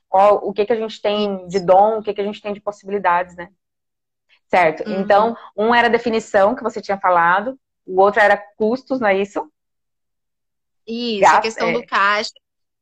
Qual, 0.09 0.37
o 0.47 0.53
que, 0.53 0.65
que 0.65 0.73
a 0.73 0.77
gente 0.77 1.03
tem 1.03 1.49
de 1.49 1.59
dom, 1.59 1.99
o 1.99 2.03
que, 2.03 2.15
que 2.15 2.21
a 2.21 2.25
gente 2.25 2.41
tem 2.41 2.55
de 2.55 2.61
possibilidades, 2.61 3.35
né? 3.35 3.51
Certo. 4.47 4.89
Uhum. 4.89 5.01
Então, 5.01 5.37
um 5.57 5.75
era 5.75 5.91
definição, 5.91 6.55
que 6.55 6.63
você 6.63 6.81
tinha 6.81 6.99
falado, 6.99 7.59
o 7.85 8.01
outro 8.01 8.21
era 8.21 8.37
custos, 8.37 9.01
não 9.01 9.09
é 9.09 9.19
isso? 9.19 9.51
Isso, 10.87 11.23
Gasto, 11.23 11.39
a 11.39 11.41
questão 11.41 11.69
é, 11.69 11.73
do 11.73 11.87
caixa. 11.87 12.31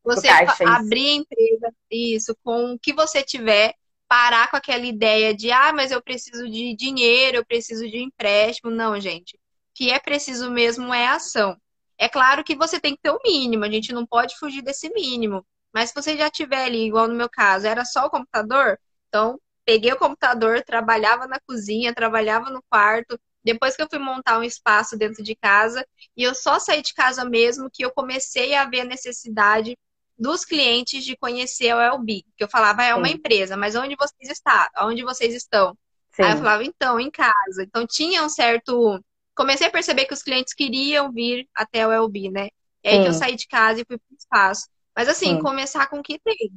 Você 0.04 0.28
do 0.28 0.34
caixa, 0.34 0.68
abrir 0.68 1.08
a 1.08 1.14
empresa, 1.14 1.74
isso, 1.90 2.36
com 2.44 2.74
o 2.74 2.78
que 2.78 2.92
você 2.92 3.22
tiver, 3.22 3.74
parar 4.14 4.48
com 4.48 4.56
aquela 4.56 4.86
ideia 4.86 5.34
de, 5.34 5.50
ah, 5.50 5.72
mas 5.72 5.90
eu 5.90 6.00
preciso 6.00 6.48
de 6.48 6.72
dinheiro, 6.76 7.38
eu 7.38 7.44
preciso 7.44 7.82
de 7.90 7.98
empréstimo. 7.98 8.70
Não, 8.70 9.00
gente. 9.00 9.34
O 9.34 9.40
que 9.74 9.90
é 9.90 9.98
preciso 9.98 10.52
mesmo 10.52 10.94
é 10.94 11.08
ação. 11.08 11.56
É 11.98 12.08
claro 12.08 12.44
que 12.44 12.54
você 12.54 12.78
tem 12.78 12.94
que 12.94 13.02
ter 13.02 13.10
o 13.10 13.18
mínimo, 13.24 13.64
a 13.64 13.70
gente 13.70 13.92
não 13.92 14.06
pode 14.06 14.38
fugir 14.38 14.62
desse 14.62 14.88
mínimo. 14.90 15.44
Mas 15.72 15.88
se 15.88 15.96
você 15.96 16.16
já 16.16 16.30
tiver 16.30 16.64
ali, 16.64 16.86
igual 16.86 17.08
no 17.08 17.14
meu 17.16 17.28
caso, 17.28 17.66
era 17.66 17.84
só 17.84 18.06
o 18.06 18.10
computador, 18.10 18.78
então 19.08 19.36
peguei 19.64 19.92
o 19.92 19.98
computador, 19.98 20.62
trabalhava 20.62 21.26
na 21.26 21.40
cozinha, 21.40 21.92
trabalhava 21.92 22.50
no 22.50 22.62
quarto. 22.70 23.18
Depois 23.42 23.74
que 23.74 23.82
eu 23.82 23.88
fui 23.90 23.98
montar 23.98 24.38
um 24.38 24.44
espaço 24.44 24.96
dentro 24.96 25.24
de 25.24 25.34
casa, 25.34 25.84
e 26.16 26.22
eu 26.22 26.36
só 26.36 26.60
saí 26.60 26.82
de 26.82 26.94
casa 26.94 27.24
mesmo 27.24 27.68
que 27.68 27.84
eu 27.84 27.90
comecei 27.90 28.54
a 28.54 28.64
ver 28.64 28.82
a 28.82 28.84
necessidade 28.84 29.76
dos 30.18 30.44
clientes 30.44 31.04
de 31.04 31.16
conhecer 31.16 31.70
a 31.70 31.94
LB. 31.94 32.24
Que 32.36 32.44
eu 32.44 32.48
falava, 32.48 32.82
ah, 32.82 32.86
é 32.86 32.94
uma 32.94 33.08
Sim. 33.08 33.14
empresa, 33.14 33.56
mas 33.56 33.74
onde 33.74 33.96
vocês 33.96 34.30
estão? 34.30 34.66
Onde 34.82 35.02
vocês 35.02 35.34
estão? 35.34 35.76
Sim. 36.12 36.22
Aí 36.22 36.32
eu 36.32 36.38
falava, 36.38 36.64
então, 36.64 37.00
em 37.00 37.10
casa. 37.10 37.62
Então 37.62 37.86
tinha 37.86 38.24
um 38.24 38.28
certo. 38.28 39.00
Comecei 39.34 39.66
a 39.66 39.70
perceber 39.70 40.04
que 40.04 40.14
os 40.14 40.22
clientes 40.22 40.54
queriam 40.54 41.10
vir 41.10 41.46
até 41.54 41.86
o 41.86 41.92
LB, 41.92 42.30
né? 42.30 42.48
É 42.82 42.92
Sim. 42.92 43.02
que 43.02 43.08
eu 43.08 43.12
saí 43.12 43.34
de 43.34 43.48
casa 43.48 43.80
e 43.80 43.84
fui 43.84 43.98
para 43.98 44.14
o 44.14 44.16
espaço. 44.16 44.68
Mas 44.96 45.08
assim, 45.08 45.40
começar 45.40 45.88
com 45.88 45.98
o 45.98 46.02
que 46.02 46.20
tem. 46.20 46.50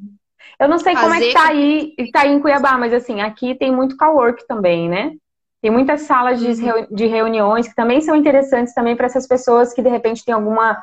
Eu 0.59 0.67
não 0.67 0.77
sei 0.77 0.95
como 0.95 1.13
é 1.13 1.19
que 1.19 1.33
tá 1.33 1.47
aí, 1.47 1.95
tá 2.11 2.21
aí 2.21 2.31
em 2.31 2.39
Cuiabá, 2.39 2.77
mas 2.77 2.93
assim, 2.93 3.21
aqui 3.21 3.55
tem 3.55 3.71
muito 3.71 3.97
cowork 3.97 4.45
também, 4.47 4.87
né? 4.87 5.13
Tem 5.61 5.71
muitas 5.71 6.01
salas 6.01 6.39
de, 6.39 6.47
uhum. 6.47 6.87
de 6.91 7.07
reuniões 7.07 7.67
que 7.67 7.75
também 7.75 7.99
são 7.99 8.15
interessantes 8.15 8.73
também 8.73 8.95
para 8.95 9.07
essas 9.07 9.27
pessoas 9.27 9.73
que 9.73 9.81
de 9.81 9.89
repente 9.89 10.23
têm 10.23 10.33
alguma 10.33 10.77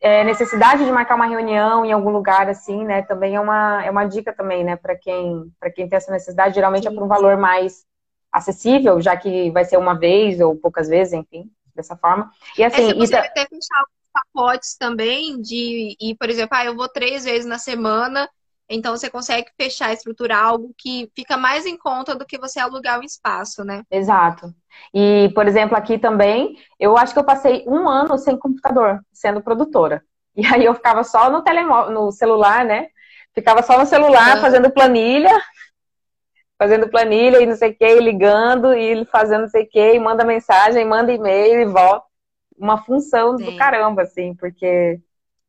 é, 0.00 0.24
necessidade 0.24 0.84
de 0.84 0.92
marcar 0.92 1.14
uma 1.14 1.26
reunião 1.26 1.84
em 1.84 1.92
algum 1.92 2.10
lugar 2.10 2.48
assim, 2.48 2.84
né? 2.84 3.02
Também 3.02 3.34
é 3.34 3.40
uma, 3.40 3.84
é 3.84 3.90
uma 3.90 4.04
dica 4.04 4.32
também, 4.32 4.62
né? 4.62 4.76
Para 4.76 4.96
quem, 4.96 5.50
para 5.58 5.70
quem 5.70 5.88
tem 5.88 5.96
essa 5.96 6.12
necessidade, 6.12 6.54
geralmente 6.54 6.82
Sim. 6.82 6.90
é 6.90 6.94
por 6.94 7.04
um 7.04 7.08
valor 7.08 7.36
mais 7.36 7.84
acessível, 8.30 9.00
já 9.00 9.16
que 9.16 9.50
vai 9.50 9.64
ser 9.64 9.76
uma 9.76 9.94
vez 9.94 10.40
ou 10.40 10.54
poucas 10.56 10.88
vezes, 10.88 11.12
enfim, 11.12 11.50
dessa 11.74 11.96
forma. 11.96 12.30
E 12.56 12.62
assim, 12.62 12.90
é, 12.90 12.94
você 12.94 13.14
e... 13.14 13.18
até 13.18 13.46
fechar 13.46 13.78
alguns 13.78 14.10
pacotes 14.12 14.76
também 14.76 15.40
de, 15.40 15.96
e 16.00 16.14
por 16.14 16.30
exemplo, 16.30 16.56
ah, 16.56 16.64
eu 16.64 16.76
vou 16.76 16.88
três 16.88 17.24
vezes 17.24 17.46
na 17.46 17.58
semana 17.58 18.28
então 18.70 18.96
você 18.96 19.10
consegue 19.10 19.50
fechar, 19.60 19.92
estruturar 19.92 20.44
algo 20.44 20.72
que 20.78 21.10
fica 21.14 21.36
mais 21.36 21.66
em 21.66 21.76
conta 21.76 22.14
do 22.14 22.24
que 22.24 22.38
você 22.38 22.60
alugar 22.60 23.00
um 23.00 23.02
espaço, 23.02 23.64
né? 23.64 23.82
Exato. 23.90 24.54
E, 24.94 25.28
por 25.34 25.48
exemplo, 25.48 25.76
aqui 25.76 25.98
também, 25.98 26.56
eu 26.78 26.96
acho 26.96 27.12
que 27.12 27.18
eu 27.18 27.24
passei 27.24 27.64
um 27.66 27.88
ano 27.88 28.16
sem 28.16 28.38
computador, 28.38 29.00
sendo 29.12 29.42
produtora. 29.42 30.02
E 30.36 30.46
aí 30.46 30.64
eu 30.64 30.74
ficava 30.74 31.02
só 31.02 31.28
no 31.28 31.42
telemóvel, 31.42 31.92
no 31.92 32.12
celular, 32.12 32.64
né? 32.64 32.86
Ficava 33.34 33.62
só 33.62 33.76
no 33.76 33.84
celular 33.84 34.36
uhum. 34.36 34.40
fazendo 34.40 34.70
planilha, 34.70 35.42
fazendo 36.56 36.88
planilha 36.88 37.40
e 37.40 37.46
não 37.46 37.56
sei 37.56 37.70
o 37.70 37.76
que, 37.76 38.00
ligando 38.00 38.72
e 38.72 39.04
fazendo 39.06 39.42
não 39.42 39.48
sei 39.48 39.64
o 39.64 39.68
que, 39.68 39.94
e 39.94 39.98
manda 39.98 40.24
mensagem, 40.24 40.84
manda 40.84 41.12
e-mail 41.12 41.60
e 41.60 41.64
volta. 41.64 42.06
Uma 42.56 42.78
função 42.78 43.36
Sim. 43.36 43.46
do 43.46 43.56
caramba, 43.56 44.02
assim, 44.02 44.34
porque 44.36 45.00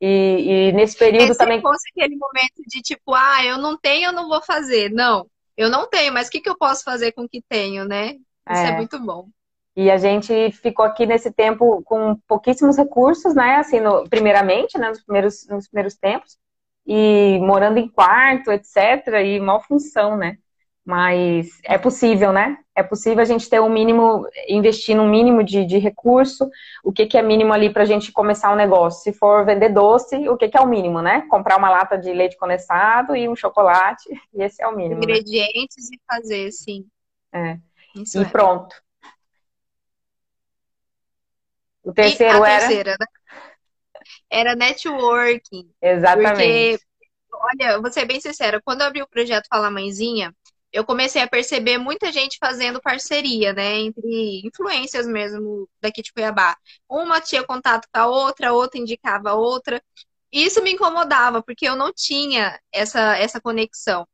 e, 0.01 0.69
e 0.69 0.71
nesse 0.71 0.97
período 0.97 1.33
é, 1.33 1.35
também. 1.35 1.57
Se 1.57 1.61
fosse 1.61 1.89
aquele 1.95 2.15
momento 2.15 2.63
de 2.67 2.81
tipo, 2.81 3.13
ah, 3.13 3.45
eu 3.45 3.59
não 3.59 3.77
tenho, 3.77 4.07
eu 4.07 4.13
não 4.13 4.27
vou 4.27 4.41
fazer. 4.41 4.89
Não, 4.89 5.27
eu 5.55 5.69
não 5.69 5.87
tenho, 5.87 6.11
mas 6.11 6.27
o 6.27 6.31
que, 6.31 6.41
que 6.41 6.49
eu 6.49 6.57
posso 6.57 6.83
fazer 6.83 7.11
com 7.11 7.23
o 7.23 7.29
que 7.29 7.43
tenho, 7.47 7.85
né? 7.85 8.15
Isso 8.49 8.61
é, 8.63 8.69
é 8.69 8.75
muito 8.75 8.99
bom. 8.99 9.27
E 9.75 9.91
a 9.91 9.97
gente 9.97 10.51
ficou 10.53 10.83
aqui 10.83 11.05
nesse 11.05 11.31
tempo 11.31 11.83
com 11.83 12.15
pouquíssimos 12.27 12.77
recursos, 12.77 13.35
né? 13.35 13.57
Assim, 13.57 13.79
no, 13.79 14.09
primeiramente, 14.09 14.77
né? 14.77 14.89
Nos 14.89 15.03
primeiros, 15.03 15.47
nos 15.47 15.67
primeiros 15.67 15.95
tempos. 15.95 16.37
E 16.85 17.37
morando 17.39 17.77
em 17.77 17.87
quarto, 17.87 18.51
etc. 18.51 19.07
E 19.23 19.39
mal 19.39 19.61
função, 19.61 20.17
né? 20.17 20.37
Mas 20.83 21.59
é 21.63 21.77
possível, 21.77 22.33
né? 22.33 22.57
É 22.75 22.81
possível 22.81 23.21
a 23.21 23.25
gente 23.25 23.47
ter 23.47 23.61
um 23.61 23.69
mínimo, 23.69 24.27
investir 24.47 24.95
num 24.95 25.07
mínimo 25.07 25.43
de, 25.43 25.63
de 25.63 25.77
recurso. 25.77 26.49
O 26.83 26.91
que, 26.91 27.05
que 27.05 27.17
é 27.17 27.21
mínimo 27.21 27.53
ali 27.53 27.71
para 27.71 27.83
a 27.83 27.85
gente 27.85 28.11
começar 28.11 28.51
um 28.51 28.55
negócio? 28.55 29.03
Se 29.03 29.13
for 29.17 29.45
vender 29.45 29.69
doce, 29.69 30.27
o 30.27 30.35
que, 30.35 30.49
que 30.49 30.57
é 30.57 30.61
o 30.61 30.67
mínimo, 30.67 31.01
né? 31.01 31.21
Comprar 31.29 31.57
uma 31.57 31.69
lata 31.69 31.97
de 31.97 32.11
leite 32.11 32.35
condensado 32.35 33.15
e 33.15 33.29
um 33.29 33.35
chocolate, 33.35 34.09
e 34.33 34.41
esse 34.41 34.61
é 34.61 34.67
o 34.67 34.75
mínimo. 34.75 35.01
Né? 35.01 35.03
Ingredientes 35.03 35.89
né? 35.89 35.97
e 35.97 36.01
fazer, 36.11 36.51
sim. 36.51 36.87
É. 37.31 37.59
Isso 37.95 38.19
e 38.19 38.23
é. 38.23 38.25
pronto. 38.25 38.75
O 41.83 41.93
terceiro 41.93 42.39
e 42.39 42.41
a 42.43 42.49
era. 42.49 42.59
Terceira, 42.59 42.97
né? 42.99 43.05
Era 44.29 44.55
networking. 44.55 45.69
Exatamente. 45.81 46.79
Porque, 46.79 46.79
olha, 47.33 47.79
vou 47.79 47.91
ser 47.91 48.05
bem 48.05 48.19
sincera, 48.19 48.61
quando 48.63 48.81
eu 48.81 48.87
abri 48.87 49.01
o 49.01 49.07
projeto 49.07 49.47
Fala 49.49 49.69
Mãezinha, 49.69 50.33
eu 50.71 50.85
comecei 50.85 51.21
a 51.21 51.27
perceber 51.27 51.77
muita 51.77 52.11
gente 52.11 52.37
fazendo 52.39 52.81
parceria, 52.81 53.53
né, 53.53 53.79
entre 53.79 54.41
influências 54.45 55.05
mesmo 55.07 55.69
daqui 55.81 56.01
de 56.01 56.13
Cuiabá. 56.13 56.55
Uma 56.89 57.19
tinha 57.21 57.43
contato 57.43 57.87
com 57.93 57.99
a 57.99 58.07
outra, 58.07 58.53
outra 58.53 58.79
indicava 58.79 59.31
a 59.31 59.35
outra. 59.35 59.83
Isso 60.31 60.63
me 60.63 60.71
incomodava, 60.71 61.43
porque 61.43 61.67
eu 61.67 61.75
não 61.75 61.91
tinha 61.93 62.59
essa, 62.71 63.17
essa 63.17 63.41
conexão. 63.41 64.07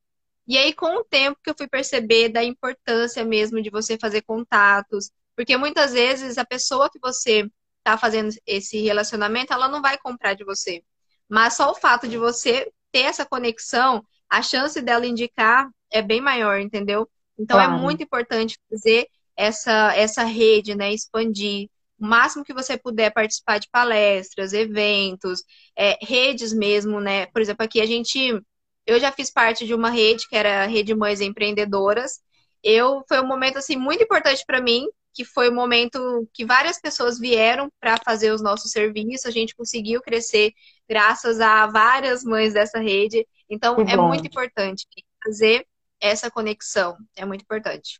E 0.47 0.57
aí, 0.57 0.73
com 0.73 0.95
o 0.97 1.03
tempo 1.03 1.39
que 1.43 1.49
eu 1.49 1.55
fui 1.57 1.67
perceber 1.67 2.29
da 2.29 2.43
importância 2.43 3.23
mesmo 3.25 3.61
de 3.61 3.69
você 3.69 3.97
fazer 3.99 4.21
contatos, 4.23 5.11
porque 5.35 5.57
muitas 5.57 5.93
vezes 5.93 6.37
a 6.37 6.45
pessoa 6.45 6.89
que 6.89 6.99
você 6.99 7.49
está 7.79 7.97
fazendo 7.97 8.29
esse 8.45 8.81
relacionamento, 8.81 9.53
ela 9.53 9.67
não 9.67 9.81
vai 9.81 9.97
comprar 9.97 10.33
de 10.33 10.43
você. 10.43 10.83
Mas 11.29 11.55
só 11.55 11.71
o 11.71 11.75
fato 11.75 12.07
de 12.07 12.17
você 12.17 12.71
ter 12.91 13.01
essa 13.01 13.25
conexão, 13.25 14.03
a 14.29 14.41
chance 14.41 14.81
dela 14.81 15.05
indicar 15.05 15.69
é 15.91 16.01
bem 16.01 16.21
maior, 16.21 16.59
entendeu? 16.59 17.09
Então 17.37 17.59
é 17.59 17.65
claro. 17.65 17.79
é 17.79 17.81
muito 17.81 18.03
importante 18.03 18.57
fazer 18.69 19.07
essa, 19.35 19.95
essa 19.95 20.23
rede, 20.23 20.75
né? 20.75 20.91
Expandir. 20.91 21.69
o 21.99 22.05
máximo 22.07 22.43
que 22.43 22.53
você 22.53 22.77
puder 22.77 23.11
participar 23.11 23.59
de 23.59 23.69
palestras, 23.71 24.53
eventos, 24.53 25.43
é, 25.77 25.97
redes 26.01 26.51
mesmo, 26.53 26.99
né? 26.99 27.27
Por 27.27 27.41
exemplo, 27.41 27.63
aqui 27.63 27.79
a 27.79 27.85
gente. 27.85 28.41
Eu 28.85 28.99
já 28.99 29.11
fiz 29.11 29.29
parte 29.29 29.65
de 29.65 29.73
uma 29.73 29.89
rede, 29.89 30.27
que 30.29 30.35
era 30.35 30.63
a 30.63 30.67
Rede 30.67 30.95
Mães 30.95 31.21
Empreendedoras. 31.21 32.21
Eu 32.63 33.03
foi 33.07 33.19
um 33.21 33.27
momento 33.27 33.57
assim 33.57 33.75
muito 33.75 34.03
importante 34.03 34.43
para 34.45 34.61
mim, 34.61 34.87
que 35.13 35.25
foi 35.25 35.49
o 35.49 35.51
um 35.51 35.55
momento 35.55 36.27
que 36.33 36.45
várias 36.45 36.79
pessoas 36.79 37.19
vieram 37.19 37.69
para 37.79 37.97
fazer 38.03 38.31
os 38.31 38.41
nossos 38.41 38.71
serviços. 38.71 39.25
A 39.25 39.31
gente 39.31 39.55
conseguiu 39.55 40.01
crescer 40.01 40.53
graças 40.87 41.39
a 41.39 41.67
várias 41.67 42.23
mães 42.23 42.53
dessa 42.53 42.79
rede. 42.79 43.27
Então 43.49 43.75
é 43.81 43.95
muito 43.97 44.27
importante 44.27 44.87
fazer 45.23 45.65
essa 45.99 46.29
conexão. 46.29 46.97
É 47.15 47.25
muito 47.25 47.41
importante. 47.41 47.99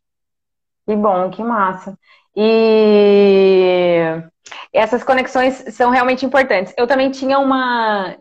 Que 0.85 0.95
bom, 0.95 1.29
que 1.29 1.43
massa. 1.43 1.97
E 2.35 4.23
essas 4.71 5.03
conexões 5.03 5.55
são 5.75 5.89
realmente 5.89 6.25
importantes. 6.25 6.73
Eu 6.77 6.87
também 6.87 7.11
tinha 7.11 7.39
uma 7.39 8.15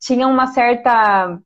tinha 0.00 0.26
uma 0.26 0.46
certa 0.48 1.38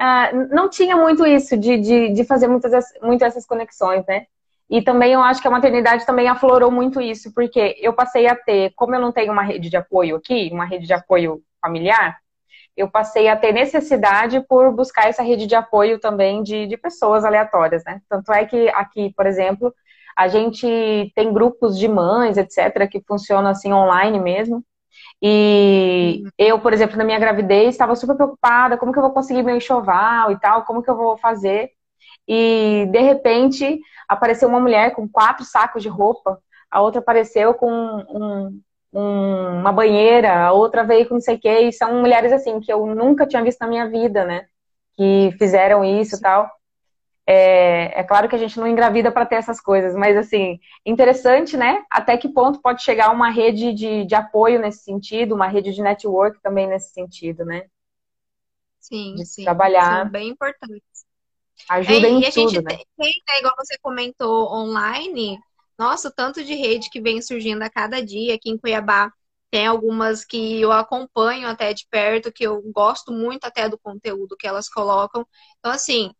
uh, 0.00 0.54
não 0.54 0.68
tinha 0.68 0.96
muito 0.96 1.26
isso 1.26 1.56
de, 1.56 1.78
de, 1.78 2.08
de 2.12 2.24
fazer 2.24 2.48
muitas, 2.48 2.72
muitas 3.02 3.28
essas 3.28 3.46
conexões, 3.46 4.04
né? 4.06 4.26
E 4.68 4.82
também 4.82 5.12
eu 5.12 5.20
acho 5.20 5.40
que 5.40 5.46
a 5.46 5.50
maternidade 5.50 6.04
também 6.04 6.28
aflorou 6.28 6.70
muito 6.70 7.00
isso, 7.00 7.32
porque 7.32 7.76
eu 7.80 7.92
passei 7.92 8.26
a 8.26 8.34
ter, 8.34 8.72
como 8.74 8.94
eu 8.94 9.00
não 9.00 9.12
tenho 9.12 9.32
uma 9.32 9.42
rede 9.42 9.70
de 9.70 9.76
apoio 9.76 10.16
aqui, 10.16 10.50
uma 10.52 10.64
rede 10.64 10.86
de 10.86 10.92
apoio 10.92 11.40
familiar, 11.60 12.18
eu 12.76 12.90
passei 12.90 13.28
a 13.28 13.36
ter 13.36 13.52
necessidade 13.52 14.40
por 14.46 14.72
buscar 14.72 15.08
essa 15.08 15.22
rede 15.22 15.46
de 15.46 15.54
apoio 15.54 15.98
também 15.98 16.42
de, 16.42 16.66
de 16.66 16.76
pessoas 16.76 17.24
aleatórias, 17.24 17.82
né? 17.84 18.02
Tanto 18.08 18.32
é 18.32 18.44
que 18.44 18.68
aqui, 18.70 19.12
por 19.16 19.24
exemplo, 19.24 19.72
a 20.16 20.28
gente 20.28 20.66
tem 21.14 21.32
grupos 21.32 21.78
de 21.78 21.88
mães, 21.88 22.36
etc., 22.36 22.88
que 22.90 23.02
funcionam 23.06 23.50
assim 23.50 23.72
online 23.72 24.20
mesmo. 24.20 24.64
E 25.22 26.22
uhum. 26.24 26.30
eu, 26.38 26.60
por 26.60 26.72
exemplo, 26.72 26.96
na 26.96 27.04
minha 27.04 27.18
gravidez, 27.18 27.70
estava 27.70 27.94
super 27.96 28.16
preocupada, 28.16 28.76
como 28.76 28.92
que 28.92 28.98
eu 28.98 29.02
vou 29.02 29.12
conseguir 29.12 29.42
meu 29.42 29.56
enxoval 29.56 30.30
e 30.32 30.38
tal, 30.38 30.64
como 30.64 30.82
que 30.82 30.90
eu 30.90 30.96
vou 30.96 31.16
fazer? 31.16 31.70
E 32.28 32.86
de 32.90 33.00
repente 33.00 33.80
apareceu 34.08 34.48
uma 34.48 34.60
mulher 34.60 34.94
com 34.94 35.08
quatro 35.08 35.44
sacos 35.44 35.82
de 35.82 35.88
roupa, 35.88 36.40
a 36.70 36.80
outra 36.80 37.00
apareceu 37.00 37.54
com 37.54 37.70
um, 37.70 38.60
um, 38.92 39.60
uma 39.60 39.72
banheira, 39.72 40.46
a 40.46 40.52
outra 40.52 40.84
veio 40.84 41.06
com 41.08 41.14
não 41.14 41.20
sei 41.20 41.36
o 41.36 41.40
quê, 41.40 41.60
e 41.60 41.72
são 41.72 42.00
mulheres 42.00 42.32
assim 42.32 42.60
que 42.60 42.72
eu 42.72 42.86
nunca 42.86 43.26
tinha 43.26 43.42
visto 43.42 43.60
na 43.60 43.68
minha 43.68 43.88
vida, 43.88 44.24
né? 44.24 44.46
Que 44.96 45.34
fizeram 45.38 45.84
isso 45.84 46.16
e 46.16 46.20
tal. 46.20 46.50
É, 47.28 48.00
é, 48.00 48.04
claro 48.04 48.28
que 48.28 48.36
a 48.36 48.38
gente 48.38 48.58
não 48.58 48.68
engravida 48.68 49.10
para 49.10 49.26
ter 49.26 49.34
essas 49.34 49.60
coisas, 49.60 49.96
mas 49.96 50.16
assim, 50.16 50.60
interessante, 50.84 51.56
né? 51.56 51.84
Até 51.90 52.16
que 52.16 52.28
ponto 52.28 52.60
pode 52.62 52.82
chegar 52.82 53.10
uma 53.10 53.30
rede 53.30 53.72
de, 53.72 54.04
de 54.04 54.14
apoio 54.14 54.60
nesse 54.60 54.84
sentido, 54.84 55.34
uma 55.34 55.48
rede 55.48 55.72
de 55.74 55.82
network 55.82 56.40
também 56.40 56.68
nesse 56.68 56.92
sentido, 56.92 57.44
né? 57.44 57.64
Sim, 58.78 59.16
de 59.16 59.26
sim. 59.26 59.42
Trabalhar. 59.42 60.02
São 60.02 60.10
bem 60.10 60.28
importantes. 60.28 61.05
Ajuda 61.68 62.06
é, 62.06 62.10
em 62.10 62.20
e 62.20 62.26
a 62.26 62.32
tudo, 62.32 62.50
gente 62.50 62.62
né? 62.62 62.76
tem, 62.96 63.12
né, 63.28 63.38
igual 63.38 63.54
você 63.56 63.76
comentou, 63.78 64.52
online, 64.52 65.38
nossa, 65.78 66.08
o 66.08 66.12
tanto 66.12 66.42
de 66.44 66.54
rede 66.54 66.90
que 66.90 67.00
vem 67.00 67.20
surgindo 67.20 67.62
a 67.62 67.70
cada 67.70 68.02
dia 68.02 68.34
aqui 68.34 68.50
em 68.50 68.58
Cuiabá. 68.58 69.12
Tem 69.50 69.66
algumas 69.66 70.24
que 70.24 70.60
eu 70.60 70.72
acompanho 70.72 71.48
até 71.48 71.72
de 71.72 71.86
perto, 71.90 72.32
que 72.32 72.44
eu 72.44 72.60
gosto 72.72 73.12
muito 73.12 73.44
até 73.44 73.68
do 73.68 73.78
conteúdo 73.78 74.36
que 74.36 74.46
elas 74.46 74.68
colocam. 74.68 75.26
Então, 75.58 75.72
assim, 75.72 76.10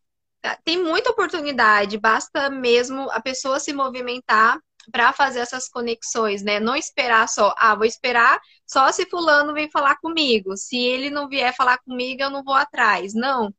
tá, 0.40 0.58
tem 0.64 0.82
muita 0.82 1.10
oportunidade, 1.10 1.98
basta 1.98 2.48
mesmo 2.50 3.10
a 3.10 3.20
pessoa 3.20 3.58
se 3.58 3.72
movimentar 3.72 4.58
para 4.92 5.12
fazer 5.12 5.40
essas 5.40 5.68
conexões, 5.68 6.42
né? 6.42 6.60
Não 6.60 6.76
esperar 6.76 7.28
só, 7.28 7.52
ah, 7.58 7.74
vou 7.74 7.84
esperar 7.84 8.40
só 8.66 8.92
se 8.92 9.06
fulano 9.06 9.52
vem 9.52 9.70
falar 9.70 9.96
comigo. 9.96 10.56
Se 10.56 10.76
ele 10.76 11.10
não 11.10 11.28
vier 11.28 11.54
falar 11.56 11.78
comigo, 11.78 12.22
eu 12.22 12.30
não 12.30 12.44
vou 12.44 12.54
atrás. 12.54 13.12
Não 13.14 13.52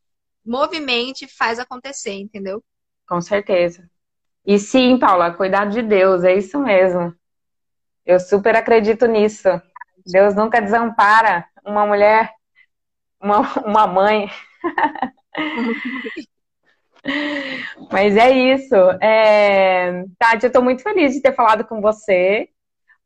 movimente, 0.48 1.28
faz 1.28 1.60
acontecer, 1.60 2.14
entendeu? 2.14 2.64
Com 3.08 3.22
certeza. 3.22 3.90
E 4.46 4.58
sim, 4.58 4.98
Paula, 4.98 5.32
cuidado 5.32 5.72
de 5.72 5.82
Deus, 5.82 6.24
é 6.24 6.34
isso 6.34 6.60
mesmo. 6.60 7.14
Eu 8.06 8.20
super 8.20 8.56
acredito 8.56 9.06
nisso. 9.06 9.50
Deus 10.06 10.34
nunca 10.34 10.62
desampara 10.62 11.46
uma 11.66 11.86
mulher, 11.86 12.32
uma, 13.22 13.42
uma 13.64 13.86
mãe. 13.86 14.30
Mas 17.92 18.16
é 18.16 18.32
isso. 18.32 18.76
É... 19.02 20.06
Tati, 20.18 20.46
eu 20.46 20.48
estou 20.48 20.64
muito 20.64 20.82
feliz 20.82 21.14
de 21.14 21.22
ter 21.22 21.34
falado 21.34 21.66
com 21.66 21.82
você. 21.82 22.50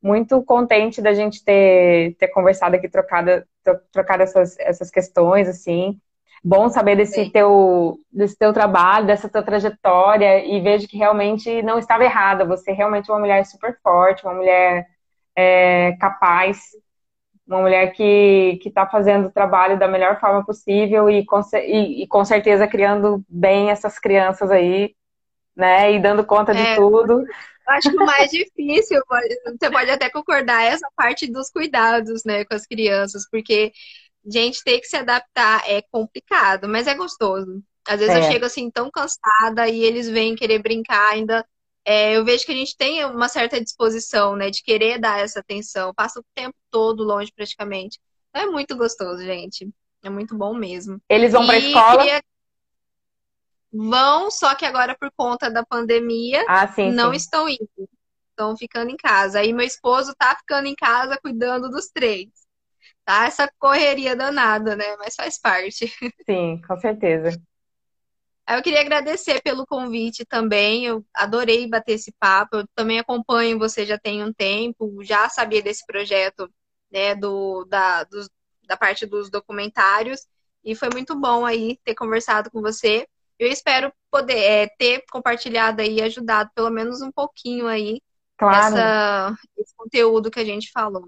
Muito 0.02 0.44
contente 0.44 1.02
da 1.02 1.14
gente 1.14 1.44
ter, 1.44 2.16
ter 2.18 2.28
conversado 2.30 2.76
aqui, 2.76 2.90
trocado, 2.90 3.44
trocado 3.92 4.24
essas, 4.24 4.58
essas 4.60 4.90
questões, 4.90 5.48
assim. 5.48 6.00
Bom 6.44 6.70
saber 6.70 6.96
desse 6.96 7.30
teu, 7.30 8.00
desse 8.12 8.36
teu 8.36 8.52
trabalho, 8.52 9.06
dessa 9.06 9.30
tua 9.30 9.44
trajetória 9.44 10.44
e 10.44 10.60
vejo 10.60 10.88
que 10.88 10.98
realmente 10.98 11.62
não 11.62 11.78
estava 11.78 12.04
errada. 12.04 12.46
Você 12.46 12.72
é 12.72 12.74
realmente 12.74 13.12
uma 13.12 13.20
mulher 13.20 13.46
super 13.46 13.78
forte, 13.84 14.24
uma 14.26 14.34
mulher 14.34 14.88
é, 15.36 15.92
capaz, 16.00 16.60
uma 17.48 17.62
mulher 17.62 17.92
que 17.94 18.60
está 18.66 18.88
fazendo 18.88 19.28
o 19.28 19.32
trabalho 19.32 19.78
da 19.78 19.88
melhor 19.88 20.20
forma 20.20 20.44
possível 20.44 21.10
e 21.10 21.24
com, 21.26 21.42
e, 21.54 22.04
e 22.04 22.08
com 22.08 22.26
certeza 22.26 22.68
criando 22.68 23.24
bem 23.30 23.70
essas 23.70 24.00
crianças 24.00 24.50
aí, 24.50 24.96
né? 25.56 25.94
E 25.94 26.00
dando 26.00 26.26
conta 26.26 26.54
de 26.56 26.62
é, 26.62 26.76
tudo. 26.76 27.24
Acho 27.68 27.92
que 27.92 27.98
o 27.98 28.06
mais 28.06 28.32
difícil, 28.32 29.00
você 29.46 29.70
pode 29.70 29.92
até 29.92 30.10
concordar, 30.10 30.64
é 30.64 30.70
essa 30.70 30.88
parte 30.96 31.32
dos 31.32 31.50
cuidados, 31.50 32.24
né, 32.26 32.44
com 32.46 32.56
as 32.56 32.66
crianças, 32.66 33.30
porque 33.30 33.72
gente, 34.26 34.64
ter 34.64 34.80
que 34.80 34.88
se 34.88 34.98
adaptar 34.98 35.64
é 35.70 35.82
complicado, 35.82 36.68
mas 36.68 36.88
é 36.88 36.94
gostoso. 36.94 37.62
Às 37.88 38.00
vezes 38.00 38.16
é. 38.16 38.20
eu 38.20 38.32
chego 38.32 38.46
assim 38.46 38.70
tão 38.70 38.92
cansada 38.92 39.68
e 39.68 39.84
eles 39.84 40.08
vêm 40.08 40.36
querer 40.36 40.60
brincar 40.60 41.12
ainda. 41.12 41.46
É, 41.84 42.16
eu 42.16 42.24
vejo 42.24 42.46
que 42.46 42.52
a 42.52 42.56
gente 42.56 42.78
tem 42.78 43.04
uma 43.06 43.28
certa 43.28 43.60
disposição, 43.60 44.36
né, 44.36 44.52
de 44.52 44.62
querer 44.62 45.00
dar 45.00 45.20
essa 45.20 45.40
atenção. 45.40 45.94
Passa 45.94 46.20
o 46.20 46.26
tempo 46.36 46.56
todo 46.70 47.04
longe 47.04 47.32
praticamente. 47.36 48.00
É 48.34 48.46
muito 48.46 48.78
gostoso, 48.78 49.24
gente. 49.24 49.68
É 50.04 50.10
muito 50.10 50.38
bom 50.38 50.54
mesmo. 50.54 51.02
Eles 51.10 51.32
vão 51.32 51.46
para 51.46 51.58
escola? 51.58 51.98
Queria... 51.98 52.24
Vão, 53.74 54.30
só 54.30 54.54
que 54.54 54.66
agora 54.66 54.96
por 55.00 55.12
conta 55.16 55.50
da 55.50 55.66
pandemia 55.66 56.44
ah, 56.48 56.68
sim, 56.68 56.92
não 56.92 57.12
sim. 57.12 57.18
estão 57.18 57.50
indo. 57.50 57.90
Estão 58.30 58.56
ficando 58.56 58.92
em 58.92 58.98
casa. 58.98 59.40
Aí 59.40 59.52
meu 59.54 59.66
esposo 59.66 60.14
tá 60.16 60.36
ficando 60.36 60.68
em 60.68 60.76
casa 60.76 61.18
cuidando 61.22 61.70
dos 61.70 61.88
três 61.88 62.30
tá 63.06 63.26
essa 63.26 63.52
correria 63.60 64.16
danada, 64.16 64.76
né? 64.76 64.96
Mas 64.98 65.16
faz 65.16 65.40
parte. 65.40 65.88
Sim, 66.26 66.62
com 66.68 66.78
certeza. 66.78 67.42
Eu 68.50 68.62
queria 68.62 68.82
agradecer 68.82 69.42
pelo 69.42 69.66
convite 69.66 70.26
também. 70.26 70.86
Eu 70.86 71.06
adorei 71.14 71.68
bater 71.68 71.94
esse 71.94 72.12
papo. 72.20 72.58
Eu 72.58 72.68
também 72.76 73.00
acompanho 73.00 73.60
você 73.60 73.86
já 73.86 73.98
tem 73.98 74.24
um 74.24 74.34
tempo, 74.34 75.04
já 75.04 75.30
sabia 75.30 75.62
desse 75.62 75.86
projeto, 75.86 76.52
né, 76.92 77.16
do, 77.16 77.64
da, 77.66 78.04
dos, 78.04 78.30
da 78.68 78.76
parte 78.76 79.06
dos 79.06 79.30
documentários. 79.30 80.28
E 80.64 80.76
foi 80.76 80.90
muito 80.92 81.18
bom 81.20 81.46
aí 81.46 81.80
ter 81.84 81.96
conversado 81.96 82.52
com 82.52 82.62
você. 82.62 83.08
Eu 83.40 83.48
espero 83.48 83.92
poder 84.12 84.38
é, 84.38 84.68
ter 84.78 85.04
compartilhado 85.12 85.82
aí, 85.82 86.02
ajudado 86.02 86.52
pelo 86.54 86.70
menos 86.70 87.02
um 87.02 87.12
pouquinho 87.12 87.68
aí 87.68 88.02
claro. 88.38 88.76
essa, 88.76 89.38
esse 89.58 89.74
conteúdo 89.76 90.30
que 90.30 90.40
a 90.40 90.46
gente 90.46 90.70
falou. 90.72 91.08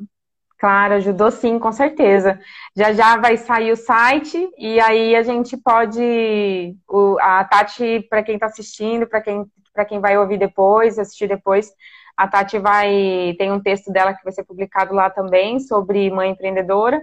Claro, 0.60 0.94
ajudou 0.96 1.30
sim, 1.30 1.60
com 1.60 1.72
certeza. 1.72 2.40
Já 2.76 2.94
já 2.94 3.18
vai 3.18 3.36
sair 3.38 3.72
o 3.72 3.76
site 3.76 4.50
e 4.58 4.80
aí 4.80 5.16
a 5.16 5.22
gente 5.24 5.58
pode. 5.58 6.76
O, 6.88 7.18
a 7.20 7.44
Tati, 7.44 8.06
para 8.10 8.24
quem 8.24 8.36
está 8.36 8.46
assistindo, 8.48 9.06
para 9.08 9.22
quem, 9.22 9.46
quem 9.90 10.00
vai 10.00 10.18
ouvir 10.18 10.38
depois, 10.38 10.98
assistir 10.98 11.28
depois, 11.28 11.70
a 12.16 12.28
Tati 12.28 12.60
vai. 12.60 13.36
Tem 13.38 13.52
um 13.52 13.62
texto 13.62 13.92
dela 13.92 14.14
que 14.14 14.24
vai 14.24 14.32
ser 14.32 14.46
publicado 14.46 14.94
lá 14.94 15.10
também 15.10 15.60
sobre 15.60 16.10
mãe 16.10 16.32
empreendedora. 16.32 17.02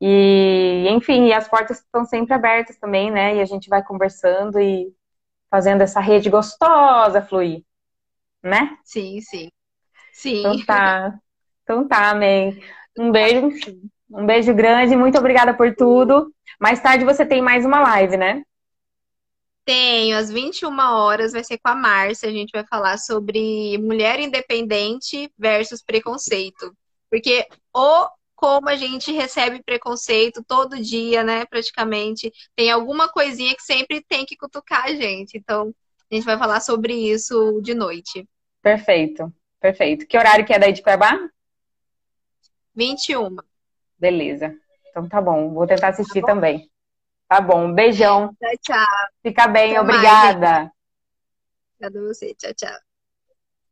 E, 0.00 0.86
enfim, 0.90 1.26
e 1.26 1.32
as 1.32 1.48
portas 1.48 1.78
estão 1.78 2.04
sempre 2.04 2.34
abertas 2.34 2.78
também, 2.78 3.10
né? 3.10 3.36
E 3.36 3.40
a 3.40 3.44
gente 3.46 3.68
vai 3.68 3.82
conversando 3.82 4.58
e 4.60 4.92
fazendo 5.50 5.82
essa 5.82 6.00
rede 6.00 6.30
gostosa 6.30 7.22
fluir, 7.22 7.64
né? 8.42 8.76
Sim, 8.84 9.20
sim. 9.20 9.50
Sim. 10.12 10.38
Então 10.40 10.64
tá. 10.66 11.18
Então 11.62 11.86
tá, 11.86 12.10
amém. 12.10 12.60
Um 12.98 13.10
beijo. 13.10 13.50
Um 14.10 14.26
beijo 14.26 14.52
grande, 14.52 14.96
muito 14.96 15.16
obrigada 15.18 15.54
por 15.54 15.74
tudo. 15.74 16.32
Mais 16.58 16.80
tarde 16.80 17.04
você 17.04 17.24
tem 17.24 17.40
mais 17.40 17.64
uma 17.64 17.80
live, 17.80 18.16
né? 18.16 18.42
Tenho, 19.64 20.16
às 20.16 20.30
21 20.30 20.76
horas 20.78 21.32
vai 21.32 21.44
ser 21.44 21.58
com 21.58 21.68
a 21.68 21.76
Márcia. 21.76 22.28
A 22.28 22.32
gente 22.32 22.50
vai 22.50 22.66
falar 22.66 22.98
sobre 22.98 23.78
mulher 23.78 24.18
independente 24.18 25.30
versus 25.38 25.82
preconceito. 25.82 26.74
Porque 27.08 27.46
o 27.74 28.08
como 28.40 28.70
a 28.70 28.74
gente 28.74 29.12
recebe 29.12 29.62
preconceito 29.62 30.42
todo 30.42 30.80
dia, 30.80 31.22
né? 31.22 31.44
Praticamente. 31.44 32.32
Tem 32.56 32.70
alguma 32.70 33.06
coisinha 33.06 33.54
que 33.54 33.62
sempre 33.62 34.02
tem 34.08 34.24
que 34.24 34.34
cutucar 34.34 34.86
a 34.86 34.94
gente. 34.94 35.36
Então, 35.36 35.74
a 36.10 36.14
gente 36.14 36.24
vai 36.24 36.38
falar 36.38 36.60
sobre 36.60 36.94
isso 36.94 37.60
de 37.62 37.74
noite. 37.74 38.26
Perfeito. 38.62 39.30
Perfeito. 39.60 40.06
Que 40.06 40.16
horário 40.16 40.46
que 40.46 40.54
é 40.54 40.58
daí 40.58 40.72
de 40.72 40.82
Cuiabá? 40.82 41.18
21. 42.80 43.36
Beleza. 43.98 44.56
Então 44.88 45.06
tá 45.06 45.20
bom. 45.20 45.52
Vou 45.52 45.66
tentar 45.66 45.88
assistir 45.88 46.22
também. 46.22 46.70
Tá 47.28 47.38
bom. 47.38 47.72
Beijão. 47.74 48.34
Tchau, 48.40 48.56
tchau. 48.62 49.08
Fica 49.22 49.46
bem. 49.46 49.76
Até 49.76 49.86
mais, 49.86 49.98
Obrigada. 49.98 50.72
Obrigada 51.74 51.98
a 51.98 52.08
você. 52.08 52.34
Tchau, 52.34 52.54
tchau. 52.54 52.89